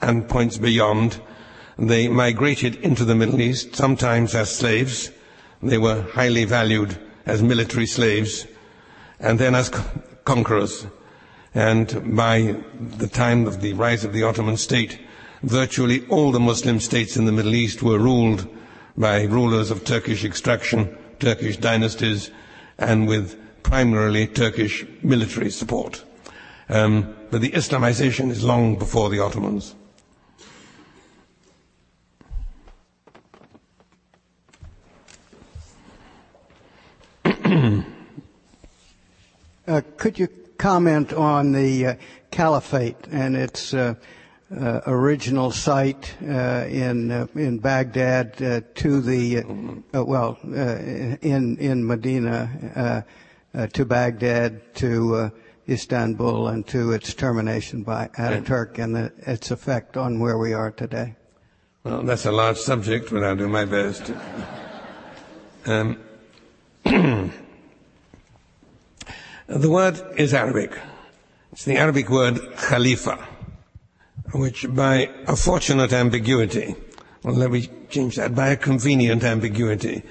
and 0.00 0.28
points 0.28 0.58
beyond. 0.58 1.20
They 1.78 2.08
migrated 2.08 2.76
into 2.76 3.04
the 3.04 3.14
Middle 3.14 3.40
East, 3.40 3.74
sometimes 3.74 4.34
as 4.34 4.54
slaves. 4.54 5.10
They 5.62 5.78
were 5.78 6.02
highly 6.02 6.44
valued 6.44 6.98
as 7.26 7.42
military 7.42 7.86
slaves 7.86 8.46
and 9.18 9.38
then 9.38 9.54
as 9.54 9.70
conquerors. 10.24 10.86
And 11.54 12.16
by 12.16 12.56
the 12.78 13.08
time 13.08 13.46
of 13.46 13.60
the 13.60 13.72
rise 13.74 14.04
of 14.04 14.12
the 14.12 14.22
Ottoman 14.22 14.56
state, 14.56 15.00
virtually 15.42 16.06
all 16.08 16.32
the 16.32 16.40
Muslim 16.40 16.80
states 16.80 17.16
in 17.16 17.24
the 17.24 17.32
Middle 17.32 17.54
East 17.54 17.82
were 17.82 17.98
ruled 17.98 18.48
by 19.00 19.22
rulers 19.24 19.70
of 19.70 19.84
Turkish 19.84 20.24
extraction, 20.24 20.96
Turkish 21.18 21.56
dynasties, 21.56 22.30
and 22.78 23.08
with 23.08 23.36
primarily 23.62 24.26
Turkish 24.26 24.84
military 25.02 25.50
support. 25.50 26.04
Um, 26.68 27.16
but 27.30 27.40
the 27.40 27.50
Islamization 27.50 28.30
is 28.30 28.44
long 28.44 28.76
before 28.76 29.08
the 29.08 29.20
Ottomans. 29.20 29.74
Uh, 39.66 39.82
could 39.98 40.18
you 40.18 40.26
comment 40.58 41.12
on 41.12 41.52
the 41.52 41.86
uh, 41.86 41.94
caliphate 42.32 42.96
and 43.12 43.36
its 43.36 43.72
uh, 43.72 43.94
uh 44.50 44.80
original 44.86 45.50
site 45.50 46.14
uh, 46.22 46.64
in 46.68 47.10
uh, 47.10 47.26
in 47.34 47.58
Baghdad 47.58 48.36
to 48.74 49.00
the 49.00 49.42
well 49.92 50.38
in 50.42 51.56
in 51.58 51.86
Medina 51.86 53.04
to 53.72 53.84
Baghdad 53.84 54.74
to 54.76 55.30
Istanbul 55.68 56.48
and 56.48 56.66
to 56.66 56.92
its 56.92 57.14
termination 57.14 57.82
by 57.82 58.08
Ataturk 58.18 58.78
and 58.78 58.96
the, 58.96 59.12
its 59.18 59.50
effect 59.52 59.96
on 59.96 60.18
where 60.18 60.36
we 60.36 60.52
are 60.52 60.72
today? 60.72 61.14
Well, 61.84 62.02
that's 62.02 62.26
a 62.26 62.32
large 62.32 62.58
subject, 62.58 63.10
but 63.10 63.22
I'll 63.22 63.36
do 63.36 63.48
my 63.48 63.64
best. 63.64 64.12
Um, 65.66 65.98
The 69.50 69.68
word 69.68 70.00
is 70.16 70.32
Arabic. 70.32 70.78
It's 71.50 71.64
the 71.64 71.76
Arabic 71.76 72.08
word 72.08 72.38
Khalifa, 72.56 73.18
which 74.32 74.72
by 74.74 75.10
a 75.26 75.36
fortunate 75.36 75.92
ambiguity, 75.92 76.74
well, 77.22 77.34
let 77.34 77.50
me 77.50 77.68
change 77.88 78.16
that, 78.16 78.34
by 78.34 78.48
a 78.48 78.56
convenient 78.56 79.24
ambiguity, 79.24 80.02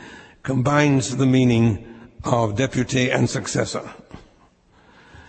combines 0.44 1.18
the 1.18 1.26
meaning 1.26 2.10
of 2.24 2.56
deputy 2.56 3.10
and 3.10 3.30
successor. 3.30 3.90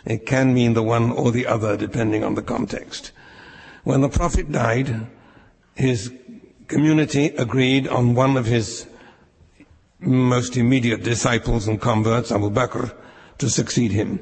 It 0.04 0.26
can 0.26 0.54
mean 0.54 0.74
the 0.74 0.82
one 0.82 1.12
or 1.12 1.30
the 1.30 1.46
other 1.46 1.76
depending 1.76 2.24
on 2.24 2.34
the 2.34 2.42
context. 2.42 3.12
When 3.84 4.00
the 4.00 4.08
Prophet 4.08 4.50
died, 4.50 5.06
his 5.74 6.12
community 6.68 7.26
agreed 7.26 7.88
on 7.88 8.14
one 8.14 8.36
of 8.36 8.46
his 8.46 8.86
most 10.00 10.56
immediate 10.56 11.02
disciples 11.02 11.68
and 11.68 11.80
converts, 11.80 12.32
Abu 12.32 12.50
Bakr, 12.50 12.94
to 13.38 13.50
succeed 13.50 13.92
him. 13.92 14.20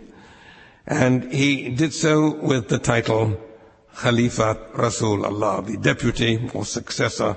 And 0.86 1.32
he 1.32 1.68
did 1.68 1.92
so 1.92 2.34
with 2.34 2.68
the 2.68 2.78
title 2.78 3.40
Khalifa 3.98 4.56
Rasul 4.74 5.26
Allah, 5.26 5.62
the 5.62 5.76
deputy 5.76 6.48
or 6.54 6.64
successor. 6.64 7.36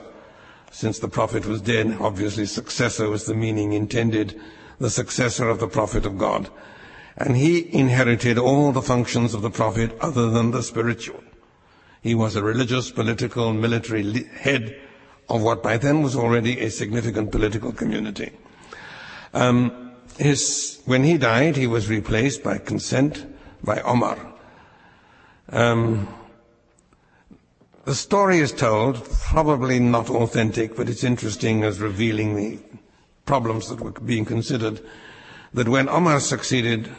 Since 0.72 0.99
the 0.99 1.07
Prophet 1.07 1.45
was 1.45 1.59
dead, 1.59 1.97
obviously 1.99 2.45
successor 2.45 3.09
was 3.09 3.26
the 3.26 3.34
meaning 3.34 3.74
intended, 3.74 4.39
the 4.80 4.91
successor 4.91 5.49
of 5.49 5.59
the 5.59 5.68
Prophet 5.68 6.05
of 6.05 6.20
God. 6.20 6.49
And 7.18 7.36
he 7.36 7.74
inherited 7.74 8.38
all 8.38 8.72
the 8.72 8.82
functions 8.82 9.34
of 9.34 9.41
the 9.41 9.49
Prophet 9.49 9.97
other 9.99 10.30
than 10.30 10.51
the 10.51 10.62
spiritual. 10.62 11.24
He 12.01 12.14
was 12.14 12.36
a 12.36 12.43
religious, 12.43 12.91
political, 12.91 13.53
military 13.53 14.24
head 14.26 14.80
of 15.30 15.41
what 15.41 15.64
by 15.64 15.78
then 15.78 16.03
was 16.03 16.16
already 16.16 16.59
a 16.59 16.70
significant 16.70 17.32
political 17.32 17.72
community. 17.72 18.32
Um, 19.34 19.93
his, 20.18 20.80
when 20.86 21.03
he 21.03 21.18
died, 21.18 21.57
he 21.57 21.68
was 21.68 21.89
replaced 21.89 22.43
by 22.43 22.59
consent 22.59 23.26
by 23.64 23.82
Omar. 23.82 24.18
Um, 25.49 26.07
the 27.86 27.95
story 27.95 28.39
is 28.39 28.51
told, 28.51 29.03
probably 29.03 29.79
not 29.79 30.09
authentic, 30.09 30.75
but 30.75 30.89
it's 30.89 31.03
interesting 31.03 31.63
as 31.63 31.79
revealing 31.79 32.36
the 32.36 32.59
problems 33.25 33.69
that 33.69 33.79
were 33.79 33.91
being 33.91 34.25
considered, 34.25 34.82
that 35.53 35.67
when 35.67 35.89
Omar 35.89 36.19
succeeded 36.19 36.89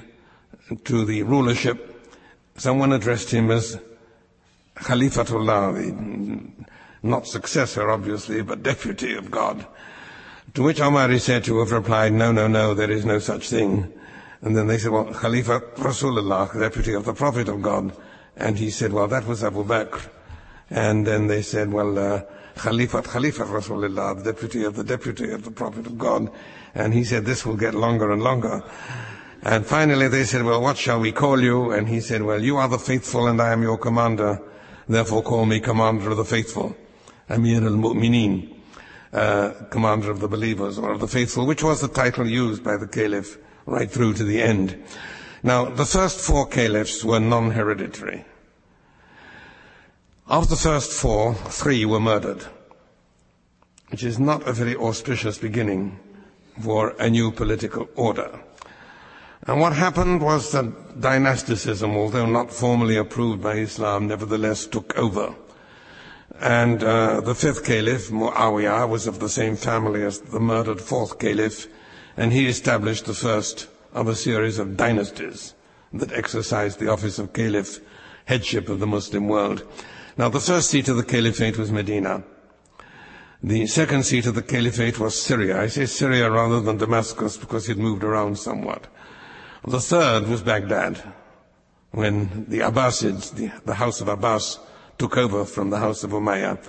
to 0.84 1.04
the 1.04 1.22
rulership, 1.22 2.10
someone 2.56 2.92
addressed 2.92 3.30
him 3.30 3.50
as 3.50 3.78
Khalifatullah, 4.76 6.50
not 7.02 7.26
successor 7.26 7.90
obviously, 7.90 8.42
but 8.42 8.62
deputy 8.62 9.14
of 9.14 9.30
God. 9.30 9.66
To 10.54 10.62
which 10.62 10.80
Omar 10.80 11.10
is 11.10 11.24
said 11.24 11.44
to 11.44 11.60
have 11.60 11.72
replied, 11.72 12.12
no, 12.12 12.32
no, 12.32 12.46
no, 12.46 12.74
there 12.74 12.90
is 12.90 13.04
no 13.04 13.18
such 13.18 13.48
thing. 13.48 13.92
And 14.42 14.56
then 14.56 14.66
they 14.66 14.78
said, 14.78 14.90
well, 14.90 15.04
Khalifa 15.04 15.60
Rasulullah, 15.76 16.52
deputy 16.58 16.94
of 16.94 17.04
the 17.04 17.14
Prophet 17.14 17.48
of 17.48 17.62
God. 17.62 17.96
And 18.36 18.58
he 18.58 18.70
said, 18.70 18.92
well, 18.92 19.06
that 19.08 19.26
was 19.26 19.44
Abu 19.44 19.64
Bakr. 19.64 20.08
And 20.70 21.06
then 21.06 21.26
they 21.26 21.42
said, 21.42 21.72
well, 21.72 21.98
uh, 21.98 22.22
Khalifat 22.56 23.04
Khalifa 23.04 23.44
Rasulullah, 23.44 24.16
the 24.22 24.32
deputy 24.32 24.64
of 24.64 24.76
the 24.76 24.84
deputy 24.84 25.30
of 25.30 25.44
the 25.44 25.50
Prophet 25.50 25.86
of 25.86 25.98
God. 25.98 26.30
And 26.74 26.94
he 26.94 27.04
said, 27.04 27.24
this 27.24 27.44
will 27.44 27.56
get 27.56 27.74
longer 27.74 28.10
and 28.12 28.22
longer. 28.22 28.62
And 29.42 29.66
finally 29.66 30.08
they 30.08 30.24
said, 30.24 30.44
well, 30.44 30.62
what 30.62 30.76
shall 30.76 31.00
we 31.00 31.12
call 31.12 31.40
you? 31.40 31.72
And 31.72 31.88
he 31.88 32.00
said, 32.00 32.22
well, 32.22 32.42
you 32.42 32.56
are 32.56 32.68
the 32.68 32.78
faithful 32.78 33.26
and 33.26 33.40
I 33.40 33.52
am 33.52 33.62
your 33.62 33.78
commander. 33.78 34.40
Therefore 34.88 35.22
call 35.22 35.46
me 35.46 35.60
commander 35.60 36.10
of 36.10 36.16
the 36.16 36.24
faithful. 36.24 36.76
Amir 37.28 37.64
al-Mu'mineen 37.64 38.54
uh, 39.12 39.52
commander 39.70 40.10
of 40.10 40.20
the 40.20 40.28
believers 40.28 40.78
or 40.78 40.92
of 40.92 41.00
the 41.00 41.08
faithful, 41.08 41.46
which 41.46 41.62
was 41.62 41.80
the 41.80 41.88
title 41.88 42.26
used 42.26 42.62
by 42.64 42.76
the 42.76 42.86
caliph 42.86 43.38
right 43.66 43.90
through 43.90 44.14
to 44.14 44.24
the 44.24 44.40
end. 44.40 44.82
Now, 45.42 45.66
the 45.66 45.84
first 45.84 46.20
four 46.20 46.46
caliphs 46.46 47.04
were 47.04 47.20
non-hereditary. 47.20 48.24
Of 50.28 50.48
the 50.48 50.56
first 50.56 50.92
four, 50.92 51.34
three 51.34 51.84
were 51.84 51.98
murdered, 51.98 52.46
which 53.88 54.04
is 54.04 54.20
not 54.20 54.46
a 54.46 54.52
very 54.52 54.76
auspicious 54.76 55.36
beginning 55.36 55.98
for 56.60 56.90
a 57.00 57.10
new 57.10 57.32
political 57.32 57.88
order. 57.96 58.40
And 59.48 59.60
what 59.60 59.72
happened 59.72 60.22
was 60.22 60.52
that 60.52 61.00
dynasticism, 61.00 61.96
although 61.96 62.26
not 62.26 62.52
formally 62.52 62.96
approved 62.96 63.42
by 63.42 63.56
Islam, 63.56 64.06
nevertheless 64.06 64.64
took 64.66 64.96
over. 64.96 65.34
And 66.40 66.84
uh, 66.84 67.20
the 67.20 67.34
fifth 67.34 67.64
caliph, 67.64 68.08
Muawiyah, 68.10 68.88
was 68.88 69.08
of 69.08 69.18
the 69.18 69.28
same 69.28 69.56
family 69.56 70.04
as 70.04 70.20
the 70.20 70.38
murdered 70.38 70.80
fourth 70.80 71.18
caliph, 71.18 71.66
and 72.16 72.32
he 72.32 72.46
established 72.46 73.06
the 73.06 73.14
first 73.14 73.66
of 73.92 74.06
a 74.06 74.14
series 74.14 74.60
of 74.60 74.76
dynasties 74.76 75.54
that 75.92 76.12
exercised 76.12 76.78
the 76.78 76.90
office 76.90 77.18
of 77.18 77.32
caliph, 77.32 77.80
headship 78.26 78.68
of 78.68 78.78
the 78.78 78.86
Muslim 78.86 79.26
world. 79.26 79.64
Now, 80.16 80.28
the 80.28 80.40
first 80.40 80.70
seat 80.70 80.88
of 80.88 80.96
the 80.96 81.04
caliphate 81.04 81.56
was 81.56 81.72
Medina. 81.72 82.22
The 83.42 83.66
second 83.66 84.04
seat 84.04 84.26
of 84.26 84.34
the 84.34 84.42
caliphate 84.42 84.98
was 84.98 85.20
Syria. 85.20 85.60
I 85.60 85.66
say 85.68 85.86
Syria 85.86 86.30
rather 86.30 86.60
than 86.60 86.76
Damascus 86.76 87.36
because 87.36 87.68
it 87.68 87.78
moved 87.78 88.04
around 88.04 88.38
somewhat. 88.38 88.86
The 89.66 89.80
third 89.80 90.28
was 90.28 90.42
Baghdad, 90.42 91.02
when 91.92 92.44
the 92.48 92.60
Abbasids, 92.60 93.30
the, 93.30 93.50
the 93.64 93.74
house 93.74 94.00
of 94.00 94.08
Abbas, 94.08 94.58
took 94.98 95.16
over 95.16 95.44
from 95.44 95.70
the 95.70 95.78
house 95.78 96.04
of 96.04 96.10
Umayyah. 96.10 96.62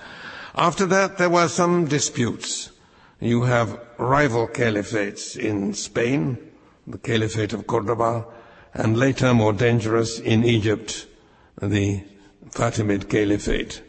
After 0.55 0.85
that, 0.85 1.17
there 1.17 1.29
were 1.29 1.47
some 1.47 1.85
disputes. 1.85 2.71
You 3.19 3.43
have 3.43 3.79
rival 3.97 4.47
caliphates 4.47 5.37
in 5.37 5.73
Spain, 5.73 6.37
the 6.87 6.97
Caliphate 6.97 7.53
of 7.53 7.67
Cordoba, 7.67 8.25
and 8.73 8.97
later, 8.97 9.33
more 9.33 9.53
dangerous, 9.53 10.19
in 10.19 10.43
Egypt, 10.45 11.07
the 11.61 12.03
Fatimid 12.51 13.09
Caliphate. 13.09 13.81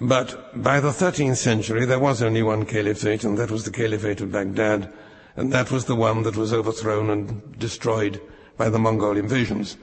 But 0.00 0.62
by 0.62 0.80
the 0.80 0.90
13th 0.90 1.36
century, 1.36 1.86
there 1.86 1.98
was 1.98 2.22
only 2.22 2.42
one 2.42 2.66
caliphate, 2.66 3.24
and 3.24 3.38
that 3.38 3.50
was 3.50 3.64
the 3.64 3.70
Caliphate 3.70 4.20
of 4.20 4.30
Baghdad, 4.32 4.92
and 5.36 5.52
that 5.52 5.70
was 5.70 5.86
the 5.86 5.96
one 5.96 6.22
that 6.24 6.36
was 6.36 6.52
overthrown 6.52 7.08
and 7.08 7.58
destroyed 7.58 8.20
by 8.58 8.68
the 8.68 8.78
Mongol 8.78 9.16
invasions. 9.16 9.76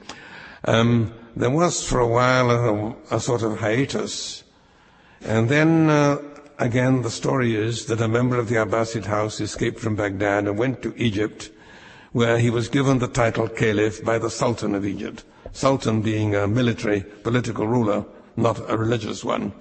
Um, 0.64 1.12
there 1.36 1.50
was 1.50 1.86
for 1.86 1.98
a 1.98 2.06
while 2.06 2.50
a, 2.50 3.16
a 3.16 3.20
sort 3.20 3.42
of 3.42 3.58
hiatus. 3.58 4.44
And 5.20 5.48
then 5.48 5.90
uh, 5.90 6.18
again, 6.58 7.02
the 7.02 7.10
story 7.10 7.56
is 7.56 7.86
that 7.86 8.00
a 8.00 8.08
member 8.08 8.38
of 8.38 8.48
the 8.48 8.56
Abbasid 8.56 9.06
house 9.06 9.40
escaped 9.40 9.80
from 9.80 9.96
Baghdad 9.96 10.46
and 10.46 10.58
went 10.58 10.82
to 10.82 10.94
Egypt, 10.96 11.50
where 12.12 12.38
he 12.38 12.50
was 12.50 12.68
given 12.68 12.98
the 12.98 13.08
title 13.08 13.48
Caliph 13.48 14.04
by 14.04 14.18
the 14.18 14.30
Sultan 14.30 14.74
of 14.74 14.86
Egypt. 14.86 15.24
Sultan 15.54 16.02
being 16.02 16.34
a 16.34 16.46
military, 16.48 17.00
political 17.22 17.66
ruler, 17.66 18.04
not 18.36 18.58
a 18.68 18.76
religious 18.76 19.24
one. 19.24 19.52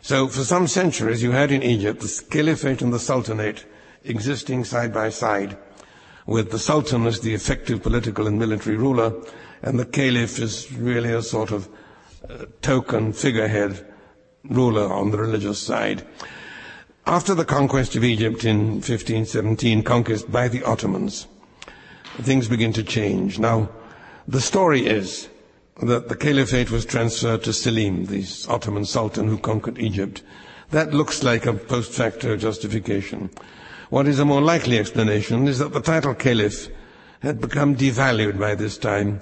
So 0.00 0.28
for 0.28 0.44
some 0.44 0.68
centuries 0.68 1.22
you 1.22 1.32
had 1.32 1.50
in 1.50 1.62
Egypt 1.62 2.00
the 2.00 2.24
caliphate 2.30 2.82
and 2.82 2.92
the 2.92 2.98
sultanate 3.00 3.66
existing 4.04 4.64
side 4.64 4.94
by 4.94 5.10
side, 5.10 5.58
with 6.26 6.50
the 6.52 6.58
sultan 6.58 7.06
as 7.06 7.20
the 7.20 7.34
effective 7.34 7.82
political 7.82 8.26
and 8.26 8.38
military 8.38 8.76
ruler, 8.76 9.12
and 9.62 9.78
the 9.78 9.84
caliph 9.84 10.38
is 10.38 10.72
really 10.72 11.10
a 11.12 11.20
sort 11.20 11.50
of 11.50 11.68
uh, 12.30 12.44
token 12.62 13.12
figurehead 13.12 13.84
ruler 14.44 14.90
on 14.92 15.10
the 15.10 15.18
religious 15.18 15.58
side. 15.58 16.06
After 17.06 17.34
the 17.34 17.44
conquest 17.44 17.96
of 17.96 18.04
Egypt 18.04 18.44
in 18.44 18.74
1517, 18.74 19.82
conquest 19.82 20.30
by 20.30 20.48
the 20.48 20.62
Ottomans, 20.62 21.26
things 22.18 22.46
begin 22.48 22.72
to 22.74 22.82
change. 22.84 23.38
Now, 23.38 23.68
the 24.26 24.40
story 24.40 24.86
is 24.86 25.28
that 25.82 26.08
the 26.08 26.16
caliphate 26.16 26.70
was 26.70 26.84
transferred 26.84 27.42
to 27.44 27.52
Selim, 27.52 28.06
the 28.06 28.24
Ottoman 28.48 28.84
sultan 28.84 29.28
who 29.28 29.38
conquered 29.38 29.78
Egypt. 29.78 30.22
That 30.70 30.94
looks 30.94 31.22
like 31.22 31.46
a 31.46 31.52
post 31.52 31.92
facto 31.92 32.36
justification. 32.36 33.30
What 33.90 34.06
is 34.06 34.18
a 34.18 34.24
more 34.24 34.40
likely 34.40 34.78
explanation 34.78 35.46
is 35.46 35.58
that 35.58 35.72
the 35.72 35.80
title 35.80 36.14
caliph 36.14 36.68
had 37.20 37.40
become 37.40 37.76
devalued 37.76 38.38
by 38.38 38.54
this 38.54 38.78
time, 38.78 39.20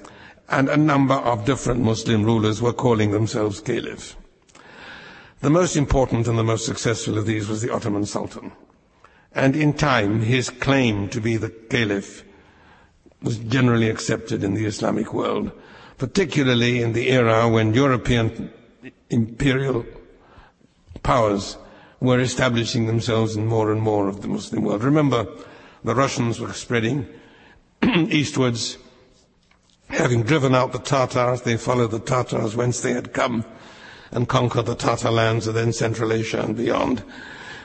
and 0.48 0.68
a 0.68 0.76
number 0.76 1.14
of 1.14 1.44
different 1.44 1.80
Muslim 1.80 2.24
rulers 2.24 2.60
were 2.60 2.72
calling 2.72 3.10
themselves 3.10 3.60
caliph. 3.60 4.16
The 5.40 5.50
most 5.50 5.76
important 5.76 6.28
and 6.28 6.38
the 6.38 6.44
most 6.44 6.64
successful 6.64 7.18
of 7.18 7.26
these 7.26 7.48
was 7.48 7.62
the 7.62 7.72
Ottoman 7.72 8.06
Sultan. 8.06 8.52
And 9.34 9.56
in 9.56 9.72
time, 9.72 10.20
his 10.20 10.50
claim 10.50 11.08
to 11.08 11.20
be 11.20 11.36
the 11.36 11.50
caliph 11.50 12.24
was 13.22 13.38
generally 13.38 13.88
accepted 13.88 14.42
in 14.42 14.54
the 14.54 14.66
Islamic 14.66 15.12
world, 15.12 15.52
particularly 15.98 16.82
in 16.82 16.92
the 16.92 17.10
era 17.10 17.48
when 17.48 17.74
European 17.74 18.50
imperial 19.10 19.84
powers 21.02 21.56
were 22.00 22.20
establishing 22.20 22.86
themselves 22.86 23.36
in 23.36 23.46
more 23.46 23.70
and 23.70 23.80
more 23.80 24.08
of 24.08 24.22
the 24.22 24.28
Muslim 24.28 24.64
world. 24.64 24.82
Remember, 24.82 25.26
the 25.84 25.94
Russians 25.94 26.40
were 26.40 26.52
spreading 26.52 27.06
eastwards. 27.82 28.78
Having 29.88 30.22
driven 30.24 30.54
out 30.54 30.72
the 30.72 30.78
Tatars, 30.78 31.42
they 31.42 31.56
followed 31.56 31.90
the 31.90 32.00
Tatars 32.00 32.56
whence 32.56 32.80
they 32.80 32.92
had 32.92 33.12
come 33.12 33.44
and 34.10 34.28
conquered 34.28 34.66
the 34.66 34.74
Tatar 34.74 35.10
lands 35.10 35.46
of 35.46 35.54
then 35.54 35.72
Central 35.72 36.12
Asia 36.12 36.42
and 36.42 36.56
beyond. 36.56 37.02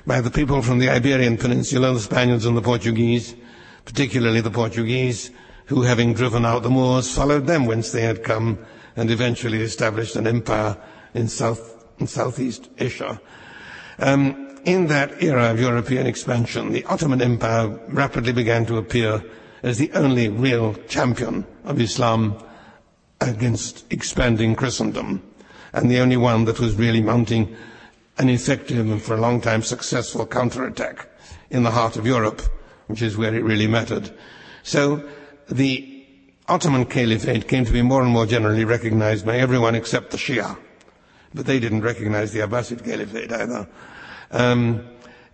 By 0.06 0.22
the 0.22 0.32
people 0.32 0.62
from 0.62 0.80
the 0.80 0.90
Iberian 0.90 1.38
Peninsula, 1.38 1.94
the 1.94 2.00
Spaniards 2.00 2.46
and 2.46 2.56
the 2.56 2.62
Portuguese, 2.62 3.36
particularly 3.86 4.42
the 4.42 4.52
Portuguese, 4.52 5.32
who 5.68 5.84
having 5.84 6.14
driven 6.14 6.46
out 6.46 6.64
the 6.64 6.70
Moors, 6.70 7.14
followed 7.14 7.46
them 7.46 7.66
whence 7.66 7.92
they 7.92 8.02
had 8.02 8.24
come 8.24 8.58
and 8.96 9.12
eventually 9.12 9.62
established 9.62 10.16
an 10.16 10.28
empire 10.28 10.76
in 11.14 11.28
South 11.28 11.76
in 12.00 12.08
Southeast 12.08 12.70
Asia. 12.78 13.20
Um, 14.00 14.60
in 14.66 14.88
that 14.88 15.24
era 15.24 15.52
of 15.52 15.60
European 15.60 16.06
expansion, 16.06 16.72
the 16.72 16.84
Ottoman 16.86 17.22
Empire 17.22 17.70
rapidly 17.88 18.34
began 18.34 18.66
to 18.66 18.78
appear 18.78 19.24
as 19.64 19.78
the 19.78 19.92
only 19.94 20.30
real 20.30 20.74
champion 20.88 21.46
of 21.64 21.80
Islam 21.80 22.38
against 23.22 23.92
expanding 23.92 24.56
Christendom, 24.56 25.24
and 25.74 25.90
the 25.90 26.00
only 26.00 26.18
one 26.18 26.46
that 26.46 26.60
was 26.60 26.76
really 26.76 27.02
mounting 27.02 27.56
an 28.20 28.30
effective 28.30 28.90
and 28.90 29.02
for 29.02 29.16
a 29.16 29.22
long 29.22 29.42
time 29.42 29.62
successful 29.62 30.26
counterattack 30.26 31.10
in 31.50 31.64
the 31.64 31.72
heart 31.72 31.98
of 31.98 32.06
Europe, 32.06 32.42
which 32.88 33.02
is 33.02 33.18
where 33.18 33.34
it 33.34 33.44
really 33.44 33.68
mattered. 33.68 34.12
So 34.64 35.08
the 35.50 36.06
Ottoman 36.48 36.86
Caliphate 36.86 37.48
came 37.48 37.66
to 37.66 37.74
be 37.74 37.82
more 37.82 38.02
and 38.02 38.12
more 38.12 38.26
generally 38.26 38.66
recognized 38.66 39.26
by 39.26 39.38
everyone 39.38 39.76
except 39.76 40.12
the 40.12 40.18
Shia 40.18 40.58
but 41.34 41.46
they 41.46 41.60
didn't 41.60 41.82
recognize 41.82 42.32
the 42.32 42.40
Abbasid 42.40 42.84
Caliphate 42.84 43.32
either. 43.32 43.68
Um, 44.32 44.86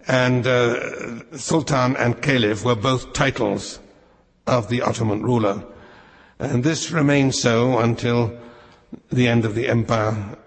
and 0.08 0.46
uh, 0.46 1.38
Sultan 1.38 1.96
and 1.96 2.22
Caliph 2.22 2.66
were 2.66 2.76
both 2.76 3.14
titles 3.14 3.80
of 4.46 4.68
the 4.68 4.82
Ottoman 4.82 5.24
ruler. 5.24 5.64
And 6.40 6.64
this 6.64 6.92
remained 6.92 7.36
so 7.36 7.80
until 7.80 8.38
the 9.12 9.28
end 9.28 9.46
of 9.46 9.56
the 9.56 9.70
empire 9.70 10.38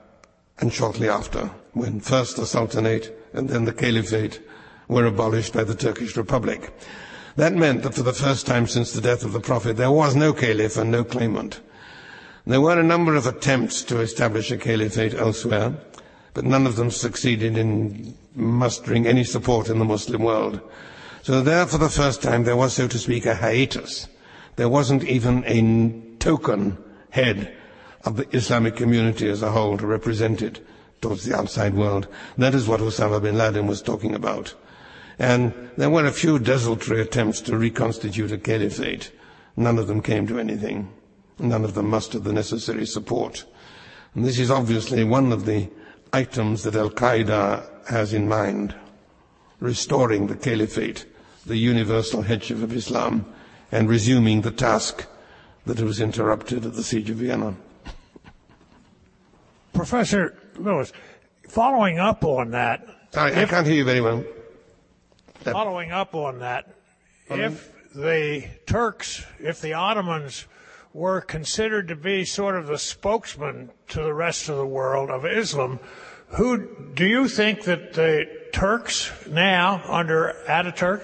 and 0.58 0.72
shortly 0.72 1.08
after, 1.08 1.50
when 1.72 2.00
first 2.00 2.36
the 2.36 2.46
Sultanate 2.46 3.16
and 3.32 3.48
then 3.48 3.64
the 3.64 3.72
Caliphate 3.72 4.40
were 4.88 5.06
abolished 5.06 5.54
by 5.54 5.64
the 5.64 5.74
Turkish 5.74 6.16
Republic. 6.16 6.72
That 7.36 7.52
meant 7.52 7.82
that 7.82 7.94
for 7.94 8.02
the 8.02 8.14
first 8.14 8.46
time 8.46 8.66
since 8.66 8.92
the 8.92 9.00
death 9.02 9.22
of 9.22 9.32
the 9.32 9.40
Prophet, 9.40 9.76
there 9.76 9.90
was 9.90 10.16
no 10.16 10.32
Caliph 10.32 10.78
and 10.78 10.90
no 10.90 11.04
claimant. 11.04 11.60
There 12.46 12.60
were 12.60 12.78
a 12.78 12.82
number 12.82 13.14
of 13.14 13.26
attempts 13.26 13.82
to 13.84 14.00
establish 14.00 14.50
a 14.50 14.56
caliphate 14.56 15.14
elsewhere, 15.14 15.74
but 16.32 16.44
none 16.44 16.66
of 16.66 16.76
them 16.76 16.90
succeeded 16.90 17.58
in 17.58 18.14
mustering 18.34 19.06
any 19.06 19.24
support 19.24 19.68
in 19.68 19.78
the 19.78 19.84
Muslim 19.84 20.22
world. 20.22 20.60
So 21.22 21.42
there, 21.42 21.66
for 21.66 21.76
the 21.76 21.90
first 21.90 22.22
time, 22.22 22.44
there 22.44 22.56
was, 22.56 22.72
so 22.72 22.88
to 22.88 22.98
speak, 22.98 23.26
a 23.26 23.34
hiatus. 23.34 24.08
There 24.54 24.68
wasn't 24.68 25.04
even 25.04 25.44
a 25.44 26.18
token 26.18 26.78
head 27.10 27.54
of 28.04 28.16
the 28.16 28.28
Islamic 28.34 28.76
community 28.76 29.28
as 29.28 29.42
a 29.42 29.50
whole 29.50 29.76
to 29.76 29.86
represent 29.86 30.40
it 30.40 30.64
towards 31.02 31.24
the 31.24 31.36
outside 31.36 31.74
world. 31.74 32.06
That 32.38 32.54
is 32.54 32.68
what 32.68 32.80
Osama 32.80 33.20
bin 33.20 33.36
Laden 33.36 33.66
was 33.66 33.82
talking 33.82 34.14
about. 34.14 34.54
And 35.18 35.70
there 35.76 35.90
were 35.90 36.06
a 36.06 36.12
few 36.12 36.38
desultory 36.38 37.00
attempts 37.00 37.40
to 37.42 37.56
reconstitute 37.56 38.32
a 38.32 38.38
caliphate. 38.38 39.10
None 39.56 39.78
of 39.78 39.86
them 39.86 40.02
came 40.02 40.26
to 40.26 40.38
anything. 40.38 40.92
None 41.38 41.64
of 41.64 41.74
them 41.74 41.90
mustered 41.90 42.24
the 42.24 42.32
necessary 42.32 42.86
support. 42.86 43.44
And 44.14 44.24
this 44.24 44.38
is 44.38 44.50
obviously 44.50 45.04
one 45.04 45.32
of 45.32 45.46
the 45.46 45.68
items 46.12 46.62
that 46.62 46.76
Al 46.76 46.90
Qaeda 46.90 47.88
has 47.88 48.12
in 48.12 48.28
mind 48.28 48.74
restoring 49.60 50.26
the 50.26 50.36
caliphate, 50.36 51.06
the 51.46 51.56
universal 51.56 52.22
headship 52.22 52.62
of 52.62 52.74
Islam, 52.74 53.24
and 53.72 53.88
resuming 53.88 54.42
the 54.42 54.50
task 54.50 55.06
that 55.64 55.80
was 55.80 56.00
interrupted 56.00 56.64
at 56.64 56.74
the 56.74 56.82
Siege 56.82 57.10
of 57.10 57.16
Vienna. 57.16 57.54
Professor 59.72 60.36
Lewis, 60.56 60.92
following 61.48 61.98
up 61.98 62.24
on 62.24 62.50
that. 62.50 62.86
Sorry, 63.12 63.32
if, 63.32 63.38
I 63.38 63.44
can't 63.46 63.66
hear 63.66 63.76
you 63.76 63.84
very 63.84 64.00
well. 64.00 64.24
Following 65.52 65.92
up 65.92 66.14
on 66.14 66.40
that, 66.40 66.68
if 67.28 67.72
the 67.94 68.48
Turks, 68.66 69.24
if 69.40 69.60
the 69.60 69.74
Ottomans 69.74 70.46
were 70.96 71.20
considered 71.20 71.88
to 71.88 71.94
be 71.94 72.24
sort 72.24 72.56
of 72.56 72.66
the 72.66 72.78
spokesman 72.78 73.70
to 73.86 74.02
the 74.02 74.14
rest 74.14 74.48
of 74.48 74.56
the 74.56 74.66
world 74.66 75.10
of 75.10 75.26
Islam. 75.26 75.78
Who 76.28 76.66
do 76.94 77.04
you 77.04 77.28
think 77.28 77.64
that 77.64 77.92
the 77.92 78.26
Turks 78.52 79.12
now 79.28 79.82
under 79.86 80.34
Ataturk 80.48 81.02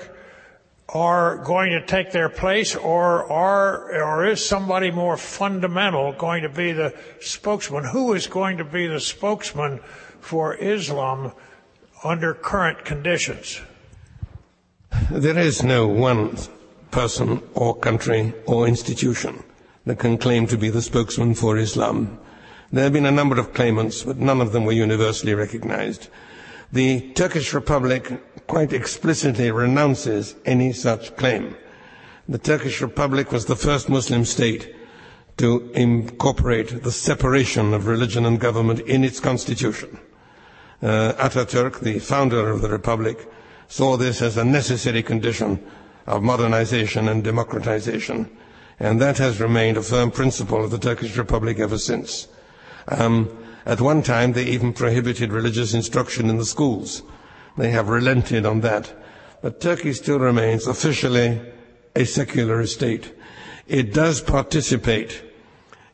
are 0.88 1.36
going 1.44 1.72
to 1.72 1.84
take 1.84 2.10
their 2.10 2.30
place, 2.30 2.74
or 2.74 3.30
are 3.30 4.02
or 4.02 4.26
is 4.26 4.44
somebody 4.44 4.90
more 4.90 5.18
fundamental 5.18 6.12
going 6.12 6.42
to 6.42 6.48
be 6.48 6.72
the 6.72 6.94
spokesman? 7.20 7.84
Who 7.84 8.14
is 8.14 8.26
going 8.26 8.56
to 8.58 8.64
be 8.64 8.86
the 8.86 9.00
spokesman 9.00 9.80
for 10.20 10.54
Islam 10.56 11.32
under 12.02 12.32
current 12.32 12.84
conditions? 12.84 13.60
There 15.10 15.38
is 15.38 15.62
no 15.62 15.86
one 15.86 16.36
person 16.90 17.42
or 17.54 17.74
country 17.76 18.32
or 18.46 18.68
institution 18.68 19.42
that 19.86 19.98
can 19.98 20.18
claim 20.18 20.46
to 20.46 20.56
be 20.58 20.68
the 20.70 20.82
spokesman 20.82 21.34
for 21.34 21.56
Islam. 21.58 22.18
There 22.72 22.84
have 22.84 22.92
been 22.92 23.06
a 23.06 23.10
number 23.10 23.38
of 23.38 23.52
claimants, 23.54 24.02
but 24.02 24.18
none 24.18 24.40
of 24.40 24.52
them 24.52 24.64
were 24.64 24.72
universally 24.72 25.34
recognized. 25.34 26.08
The 26.72 27.00
Turkish 27.12 27.52
Republic 27.52 28.46
quite 28.46 28.72
explicitly 28.72 29.50
renounces 29.50 30.34
any 30.44 30.72
such 30.72 31.16
claim. 31.16 31.56
The 32.28 32.38
Turkish 32.38 32.80
Republic 32.80 33.32
was 33.32 33.46
the 33.46 33.56
first 33.56 33.88
Muslim 33.88 34.24
state 34.24 34.74
to 35.38 35.70
incorporate 35.74 36.82
the 36.82 36.92
separation 36.92 37.74
of 37.74 37.86
religion 37.86 38.24
and 38.24 38.38
government 38.40 38.80
in 38.80 39.04
its 39.04 39.20
constitution. 39.20 39.98
Uh, 40.82 41.12
Ataturk, 41.18 41.80
the 41.80 41.98
founder 41.98 42.50
of 42.50 42.60
the 42.60 42.68
Republic, 42.68 43.28
saw 43.68 43.96
this 43.96 44.22
as 44.22 44.36
a 44.36 44.44
necessary 44.44 45.02
condition 45.02 45.64
of 46.06 46.22
modernization 46.22 47.08
and 47.08 47.22
democratization 47.24 48.28
and 48.82 49.00
that 49.00 49.18
has 49.18 49.40
remained 49.40 49.76
a 49.76 49.82
firm 49.82 50.10
principle 50.10 50.64
of 50.64 50.72
the 50.72 50.78
Turkish 50.78 51.16
Republic 51.16 51.60
ever 51.60 51.78
since. 51.78 52.26
Um, 52.88 53.30
at 53.64 53.80
one 53.80 54.02
time, 54.02 54.32
they 54.32 54.44
even 54.46 54.72
prohibited 54.72 55.32
religious 55.32 55.72
instruction 55.72 56.28
in 56.28 56.36
the 56.36 56.44
schools. 56.44 57.04
They 57.56 57.70
have 57.70 57.88
relented 57.88 58.44
on 58.44 58.60
that. 58.62 58.92
But 59.40 59.60
Turkey 59.60 59.92
still 59.92 60.18
remains 60.18 60.66
officially 60.66 61.40
a 61.94 62.04
secular 62.04 62.66
state. 62.66 63.14
It 63.68 63.94
does 63.94 64.20
participate 64.20 65.22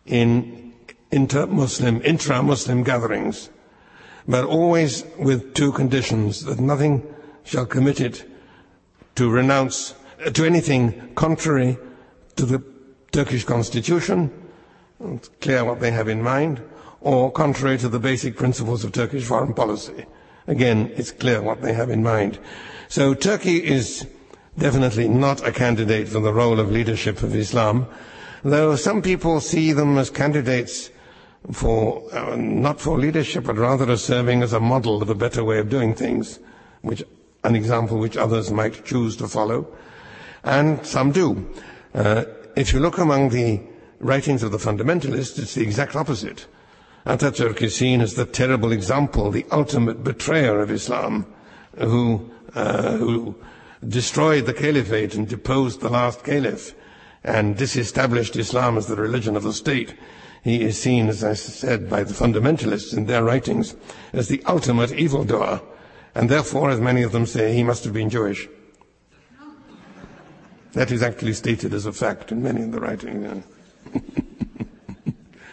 in 0.07 0.73
inter-Muslim, 1.11 2.01
intra-Muslim 2.03 2.85
gatherings, 2.85 3.51
but 4.27 4.45
always 4.47 5.05
with 5.19 5.53
two 5.53 5.73
conditions, 5.73 6.45
that 6.47 6.59
nothing 6.59 7.07
shall 7.49 7.65
commit 7.65 8.01
it 8.01 8.29
to 9.15 9.31
renounce, 9.31 9.95
to 10.35 10.45
anything 10.45 11.15
contrary 11.15 11.79
to 12.37 12.45
the 12.45 12.63
Turkish 13.11 13.45
constitution, 13.45 14.31
it's 15.01 15.29
clear 15.41 15.65
what 15.65 15.81
they 15.81 15.91
have 15.91 16.09
in 16.09 16.23
mind, 16.23 16.61
or 17.01 17.33
contrary 17.33 17.79
to 17.79 17.89
the 17.89 17.99
basic 17.99 18.37
principles 18.37 18.85
of 18.85 18.93
Turkish 18.93 19.25
foreign 19.25 19.55
policy. 19.55 20.05
again, 20.47 20.91
it's 20.97 21.13
clear 21.13 21.41
what 21.41 21.63
they 21.63 21.73
have 21.73 21.91
in 21.91 22.03
mind. 22.03 22.39
So 22.89 23.15
Turkey 23.15 23.65
is 23.65 24.07
definitely 24.57 25.09
not 25.09 25.47
a 25.47 25.53
candidate 25.53 26.09
for 26.09 26.21
the 26.21 26.33
role 26.33 26.59
of 26.59 26.71
leadership 26.71 27.23
of 27.23 27.35
Islam, 27.35 27.87
though 28.43 28.77
some 28.77 29.03
people 29.03 29.41
see 29.41 29.73
them 29.73 29.97
as 29.99 30.11
candidates 30.11 30.91
for 31.53 32.03
uh, 32.13 32.35
not 32.37 32.81
for 32.81 32.99
leadership, 32.99 33.45
but 33.45 33.57
rather 33.57 33.91
as 33.91 34.03
serving 34.03 34.43
as 34.43 34.53
a 34.53 34.61
model 34.61 35.01
of 35.03 35.09
a 35.09 35.15
better 35.15 35.45
way 35.45 35.59
of 35.59 35.69
doing 35.69 35.95
things, 35.95 36.41
which 36.83 37.03
an 37.49 37.57
example 37.57 37.99
which 37.99 38.17
others 38.17 38.51
might 38.51 38.85
choose 38.85 39.17
to 39.17 39.27
follow, 39.27 39.67
and 40.45 40.85
some 40.87 41.11
do. 41.11 41.49
Uh, 41.95 42.25
if 42.55 42.73
you 42.73 42.79
look 42.79 42.99
among 42.99 43.31
the 43.31 43.61
writings 44.01 44.43
of 44.43 44.53
the 44.53 44.59
fundamentalists, 44.59 45.39
it's 45.39 45.55
the 45.55 45.63
exact 45.63 45.97
opposite. 45.97 46.47
Ataturk 47.07 47.63
is 47.63 47.75
seen 47.75 48.03
as 48.03 48.15
the 48.15 48.27
terrible 48.27 48.71
example, 48.71 49.31
the 49.31 49.47
ultimate 49.51 50.05
betrayer 50.05 50.61
of 50.61 50.71
Islam, 50.71 51.25
who, 51.79 52.31
uh, 52.55 52.99
who 52.99 53.35
destroyed 53.87 54.45
the 54.45 54.53
caliphate 54.53 55.15
and 55.15 55.27
deposed 55.27 55.81
the 55.81 55.89
last 55.89 56.23
caliph 56.25 56.75
and 57.25 57.57
disestablished 57.57 58.37
Islam 58.37 58.77
as 58.77 58.87
the 58.87 58.97
religion 58.97 59.37
of 59.37 59.43
the 59.43 59.55
state. 59.55 59.95
He 60.43 60.63
is 60.63 60.81
seen, 60.81 61.09
as 61.09 61.25
I 61.25 61.33
said, 61.33 61.89
by 61.89 62.05
the 62.05 62.15
fundamentalists 62.15 62.97
in 62.97 63.07
their 63.07 63.25
writings 63.25 63.75
as 64.13 64.29
the 64.29 64.43
ultimate 64.47 64.93
evildoer, 64.93 65.63
and 66.19 66.29
therefore, 66.29 66.71
as 66.71 66.81
many 66.81 67.03
of 67.05 67.13
them 67.13 67.27
say, 67.27 67.55
he 67.55 67.63
must 67.63 67.85
have 67.85 67.93
been 67.93 68.11
Jewish. 68.11 68.49
That 70.73 70.91
is 70.91 71.01
actually 71.01 71.35
stated 71.35 71.73
as 71.73 71.87
a 71.87 71.93
fact 71.93 72.33
in 72.33 72.43
many 72.43 72.63
of 72.63 72.73
the 72.73 72.81
writings. 72.81 73.45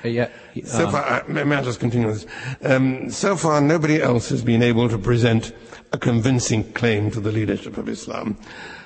Uh, 0.03 0.07
yeah, 0.07 0.29
so 0.63 0.89
far, 0.89 1.03
uh, 1.03 1.23
may 1.27 1.55
I 1.55 1.63
just 1.63 1.79
continue 1.79 2.11
this? 2.11 2.27
Um, 2.63 3.09
so 3.09 3.35
far, 3.35 3.61
nobody 3.61 4.01
else 4.01 4.29
has 4.29 4.43
been 4.43 4.61
able 4.61 4.89
to 4.89 4.97
present 4.97 5.51
a 5.93 5.97
convincing 5.97 6.71
claim 6.73 7.09
to 7.11 7.19
the 7.19 7.31
leadership 7.31 7.77
of 7.77 7.87
Islam. 7.87 8.37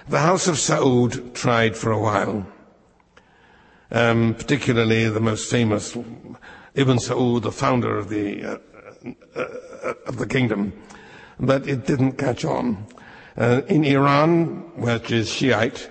The 0.08 0.20
House 0.20 0.48
of 0.48 0.56
Saud 0.56 1.34
tried 1.34 1.76
for 1.76 1.92
a 1.92 2.00
while, 2.00 2.46
um, 3.92 4.34
particularly 4.34 5.10
the 5.10 5.20
most 5.20 5.50
famous 5.50 5.96
Ibn 5.96 6.98
Saud, 6.98 7.42
the 7.42 7.52
founder 7.52 7.98
of 7.98 8.10
the 8.10 8.44
uh, 8.44 8.58
uh, 9.36 9.46
uh, 9.84 9.94
of 10.08 10.18
the 10.18 10.28
kingdom, 10.28 10.74
but 11.40 11.68
it 11.68 11.86
didn't 11.86 12.14
catch 12.14 12.44
on. 12.44 12.86
Uh, 13.38 13.62
in 13.68 13.86
Iran, 13.86 14.72
which 14.76 15.12
is 15.12 15.32
Shiite, 15.32 15.90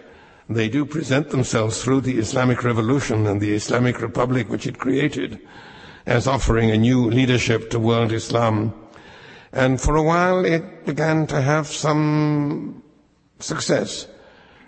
they 0.49 0.68
do 0.68 0.84
present 0.84 1.30
themselves 1.30 1.82
through 1.82 2.03
the 2.03 2.18
Islamic 2.18 2.64
Revolution 2.64 3.26
and 3.26 3.40
the 3.40 3.55
Islamic 3.55 4.01
Republic 4.01 4.49
which 4.49 4.66
it 4.66 4.78
created 4.78 5.40
as 6.07 6.26
offering 6.26 6.70
a 6.70 6.76
new 6.76 7.11
leadership 7.11 7.70
to 7.70 7.78
world 7.78 8.12
Islam. 8.12 8.74
And 9.53 9.80
for 9.80 9.96
a 9.96 10.03
while 10.03 10.44
it 10.44 10.86
began 10.86 11.26
to 11.28 11.40
have 11.40 11.66
some 11.66 12.82
success, 13.40 14.09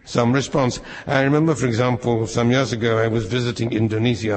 some 0.05 0.33
response. 0.33 0.81
I 1.07 1.22
remember, 1.22 1.55
for 1.55 1.66
example, 1.66 2.26
some 2.26 2.51
years 2.51 2.72
ago 2.72 2.99
I 2.99 3.09
was 3.09 3.26
visiting 3.26 3.72
Indonesia. 3.72 4.37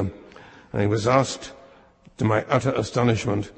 And 0.71 0.81
I 0.81 0.87
was 0.87 1.07
asked, 1.07 1.51
to 2.17 2.25
my 2.25 2.45
utter 2.49 2.71
astonishment, 2.71 3.51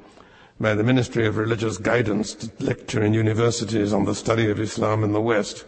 by 0.58 0.74
the 0.74 0.82
Ministry 0.82 1.26
of 1.26 1.36
Religious 1.36 1.76
Guidance 1.76 2.34
to 2.34 2.50
lecture 2.64 3.02
in 3.02 3.12
universities 3.12 3.92
on 3.92 4.06
the 4.06 4.14
study 4.14 4.50
of 4.50 4.58
Islam 4.58 5.04
in 5.04 5.12
the 5.12 5.20
West. 5.20 5.64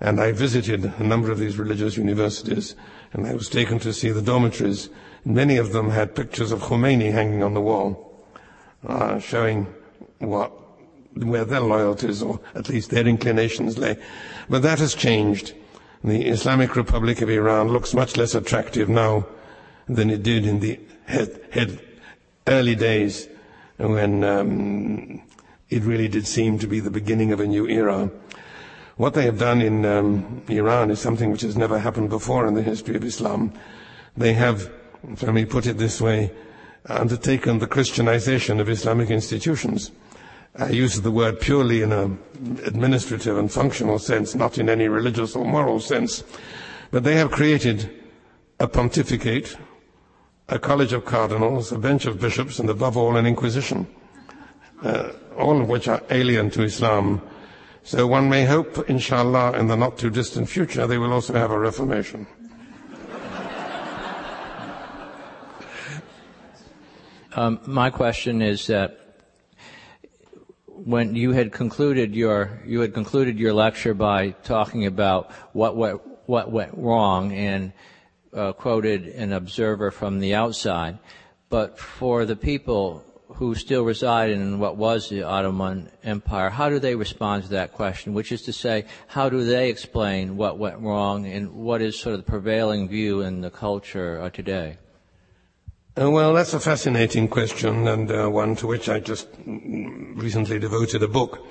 And 0.00 0.20
I 0.20 0.32
visited 0.32 0.84
a 0.84 1.04
number 1.04 1.30
of 1.30 1.38
these 1.38 1.58
religious 1.58 1.96
universities, 1.96 2.74
and 3.12 3.26
I 3.26 3.34
was 3.34 3.48
taken 3.48 3.78
to 3.80 3.92
see 3.92 4.10
the 4.10 4.22
dormitories. 4.22 4.88
Many 5.24 5.58
of 5.58 5.72
them 5.72 5.90
had 5.90 6.16
pictures 6.16 6.50
of 6.50 6.60
Khomeini 6.60 7.12
hanging 7.12 7.42
on 7.42 7.54
the 7.54 7.60
wall, 7.60 8.26
uh, 8.86 9.20
showing 9.20 9.72
what, 10.18 10.50
where 11.14 11.44
their 11.44 11.60
loyalties, 11.60 12.22
or 12.22 12.40
at 12.54 12.68
least 12.68 12.90
their 12.90 13.06
inclinations, 13.06 13.78
lay. 13.78 13.96
But 14.48 14.62
that 14.62 14.80
has 14.80 14.94
changed. 14.94 15.54
The 16.02 16.26
Islamic 16.26 16.74
Republic 16.74 17.20
of 17.20 17.30
Iran 17.30 17.68
looks 17.68 17.94
much 17.94 18.16
less 18.16 18.34
attractive 18.34 18.88
now 18.88 19.26
than 19.86 20.10
it 20.10 20.22
did 20.22 20.46
in 20.46 20.60
the 20.60 20.80
head, 21.04 21.40
head 21.52 21.78
early 22.46 22.74
days 22.74 23.28
when 23.88 24.24
um, 24.24 25.22
it 25.70 25.82
really 25.82 26.08
did 26.08 26.26
seem 26.26 26.58
to 26.58 26.66
be 26.66 26.80
the 26.80 26.90
beginning 26.90 27.32
of 27.32 27.40
a 27.40 27.46
new 27.46 27.66
era. 27.66 28.10
What 28.96 29.14
they 29.14 29.24
have 29.24 29.38
done 29.38 29.62
in 29.62 29.86
um, 29.86 30.42
Iran 30.48 30.90
is 30.90 31.00
something 31.00 31.30
which 31.30 31.40
has 31.40 31.56
never 31.56 31.78
happened 31.78 32.10
before 32.10 32.46
in 32.46 32.54
the 32.54 32.62
history 32.62 32.96
of 32.96 33.04
Islam. 33.04 33.52
They 34.16 34.34
have, 34.34 34.70
let 35.22 35.32
me 35.32 35.46
put 35.46 35.66
it 35.66 35.78
this 35.78 36.00
way, 36.00 36.30
undertaken 36.86 37.58
the 37.58 37.66
Christianization 37.66 38.60
of 38.60 38.68
Islamic 38.68 39.10
institutions. 39.10 39.90
I 40.56 40.70
use 40.70 41.00
the 41.00 41.10
word 41.10 41.40
purely 41.40 41.80
in 41.82 41.92
an 41.92 42.18
administrative 42.66 43.38
and 43.38 43.50
functional 43.50 43.98
sense, 43.98 44.34
not 44.34 44.58
in 44.58 44.68
any 44.68 44.88
religious 44.88 45.36
or 45.36 45.44
moral 45.44 45.80
sense. 45.80 46.24
But 46.90 47.04
they 47.04 47.14
have 47.14 47.30
created 47.30 47.88
a 48.58 48.66
pontificate, 48.66 49.56
a 50.50 50.58
college 50.58 50.92
of 50.92 51.04
cardinals, 51.04 51.72
a 51.72 51.78
bench 51.78 52.06
of 52.06 52.20
bishops, 52.20 52.58
and 52.58 52.68
above 52.68 52.96
all, 52.96 53.16
an 53.16 53.26
inquisition, 53.26 53.86
uh, 54.82 55.10
all 55.38 55.60
of 55.60 55.68
which 55.68 55.88
are 55.88 56.02
alien 56.10 56.50
to 56.50 56.62
Islam 56.62 57.22
so 57.82 58.06
one 58.06 58.28
may 58.28 58.44
hope, 58.44 58.90
inshallah, 58.90 59.58
in 59.58 59.66
the 59.66 59.76
not 59.76 59.98
too 59.98 60.10
distant 60.10 60.48
future, 60.48 60.86
they 60.86 60.98
will 60.98 61.12
also 61.12 61.32
have 61.34 61.50
a 61.50 61.58
reformation. 61.58 62.26
Um, 67.32 67.60
my 67.64 67.90
question 67.90 68.42
is 68.42 68.66
that 68.66 68.98
when 70.66 71.14
you 71.14 71.30
had 71.30 71.52
concluded 71.52 72.12
your 72.14 72.60
you 72.66 72.80
had 72.80 72.92
concluded 72.92 73.38
your 73.38 73.52
lecture 73.52 73.94
by 73.94 74.30
talking 74.42 74.84
about 74.86 75.30
what 75.52 75.76
went, 75.76 76.00
what 76.26 76.50
went 76.50 76.76
wrong 76.76 77.32
and 77.32 77.72
uh, 78.32 78.52
quoted 78.52 79.06
an 79.08 79.32
observer 79.32 79.90
from 79.90 80.20
the 80.20 80.34
outside, 80.34 80.98
but 81.48 81.78
for 81.78 82.24
the 82.24 82.36
people 82.36 83.04
who 83.34 83.54
still 83.54 83.84
reside 83.84 84.30
in 84.30 84.58
what 84.58 84.76
was 84.76 85.08
the 85.08 85.22
Ottoman 85.22 85.90
Empire, 86.02 86.50
how 86.50 86.68
do 86.68 86.78
they 86.78 86.94
respond 86.94 87.44
to 87.44 87.50
that 87.50 87.72
question? 87.72 88.12
Which 88.12 88.32
is 88.32 88.42
to 88.42 88.52
say, 88.52 88.84
how 89.06 89.28
do 89.28 89.44
they 89.44 89.70
explain 89.70 90.36
what 90.36 90.58
went 90.58 90.78
wrong 90.80 91.26
and 91.26 91.52
what 91.54 91.80
is 91.80 91.98
sort 91.98 92.14
of 92.14 92.24
the 92.24 92.30
prevailing 92.30 92.88
view 92.88 93.20
in 93.20 93.40
the 93.40 93.50
culture 93.50 94.28
today? 94.30 94.78
Uh, 96.00 96.10
well, 96.10 96.32
that's 96.32 96.54
a 96.54 96.60
fascinating 96.60 97.28
question 97.28 97.86
and 97.88 98.10
uh, 98.10 98.28
one 98.28 98.56
to 98.56 98.66
which 98.66 98.88
I 98.88 99.00
just 99.00 99.28
recently 99.46 100.58
devoted 100.58 101.02
a 101.02 101.08
book. 101.08 101.46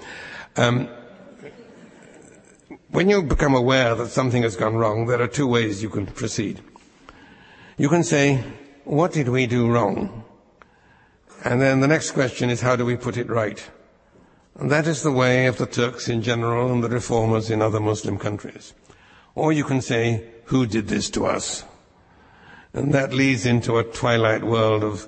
Um, 0.56 0.90
when 2.90 3.10
you 3.10 3.22
become 3.22 3.54
aware 3.54 3.96
that 3.96 4.08
something 4.08 4.44
has 4.44 4.56
gone 4.56 4.76
wrong, 4.76 5.06
there 5.06 5.22
are 5.22 5.28
two 5.28 5.48
ways 5.48 5.84
you 5.84 5.90
can 5.90 6.08
proceed. 6.08 6.62
You 7.80 7.88
can 7.88 8.04
say, 8.04 8.44
what 8.84 9.14
did 9.14 9.30
we 9.30 9.48
do 9.48 9.72
wrong? 9.72 10.26
And 11.46 11.62
then 11.62 11.80
the 11.80 11.88
next 11.88 12.12
question 12.12 12.50
is 12.50 12.60
how 12.60 12.76
do 12.76 12.84
we 12.84 12.98
put 12.98 13.16
it 13.16 13.30
right? 13.30 13.64
And 14.60 14.70
that 14.70 14.86
is 14.86 15.02
the 15.02 15.14
way 15.14 15.46
of 15.46 15.58
the 15.58 15.66
Turks 15.66 16.10
in 16.10 16.22
general 16.22 16.74
and 16.74 16.84
the 16.84 16.90
reformers 16.90 17.50
in 17.50 17.62
other 17.62 17.80
Muslim 17.80 18.20
countries. 18.20 18.74
Or 19.34 19.54
you 19.54 19.64
can 19.64 19.80
say, 19.80 20.26
who 20.48 20.66
did 20.66 20.90
this 20.90 21.10
to 21.12 21.26
us? 21.26 21.64
And 22.74 22.94
that 22.94 23.14
leads 23.14 23.46
into 23.46 23.78
a 23.78 23.86
twilight 23.86 24.44
world 24.44 24.84
of 24.84 25.08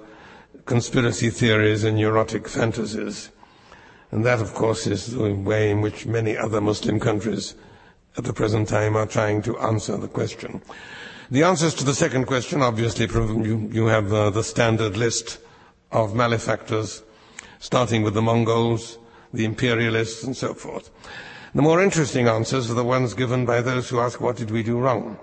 conspiracy 0.65 1.29
theories 1.29 1.83
and 1.83 1.97
neurotic 1.97 2.47
fantasies. 2.47 3.31
And 4.11 4.25
that, 4.25 4.39
of 4.39 4.53
course, 4.53 4.87
is 4.87 5.07
the 5.07 5.33
way 5.33 5.71
in 5.71 5.81
which 5.81 6.05
many 6.05 6.37
other 6.37 6.61
Muslim 6.61 7.01
countries 7.01 7.53
at 8.17 8.23
the 8.23 8.31
present 8.31 8.69
time 8.69 8.95
are 8.95 9.05
trying 9.07 9.41
to 9.41 9.59
answer 9.59 9.97
the 9.97 10.07
question. 10.07 10.61
The 11.31 11.43
answers 11.43 11.73
to 11.75 11.85
the 11.85 11.93
second 11.93 12.25
question, 12.25 12.61
obviously, 12.61 13.05
you, 13.07 13.69
you 13.71 13.85
have 13.85 14.11
uh, 14.11 14.31
the 14.31 14.43
standard 14.43 14.97
list 14.97 15.39
of 15.89 16.13
malefactors, 16.13 17.03
starting 17.59 18.03
with 18.03 18.15
the 18.15 18.21
Mongols, 18.21 18.97
the 19.33 19.45
imperialists, 19.45 20.25
and 20.25 20.35
so 20.35 20.53
forth. 20.53 20.89
The 21.55 21.61
more 21.61 21.81
interesting 21.81 22.27
answers 22.27 22.69
are 22.69 22.73
the 22.73 22.83
ones 22.83 23.13
given 23.13 23.45
by 23.45 23.61
those 23.61 23.87
who 23.87 24.01
ask, 24.01 24.19
what 24.19 24.35
did 24.35 24.51
we 24.51 24.61
do 24.61 24.77
wrong? 24.77 25.17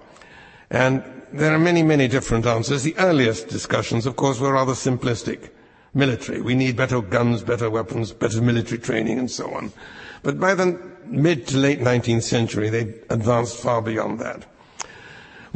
And 0.71 1.05
there 1.31 1.55
are 1.55 1.59
many, 1.59 1.83
many 1.83 2.09
different 2.09 2.47
answers. 2.47 2.85
The 2.85 2.97
earliest 2.97 3.49
discussions, 3.49 4.07
of 4.07 4.17
course, 4.17 4.41
were 4.41 4.55
rather 4.55 4.73
simplistic. 4.73 5.51
Military. 5.93 6.41
We 6.41 6.55
need 6.55 6.75
better 6.75 7.03
guns, 7.03 7.43
better 7.43 7.69
weapons, 7.69 8.13
better 8.13 8.41
military 8.41 8.79
training, 8.81 9.19
and 9.19 9.31
so 9.31 9.53
on. 9.53 9.75
But 10.23 10.41
by 10.41 10.55
the 10.55 10.81
mid 11.05 11.47
to 11.49 11.59
late 11.59 11.81
19th 11.81 12.23
century, 12.23 12.71
they 12.71 12.95
advanced 13.11 13.59
far 13.59 13.83
beyond 13.83 14.21
that. 14.21 14.47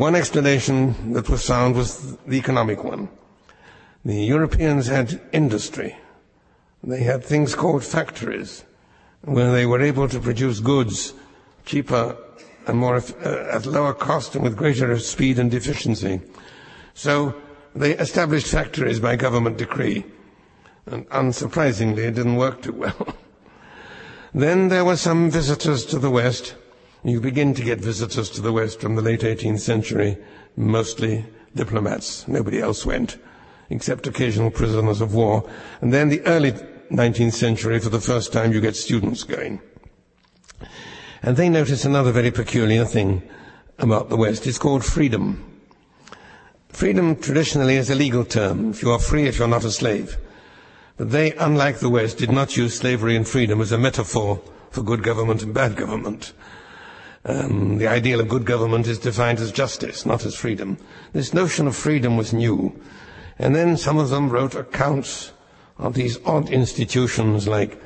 One 0.02 0.16
explanation 0.16 1.12
that 1.12 1.28
was 1.28 1.46
found 1.46 1.76
was 1.76 2.16
the 2.26 2.36
economic 2.36 2.82
one. 2.82 3.08
The 4.04 4.16
Europeans 4.16 4.88
had 4.88 5.20
industry. 5.30 5.96
They 6.82 7.04
had 7.04 7.22
things 7.22 7.54
called 7.54 7.84
factories 7.84 8.64
where 9.20 9.52
they 9.52 9.64
were 9.64 9.80
able 9.80 10.08
to 10.08 10.18
produce 10.18 10.58
goods 10.58 11.14
cheaper 11.64 12.16
and 12.66 12.78
more 12.78 12.96
uh, 12.96 13.56
at 13.56 13.64
lower 13.64 13.94
cost 13.94 14.34
and 14.34 14.42
with 14.42 14.56
greater 14.56 14.98
speed 14.98 15.38
and 15.38 15.54
efficiency. 15.54 16.20
So 16.94 17.36
they 17.72 17.92
established 17.96 18.48
factories 18.48 18.98
by 18.98 19.14
government 19.14 19.56
decree. 19.56 20.04
And 20.86 21.08
unsurprisingly, 21.10 22.08
it 22.08 22.16
didn't 22.16 22.34
work 22.34 22.60
too 22.62 22.72
well. 22.72 23.06
Then 24.34 24.66
there 24.66 24.84
were 24.84 24.96
some 24.96 25.30
visitors 25.30 25.86
to 25.86 26.00
the 26.00 26.10
West. 26.10 26.56
You 27.04 27.20
begin 27.20 27.52
to 27.54 27.64
get 27.64 27.80
visitors 27.80 28.30
to 28.30 28.40
the 28.40 28.52
West 28.52 28.80
from 28.80 28.94
the 28.94 29.02
late 29.02 29.22
18th 29.22 29.58
century, 29.58 30.16
mostly 30.56 31.24
diplomats. 31.52 32.28
Nobody 32.28 32.60
else 32.60 32.86
went, 32.86 33.18
except 33.70 34.06
occasional 34.06 34.52
prisoners 34.52 35.00
of 35.00 35.12
war. 35.12 35.48
And 35.80 35.92
then 35.92 36.10
the 36.10 36.24
early 36.26 36.52
19th 36.92 37.32
century, 37.32 37.80
for 37.80 37.88
the 37.88 38.00
first 38.00 38.32
time, 38.32 38.52
you 38.52 38.60
get 38.60 38.76
students 38.76 39.24
going. 39.24 39.60
And 41.22 41.36
they 41.36 41.48
notice 41.48 41.84
another 41.84 42.12
very 42.12 42.30
peculiar 42.30 42.84
thing 42.84 43.22
about 43.78 44.08
the 44.08 44.16
West. 44.16 44.46
It's 44.46 44.58
called 44.58 44.84
freedom. 44.84 45.60
Freedom 46.68 47.16
traditionally 47.16 47.76
is 47.76 47.90
a 47.90 47.96
legal 47.96 48.24
term. 48.24 48.70
If 48.70 48.82
you 48.82 48.92
are 48.92 49.00
free, 49.00 49.26
if 49.26 49.40
you're 49.40 49.48
not 49.48 49.64
a 49.64 49.72
slave. 49.72 50.18
But 50.96 51.10
they, 51.10 51.32
unlike 51.32 51.80
the 51.80 51.90
West, 51.90 52.18
did 52.18 52.30
not 52.30 52.56
use 52.56 52.78
slavery 52.78 53.16
and 53.16 53.26
freedom 53.26 53.60
as 53.60 53.72
a 53.72 53.78
metaphor 53.78 54.40
for 54.70 54.82
good 54.82 55.02
government 55.02 55.42
and 55.42 55.52
bad 55.52 55.74
government. 55.74 56.32
Um, 57.24 57.78
the 57.78 57.86
ideal 57.86 58.20
of 58.20 58.28
good 58.28 58.44
government 58.44 58.88
is 58.88 58.98
defined 58.98 59.38
as 59.38 59.52
justice, 59.52 60.04
not 60.04 60.26
as 60.26 60.34
freedom. 60.34 60.76
This 61.12 61.32
notion 61.32 61.68
of 61.68 61.76
freedom 61.76 62.16
was 62.16 62.32
new. 62.32 62.74
And 63.38 63.54
then 63.54 63.76
some 63.76 63.98
of 63.98 64.10
them 64.10 64.28
wrote 64.28 64.54
accounts 64.54 65.32
of 65.78 65.94
these 65.94 66.18
odd 66.24 66.50
institutions 66.50 67.46
like 67.46 67.80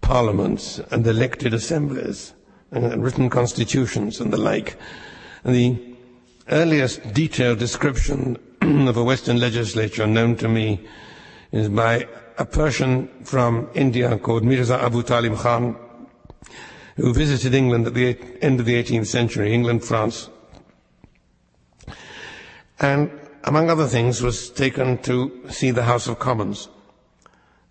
parliaments 0.00 0.80
and 0.90 1.06
elected 1.06 1.54
assemblies 1.54 2.34
and 2.70 3.02
written 3.02 3.30
constitutions 3.30 4.20
and 4.20 4.32
the 4.32 4.36
like. 4.36 4.76
And 5.44 5.54
the 5.54 5.96
earliest 6.48 7.12
detailed 7.12 7.58
description 7.58 8.38
of 8.62 8.96
a 8.96 9.04
Western 9.04 9.38
legislature 9.38 10.06
known 10.06 10.36
to 10.36 10.48
me 10.48 10.86
is 11.52 11.68
by 11.68 12.06
a 12.36 12.44
Persian 12.44 13.08
from 13.24 13.68
India 13.74 14.18
called 14.18 14.42
Mirza 14.42 14.82
Abu 14.82 15.02
Talib 15.02 15.36
Khan, 15.36 15.76
who 16.96 17.12
visited 17.12 17.54
England 17.54 17.86
at 17.86 17.94
the 17.94 18.16
end 18.40 18.60
of 18.60 18.66
the 18.66 18.82
18th 18.82 19.06
century, 19.06 19.52
England, 19.52 19.84
France, 19.84 20.30
and 22.80 23.10
among 23.44 23.70
other 23.70 23.86
things 23.86 24.22
was 24.22 24.50
taken 24.50 24.98
to 24.98 25.42
see 25.50 25.70
the 25.70 25.84
House 25.84 26.08
of 26.08 26.18
Commons. 26.18 26.68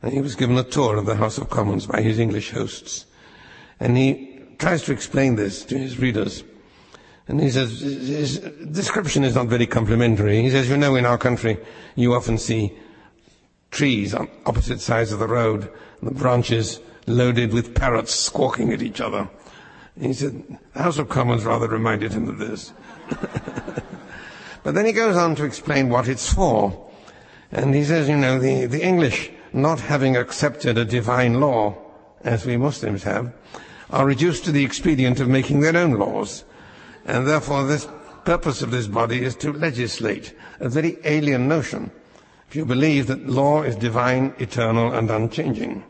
And 0.02 0.14
he 0.14 0.22
was 0.22 0.36
given 0.36 0.58
a 0.58 0.64
tour 0.64 0.98
of 0.98 1.06
the 1.06 1.16
House 1.16 1.38
of 1.38 1.50
Commons 1.50 1.88
by 1.88 2.02
his 2.02 2.20
English 2.20 2.52
hosts. 2.52 3.06
And 3.80 3.98
he 3.98 4.42
tries 4.60 4.84
to 4.84 4.92
explain 4.92 5.36
this 5.36 5.66
to 5.66 5.78
his 5.78 6.00
readers. 6.00 6.44
And 7.28 7.42
he 7.42 7.50
says, 7.50 7.80
his 7.80 8.40
description 8.40 9.24
is 9.24 9.36
not 9.36 9.48
very 9.48 9.66
complimentary. 9.66 10.42
He 10.42 10.50
says, 10.50 10.70
you 10.70 10.78
know, 10.78 10.96
in 10.96 11.06
our 11.06 11.18
country, 11.18 11.58
you 11.96 12.14
often 12.14 12.38
see 12.38 12.74
trees 13.72 14.14
on 14.14 14.30
opposite 14.46 14.82
sides 14.82 15.12
of 15.12 15.20
the 15.20 15.28
road, 15.28 15.72
the 16.02 16.12
branches 16.12 16.80
loaded 17.08 17.54
with 17.54 17.76
parrots 17.76 18.14
squawking 18.14 18.72
at 18.74 18.82
each 18.82 19.02
other. 19.02 19.30
He 20.00 20.14
said, 20.14 20.44
the 20.74 20.82
House 20.82 20.98
of 20.98 21.10
Commons 21.10 21.44
rather 21.44 21.68
reminded 21.68 22.14
him 22.14 22.28
of 22.28 22.40
this. 22.40 22.74
but 24.64 24.74
then 24.74 24.86
he 24.86 24.92
goes 24.92 25.16
on 25.16 25.36
to 25.36 25.46
explain 25.46 25.90
what 25.90 26.08
it's 26.08 26.32
for. 26.34 26.90
And 27.52 27.76
he 27.76 27.84
says, 27.84 28.10
you 28.10 28.18
know, 28.18 28.40
the, 28.40 28.66
the 28.66 28.84
English, 28.84 29.32
not 29.52 29.80
having 29.80 30.18
accepted 30.18 30.78
a 30.78 30.86
divine 30.86 31.40
law, 31.40 31.78
as 32.24 32.46
we 32.46 32.58
Muslims 32.58 33.04
have, 33.04 33.34
are 33.92 34.06
reduced 34.06 34.46
to 34.46 34.52
the 34.52 34.66
expedient 34.66 35.20
of 35.20 35.28
making 35.28 35.60
their 35.60 35.78
own 35.78 35.92
laws. 35.92 36.44
And 37.06 37.28
therefore, 37.28 37.66
this 37.66 37.88
purpose 38.26 38.62
of 38.62 38.72
this 38.72 38.88
body 38.88 39.24
is 39.24 39.36
to 39.36 39.54
legislate, 39.54 40.34
a 40.60 40.70
very 40.70 40.98
alien 41.04 41.48
notion, 41.48 41.92
if 42.48 42.56
you 42.56 42.66
believe 42.66 43.08
that 43.08 43.28
law 43.28 43.62
is 43.62 43.76
divine, 43.76 44.34
eternal, 44.40 44.94
and 44.94 45.12
unchanging. 45.12 45.84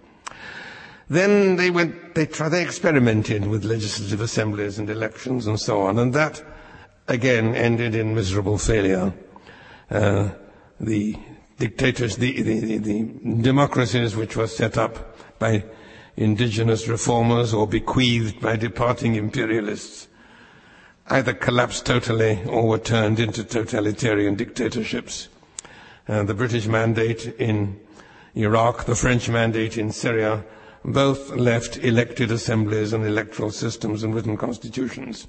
Then 1.13 1.57
they 1.57 1.69
went, 1.69 2.15
they 2.15 2.25
tried, 2.25 2.49
they 2.49 2.63
experimented 2.63 3.45
with 3.45 3.63
legislative 3.63 4.19
assemblies 4.19 4.79
and 4.79 4.89
elections 4.89 5.45
and 5.45 5.59
so 5.59 5.81
on, 5.81 5.99
and 5.99 6.11
that 6.13 6.43
again 7.07 7.53
ended 7.53 7.93
in 7.93 8.15
miserable 8.15 8.57
failure. 8.57 9.13
Uh, 9.91 10.29
the 10.79 11.15
dictators, 11.59 12.17
the, 12.17 12.41
the, 12.41 12.77
the 12.79 13.03
democracies 13.43 14.15
which 14.15 14.35
were 14.35 14.47
set 14.47 14.75
up 14.75 15.15
by 15.37 15.63
indigenous 16.17 16.87
reformers 16.87 17.53
or 17.53 17.67
bequeathed 17.67 18.41
by 18.41 18.55
departing 18.55 19.13
imperialists 19.13 20.07
either 21.07 21.33
collapsed 21.33 21.85
totally 21.85 22.43
or 22.45 22.67
were 22.67 22.79
turned 22.79 23.19
into 23.19 23.43
totalitarian 23.43 24.33
dictatorships. 24.33 25.27
Uh, 26.07 26.23
the 26.23 26.33
British 26.33 26.65
mandate 26.65 27.35
in 27.37 27.79
Iraq, 28.35 28.85
the 28.85 28.95
French 28.95 29.29
mandate 29.29 29.77
in 29.77 29.91
Syria, 29.91 30.43
both 30.85 31.31
left 31.31 31.77
elected 31.77 32.31
assemblies 32.31 32.93
and 32.93 33.05
electoral 33.05 33.51
systems 33.51 34.03
and 34.03 34.13
written 34.13 34.37
constitutions. 34.37 35.27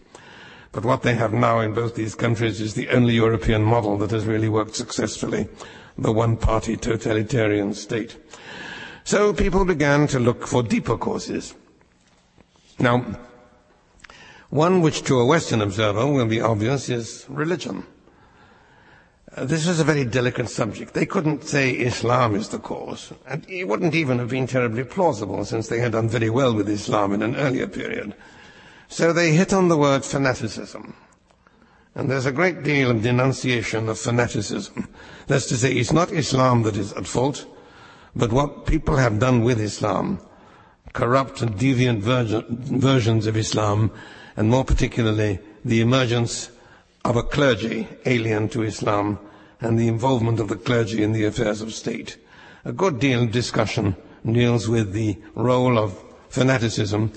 But 0.72 0.84
what 0.84 1.02
they 1.02 1.14
have 1.14 1.32
now 1.32 1.60
in 1.60 1.74
both 1.74 1.94
these 1.94 2.16
countries 2.16 2.60
is 2.60 2.74
the 2.74 2.88
only 2.88 3.14
European 3.14 3.62
model 3.62 3.96
that 3.98 4.10
has 4.10 4.26
really 4.26 4.48
worked 4.48 4.74
successfully, 4.74 5.48
the 5.96 6.12
one-party 6.12 6.76
totalitarian 6.76 7.74
state. 7.74 8.16
So 9.04 9.32
people 9.32 9.64
began 9.64 10.08
to 10.08 10.18
look 10.18 10.46
for 10.46 10.62
deeper 10.62 10.98
causes. 10.98 11.54
Now, 12.80 13.18
one 14.50 14.80
which 14.80 15.04
to 15.04 15.20
a 15.20 15.26
Western 15.26 15.60
observer 15.60 16.06
will 16.10 16.26
be 16.26 16.40
obvious 16.40 16.88
is 16.88 17.24
religion. 17.28 17.86
Uh, 19.36 19.44
this 19.44 19.66
is 19.66 19.80
a 19.80 19.84
very 19.84 20.04
delicate 20.04 20.48
subject. 20.48 20.94
They 20.94 21.06
couldn't 21.06 21.42
say 21.42 21.72
Islam 21.72 22.36
is 22.36 22.50
the 22.50 22.60
cause, 22.60 23.12
and 23.26 23.44
it 23.48 23.66
wouldn't 23.66 23.94
even 23.94 24.20
have 24.20 24.28
been 24.28 24.46
terribly 24.46 24.84
plausible 24.84 25.44
since 25.44 25.66
they 25.66 25.80
had 25.80 25.92
done 25.92 26.08
very 26.08 26.30
well 26.30 26.54
with 26.54 26.68
Islam 26.68 27.12
in 27.12 27.22
an 27.22 27.34
earlier 27.34 27.66
period. 27.66 28.14
So 28.86 29.12
they 29.12 29.32
hit 29.32 29.52
on 29.52 29.68
the 29.68 29.76
word 29.76 30.04
fanaticism. 30.04 30.94
And 31.96 32.08
there's 32.08 32.26
a 32.26 32.32
great 32.32 32.62
deal 32.62 32.90
of 32.90 33.02
denunciation 33.02 33.88
of 33.88 33.98
fanaticism. 33.98 34.88
That's 35.26 35.46
to 35.46 35.56
say, 35.56 35.72
it's 35.72 35.92
not 35.92 36.12
Islam 36.12 36.62
that 36.62 36.76
is 36.76 36.92
at 36.92 37.06
fault, 37.06 37.46
but 38.14 38.32
what 38.32 38.66
people 38.66 38.96
have 38.96 39.18
done 39.18 39.42
with 39.42 39.60
Islam, 39.60 40.20
corrupt 40.92 41.40
and 41.42 41.56
deviant 41.56 42.00
versions 42.00 43.26
of 43.26 43.36
Islam, 43.36 43.90
and 44.36 44.48
more 44.48 44.64
particularly 44.64 45.40
the 45.64 45.80
emergence 45.80 46.50
of 47.04 47.16
a 47.16 47.22
clergy 47.22 47.86
alien 48.06 48.48
to 48.48 48.62
Islam 48.62 49.18
and 49.60 49.78
the 49.78 49.88
involvement 49.88 50.40
of 50.40 50.48
the 50.48 50.56
clergy 50.56 51.02
in 51.02 51.12
the 51.12 51.24
affairs 51.24 51.60
of 51.60 51.72
state. 51.72 52.18
A 52.64 52.72
good 52.72 52.98
deal 52.98 53.22
of 53.22 53.32
discussion 53.32 53.94
deals 54.24 54.68
with 54.68 54.92
the 54.92 55.18
role 55.34 55.78
of 55.78 56.02
fanaticism 56.30 57.12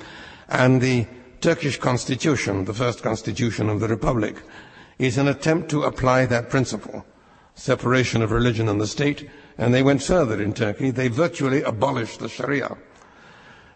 and 0.49 0.81
the 0.81 1.07
Turkish 1.39 1.77
constitution, 1.77 2.65
the 2.65 2.73
first 2.73 3.01
constitution 3.01 3.69
of 3.69 3.79
the 3.79 3.87
republic, 3.87 4.41
is 4.99 5.17
an 5.17 5.27
attempt 5.27 5.69
to 5.69 5.83
apply 5.83 6.25
that 6.25 6.49
principle, 6.49 7.05
separation 7.55 8.21
of 8.21 8.31
religion 8.31 8.67
and 8.67 8.81
the 8.81 8.87
state, 8.87 9.29
and 9.57 9.73
they 9.73 9.83
went 9.83 10.01
further 10.03 10.41
in 10.41 10.53
Turkey. 10.53 10.91
They 10.91 11.07
virtually 11.07 11.61
abolished 11.61 12.19
the 12.19 12.29
Sharia 12.29 12.75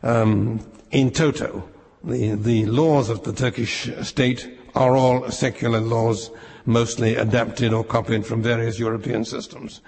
um, 0.03 0.59
in 0.91 1.11
toto. 1.11 1.69
The, 2.03 2.35
the 2.35 2.65
laws 2.65 3.09
of 3.09 3.23
the 3.23 3.33
Turkish 3.33 3.89
state 4.01 4.57
are 4.75 4.95
all 4.95 5.29
secular 5.31 5.79
laws, 5.79 6.31
mostly 6.65 7.15
adapted 7.15 7.73
or 7.73 7.83
copied 7.83 8.25
from 8.25 8.41
various 8.41 8.79
European 8.79 9.25
systems. 9.25 9.81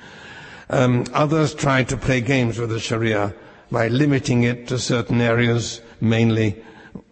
Um, 0.69 1.05
others 1.13 1.53
tried 1.53 1.89
to 1.89 1.97
play 1.97 2.21
games 2.21 2.57
with 2.57 2.69
the 2.69 2.79
Sharia 2.79 3.33
by 3.71 3.87
limiting 3.87 4.43
it 4.43 4.67
to 4.67 4.79
certain 4.79 5.21
areas, 5.21 5.81
mainly 6.01 6.63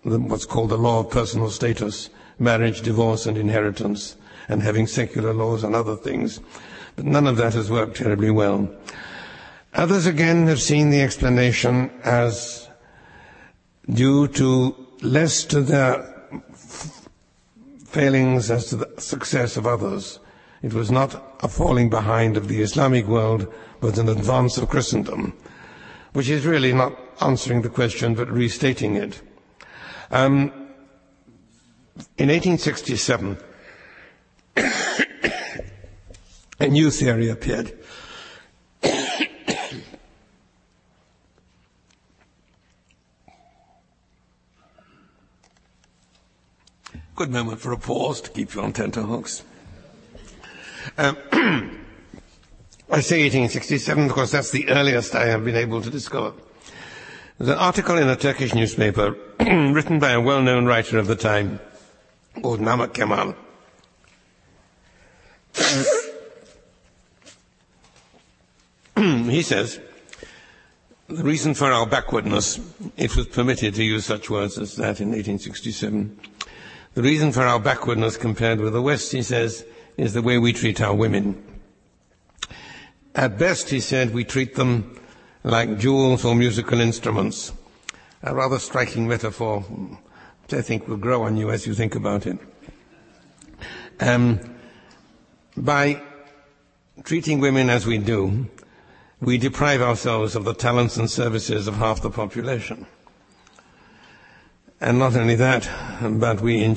what's 0.03 0.45
called 0.45 0.69
the 0.69 0.78
law 0.78 0.99
of 0.99 1.09
personal 1.09 1.49
status, 1.49 2.09
marriage, 2.39 2.82
divorce, 2.82 3.26
and 3.26 3.38
inheritance, 3.38 4.15
and 4.47 4.61
having 4.61 4.88
secular 4.88 5.34
laws 5.34 5.63
on 5.63 5.76
other 5.76 5.95
things. 5.95 6.39
But 6.95 7.05
none 7.05 7.28
of 7.28 7.38
that 7.38 7.53
has 7.53 7.69
worked 7.69 7.97
terribly 7.97 8.32
well. 8.32 8.69
Others 9.74 10.05
again 10.05 10.47
have 10.47 10.61
seen 10.61 10.89
the 10.89 11.01
explanation 11.01 11.89
as 12.03 12.67
due 13.89 14.28
to 14.28 14.76
less 15.01 15.43
to 15.45 15.61
their 15.61 16.11
failings 17.91 18.49
as 18.49 18.67
to 18.67 18.77
the 18.77 18.89
success 18.97 19.57
of 19.57 19.67
others. 19.67 20.19
It 20.61 20.73
was 20.73 20.89
not 20.89 21.35
a 21.41 21.49
falling 21.49 21.89
behind 21.89 22.37
of 22.37 22.47
the 22.47 22.61
Islamic 22.61 23.05
world, 23.05 23.53
but 23.81 23.97
an 23.97 24.07
advance 24.07 24.57
of 24.57 24.69
Christendom, 24.69 25.33
which 26.13 26.29
is 26.29 26.45
really 26.45 26.71
not 26.71 26.97
answering 27.19 27.63
the 27.63 27.69
question, 27.69 28.15
but 28.15 28.31
restating 28.31 28.95
it. 28.95 29.21
Um, 30.09 30.53
in 32.17 32.29
1867, 32.29 33.37
a 34.55 34.71
new 36.69 36.89
theory 36.91 37.29
appeared. 37.29 37.77
Good 47.22 47.30
moment 47.30 47.61
for 47.61 47.72
a 47.72 47.78
pause 47.78 48.19
to 48.22 48.32
keep 48.32 48.55
you 48.55 48.61
on 48.61 48.74
tenterhooks. 48.74 49.43
Um, 50.97 51.15
I 52.89 53.01
say 53.01 53.22
1867 53.22 54.07
because 54.07 54.32
that's 54.32 54.49
the 54.49 54.67
earliest 54.69 55.13
I 55.13 55.28
have 55.28 55.45
been 55.45 55.55
able 55.55 55.84
to 55.84 55.91
discover. 55.91 56.34
There's 57.38 57.51
an 57.51 57.59
article 57.59 57.99
in 57.99 58.09
a 58.09 58.15
Turkish 58.15 58.55
newspaper 58.55 59.15
written 59.39 59.99
by 59.99 60.13
a 60.13 60.19
well-known 60.19 60.65
writer 60.65 60.97
of 60.97 61.05
the 61.05 61.15
time 61.15 61.59
called 62.41 62.59
Namık 62.59 62.95
Kemal. 62.95 63.36
he 69.30 69.43
says, 69.43 69.80
the 71.07 71.24
reason 71.24 71.53
for 71.53 71.72
our 71.72 71.86
backwardness, 71.86 72.59
it 72.97 73.15
was 73.15 73.28
permitted 73.28 73.76
to 73.76 73.84
use 73.84 74.05
such 74.05 74.32
words 74.32 74.57
as 74.57 74.76
that 74.78 74.99
in 74.99 75.09
1867. 75.09 76.17
The 76.93 77.01
reason 77.01 77.31
for 77.31 77.43
our 77.43 77.59
backwardness 77.59 78.17
compared 78.17 78.59
with 78.59 78.73
the 78.73 78.81
West, 78.81 79.13
he 79.13 79.23
says, 79.23 79.65
is 79.95 80.13
the 80.13 80.21
way 80.21 80.37
we 80.37 80.51
treat 80.51 80.81
our 80.81 80.93
women. 80.93 81.41
At 83.15 83.37
best, 83.37 83.69
he 83.69 83.79
said, 83.79 84.13
we 84.13 84.25
treat 84.25 84.55
them 84.55 84.99
like 85.43 85.77
jewels 85.77 86.25
or 86.25 86.35
musical 86.35 86.81
instruments. 86.81 87.53
A 88.23 88.35
rather 88.35 88.59
striking 88.59 89.07
metaphor, 89.07 89.61
which 89.61 90.53
I 90.53 90.61
think 90.61 90.87
will 90.87 90.97
grow 90.97 91.23
on 91.23 91.37
you 91.37 91.49
as 91.49 91.65
you 91.65 91.73
think 91.73 91.95
about 91.95 92.27
it. 92.27 92.37
Um, 93.99 94.39
by 95.55 96.01
treating 97.03 97.39
women 97.39 97.69
as 97.69 97.85
we 97.85 97.99
do, 97.99 98.49
we 99.21 99.37
deprive 99.37 99.81
ourselves 99.81 100.35
of 100.35 100.43
the 100.43 100.53
talents 100.53 100.97
and 100.97 101.09
services 101.09 101.67
of 101.67 101.75
half 101.75 102.01
the 102.01 102.09
population. 102.09 102.85
And 104.82 104.97
not 104.97 105.15
only 105.15 105.36
that, 105.36 105.69
but 106.01 106.41
we, 106.41 106.67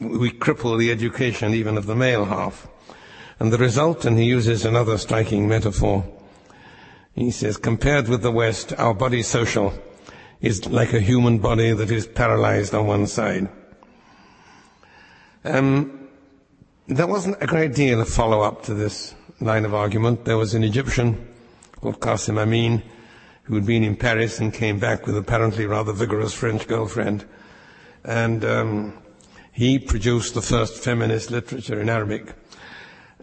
we 0.00 0.30
cripple 0.30 0.78
the 0.78 0.90
education 0.90 1.52
even 1.52 1.76
of 1.76 1.84
the 1.84 1.94
male 1.94 2.24
half. 2.24 2.66
And 3.38 3.52
the 3.52 3.58
result, 3.58 4.06
and 4.06 4.18
he 4.18 4.24
uses 4.24 4.64
another 4.64 4.96
striking 4.96 5.46
metaphor, 5.46 6.04
he 7.14 7.30
says, 7.30 7.58
compared 7.58 8.08
with 8.08 8.22
the 8.22 8.32
West, 8.32 8.72
our 8.78 8.94
body 8.94 9.22
social 9.22 9.74
is 10.40 10.66
like 10.66 10.94
a 10.94 11.00
human 11.00 11.38
body 11.38 11.72
that 11.72 11.90
is 11.90 12.06
paralyzed 12.06 12.74
on 12.74 12.86
one 12.86 13.06
side. 13.06 13.50
Um, 15.44 16.08
there 16.86 17.06
wasn't 17.06 17.42
a 17.42 17.46
great 17.46 17.74
deal 17.74 18.00
of 18.00 18.08
follow-up 18.08 18.62
to 18.64 18.74
this 18.74 19.14
line 19.40 19.66
of 19.66 19.74
argument. 19.74 20.24
There 20.24 20.38
was 20.38 20.54
an 20.54 20.64
Egyptian 20.64 21.28
called 21.80 22.00
Qasim 22.00 22.38
Amin 22.38 22.82
who 23.42 23.56
had 23.56 23.66
been 23.66 23.84
in 23.84 23.96
Paris 23.96 24.38
and 24.38 24.54
came 24.54 24.78
back 24.78 25.06
with 25.06 25.16
apparently 25.16 25.66
rather 25.66 25.92
vigorous 25.92 26.32
French 26.32 26.66
girlfriend. 26.66 27.26
And 28.04 28.44
um, 28.44 28.98
he 29.52 29.78
produced 29.78 30.34
the 30.34 30.42
first 30.42 30.82
feminist 30.82 31.30
literature 31.30 31.80
in 31.80 31.88
Arabic. 31.88 32.34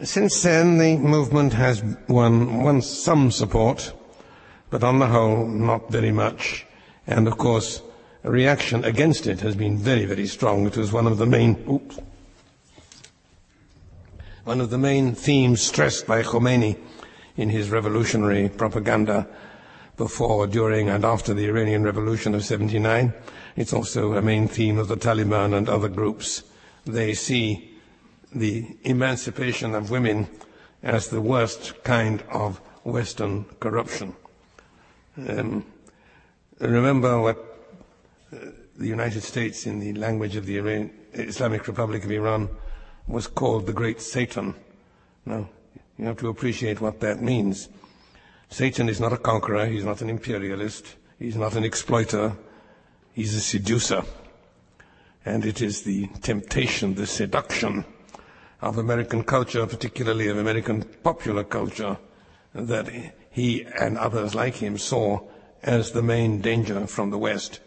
Since 0.02 0.44
then, 0.44 0.78
the 0.78 0.98
movement 0.98 1.54
has 1.54 1.84
won, 2.08 2.64
won 2.64 2.82
some 2.82 3.32
support, 3.32 3.94
but 4.70 4.84
on 4.84 5.00
the 5.00 5.08
whole, 5.08 5.46
not 5.46 5.92
very 5.92 6.12
much. 6.12 6.66
And 7.06 7.28
of 7.28 7.38
course, 7.38 7.82
a 8.24 8.32
reaction 8.32 8.86
against 8.86 9.28
it 9.28 9.42
has 9.42 9.56
been 9.56 9.78
very, 9.78 10.06
very 10.06 10.28
strong. 10.28 10.68
It 10.68 10.78
was 10.78 10.92
one 10.92 11.08
of 11.08 11.18
the 11.18 11.26
main, 11.26 11.64
oops, 11.70 12.00
one 14.44 14.62
of 14.62 14.70
the 14.70 14.78
main 14.78 15.16
themes 15.16 15.62
stressed 15.62 16.08
by 16.08 16.24
Khomeini 16.24 16.78
in 17.36 17.50
his 17.50 17.70
revolutionary 17.70 18.50
propaganda 18.50 19.28
before, 19.98 20.48
during, 20.48 20.90
and 20.90 21.04
after 21.04 21.34
the 21.34 21.48
Iranian 21.48 21.84
Revolution 21.84 22.34
of 22.34 22.44
79. 22.44 23.14
It's 23.60 23.74
also 23.74 24.14
a 24.14 24.22
main 24.22 24.48
theme 24.48 24.78
of 24.78 24.88
the 24.88 24.96
Taliban 24.96 25.54
and 25.54 25.68
other 25.68 25.90
groups. 25.90 26.44
They 26.86 27.14
see 27.14 27.78
the 28.34 28.78
emancipation 28.86 29.76
of 29.76 29.92
women 29.92 30.30
as 30.82 31.10
the 31.10 31.20
worst 31.20 31.84
kind 31.84 32.24
of 32.32 32.62
Western 32.86 33.44
corruption. 33.60 34.16
Um, 35.18 35.66
remember 36.60 37.20
what 37.20 37.38
uh, 38.32 38.38
the 38.78 38.88
United 38.88 39.24
States, 39.24 39.66
in 39.66 39.82
the 39.82 39.92
language 39.92 40.38
of 40.38 40.46
the 40.46 40.58
Iran, 40.58 40.92
Islamic 41.12 41.68
Republic 41.68 42.06
of 42.06 42.12
Iran, 42.12 42.48
was 43.08 43.28
called 43.28 43.66
the 43.66 43.74
Great 43.74 44.00
Satan. 44.00 44.56
Now, 45.26 45.50
you 45.98 46.06
have 46.06 46.18
to 46.20 46.30
appreciate 46.30 46.80
what 46.80 47.02
that 47.02 47.22
means. 47.22 47.68
Satan 48.48 48.88
is 48.88 49.02
not 49.02 49.12
a 49.12 49.18
conqueror, 49.18 49.66
he's 49.66 49.84
not 49.84 50.02
an 50.02 50.10
imperialist, 50.10 50.96
he's 51.20 51.36
not 51.36 51.58
an 51.58 51.66
exploiter, 51.66 52.38
he's 53.20 53.36
a 53.36 53.42
seducer. 53.42 54.02
And 55.26 55.46
it 55.46 55.62
is 55.62 55.82
the 55.82 56.08
temptation, 56.22 56.96
the 56.96 57.06
seduction 57.06 57.84
of 58.62 58.78
American 58.78 59.24
culture, 59.24 59.68
particularly 59.68 60.30
of 60.30 60.38
American 60.38 60.84
popular 61.04 61.44
culture, 61.44 61.98
that 62.54 62.90
he 63.30 63.66
and 63.78 63.98
others 63.98 64.36
like 64.36 64.56
him 64.56 64.78
saw 64.78 65.20
as 65.62 65.92
the 65.92 66.02
main 66.02 66.40
danger 66.40 66.88
from 66.88 67.10
the 67.10 67.18
West. 67.18 67.60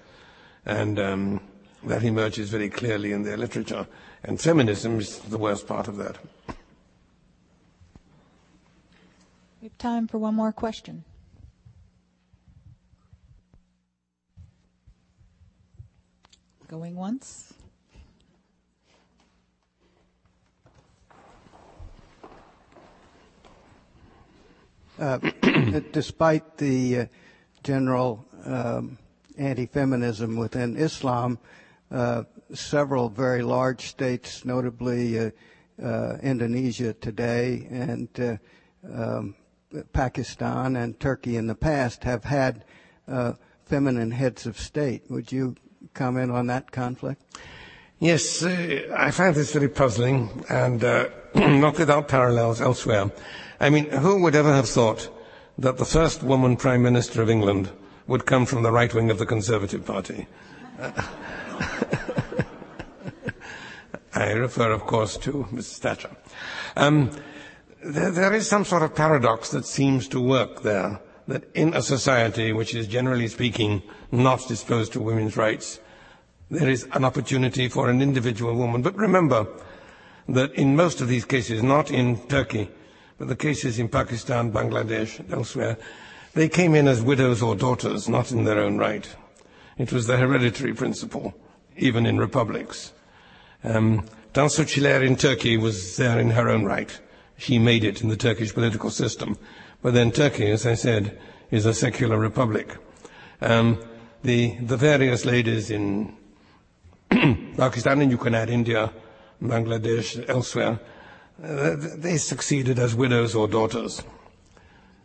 And 0.64 0.98
um, 0.98 1.40
that 1.84 2.02
emerges 2.02 2.48
very 2.48 2.70
clearly 2.70 3.12
in 3.12 3.22
their 3.22 3.36
literature. 3.36 3.86
And 4.24 4.40
feminism 4.40 5.00
is 5.00 5.18
the 5.18 5.36
worst 5.36 5.66
part 5.66 5.86
of 5.86 5.98
that. 5.98 6.16
We 9.60 9.68
have 9.68 9.76
time 9.76 10.08
for 10.08 10.16
one 10.16 10.34
more 10.34 10.52
question. 10.52 11.04
Going 16.72 16.96
once. 16.96 17.52
Uh, 24.98 25.18
despite 25.92 26.56
the 26.56 27.00
uh, 27.00 27.06
general 27.62 28.24
um, 28.46 28.96
anti-feminism 29.36 30.38
within 30.38 30.78
Islam, 30.78 31.38
uh, 31.90 32.22
several 32.54 33.10
very 33.10 33.42
large 33.42 33.88
states, 33.88 34.46
notably 34.46 35.30
Indonesia 35.78 36.94
today 36.94 37.66
and 37.70 38.38
um, 38.90 39.34
Pakistan 39.92 40.76
and 40.76 40.98
Turkey 40.98 41.36
in 41.36 41.48
the 41.48 41.54
past, 41.54 42.04
have 42.04 42.24
had 42.24 42.64
feminine 43.66 44.10
heads 44.10 44.46
of 44.46 44.58
state. 44.58 45.02
Would 45.10 45.32
you 45.32 45.54
comment 45.94 46.30
on 46.30 46.46
that 46.48 46.70
conflict? 46.70 47.22
Yes, 47.98 48.42
I 48.42 49.10
find 49.12 49.34
this 49.34 49.52
very 49.52 49.68
puzzling 49.68 50.44
and 50.48 50.82
not 51.34 51.78
without 51.78 52.08
parallels 52.08 52.60
elsewhere. 52.60 53.12
I 53.60 53.70
mean, 53.70 53.88
who 53.90 54.20
would 54.22 54.34
ever 54.34 54.52
have 54.52 54.68
thought 54.68 55.08
that 55.58 55.78
the 55.78 55.84
first 55.84 56.22
woman 56.22 56.56
Prime 56.56 56.82
Minister 56.82 57.22
of 57.22 57.30
England 57.30 57.70
would 58.08 58.26
come 58.26 58.44
from 58.44 58.64
the 58.64 58.72
right 58.72 58.92
wing 58.92 59.10
of 59.10 59.18
the 59.18 59.26
Conservative 59.26 59.86
Party? 59.86 60.26
I 64.14 64.32
refer, 64.32 64.72
of 64.72 64.82
course, 64.82 65.16
to 65.18 65.46
Mrs. 65.52 65.78
Thatcher. 65.78 66.10
Um, 66.76 67.10
there, 67.84 68.10
there 68.10 68.34
is 68.34 68.48
some 68.48 68.64
sort 68.64 68.82
of 68.82 68.94
paradox 68.94 69.50
that 69.50 69.64
seems 69.64 70.08
to 70.08 70.20
work 70.20 70.62
there, 70.62 71.00
that 71.28 71.44
in 71.54 71.72
a 71.74 71.82
society 71.82 72.52
which 72.52 72.74
is 72.74 72.86
generally 72.86 73.28
speaking 73.28 73.82
not 74.10 74.46
disposed 74.48 74.92
to 74.92 75.00
women's 75.00 75.36
rights, 75.36 75.80
there 76.52 76.68
is 76.68 76.86
an 76.92 77.04
opportunity 77.04 77.66
for 77.66 77.88
an 77.88 78.02
individual 78.02 78.54
woman. 78.54 78.82
But 78.82 78.94
remember 78.94 79.46
that 80.28 80.52
in 80.52 80.76
most 80.76 81.00
of 81.00 81.08
these 81.08 81.24
cases, 81.24 81.62
not 81.62 81.90
in 81.90 82.18
Turkey, 82.28 82.70
but 83.18 83.28
the 83.28 83.36
cases 83.36 83.78
in 83.78 83.88
Pakistan, 83.88 84.52
Bangladesh, 84.52 85.18
and 85.18 85.32
elsewhere, 85.32 85.78
they 86.34 86.50
came 86.50 86.74
in 86.74 86.88
as 86.88 87.02
widows 87.02 87.42
or 87.42 87.56
daughters, 87.56 88.06
not 88.06 88.32
in 88.32 88.44
their 88.44 88.58
own 88.58 88.76
right. 88.76 89.08
It 89.78 89.92
was 89.92 90.06
the 90.06 90.18
hereditary 90.18 90.74
principle, 90.74 91.32
even 91.78 92.04
in 92.04 92.18
republics. 92.18 92.92
Um, 93.64 94.04
Tansu 94.34 94.66
Çiller 94.66 95.02
in 95.02 95.16
Turkey 95.16 95.56
was 95.56 95.96
there 95.96 96.18
in 96.18 96.30
her 96.30 96.50
own 96.50 96.64
right. 96.64 97.00
She 97.38 97.58
made 97.58 97.82
it 97.82 98.02
in 98.02 98.10
the 98.10 98.16
Turkish 98.16 98.52
political 98.52 98.90
system. 98.90 99.38
But 99.80 99.94
then 99.94 100.10
Turkey, 100.10 100.50
as 100.50 100.66
I 100.66 100.74
said, 100.74 101.18
is 101.50 101.64
a 101.64 101.72
secular 101.72 102.18
republic. 102.18 102.76
Um, 103.40 103.82
the, 104.22 104.56
the 104.58 104.76
various 104.76 105.24
ladies 105.24 105.70
in 105.70 106.16
Pakistan, 107.56 108.00
and 108.02 108.10
you 108.10 108.18
can 108.18 108.34
add 108.34 108.50
India, 108.50 108.92
Bangladesh, 109.42 110.28
elsewhere, 110.28 110.80
uh, 111.42 111.76
they 111.96 112.16
succeeded 112.16 112.78
as 112.78 112.94
widows 112.94 113.34
or 113.34 113.48
daughters. 113.48 114.02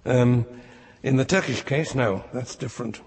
Um, 0.05 0.45
in 1.03 1.17
the 1.17 1.25
Turkish 1.25 1.63
case, 1.63 1.95
no, 1.95 2.23
that's 2.33 2.55
different. 2.55 3.01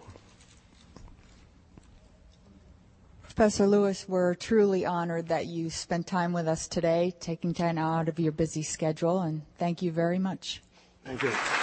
Professor 3.23 3.67
Lewis, 3.67 4.07
we're 4.09 4.35
truly 4.35 4.85
honored 4.85 5.29
that 5.29 5.47
you 5.47 5.71
spent 5.71 6.07
time 6.07 6.33
with 6.33 6.47
us 6.47 6.69
today, 6.69 7.15
taking 7.21 7.55
time 7.55 7.79
out 7.79 8.09
of 8.09 8.19
your 8.19 8.33
busy 8.33 8.63
schedule, 8.63 9.21
and 9.21 9.43
thank 9.57 9.83
you 9.83 9.91
very 9.93 10.19
much. 10.19 10.63
Thank 11.05 11.23
you. 11.23 11.60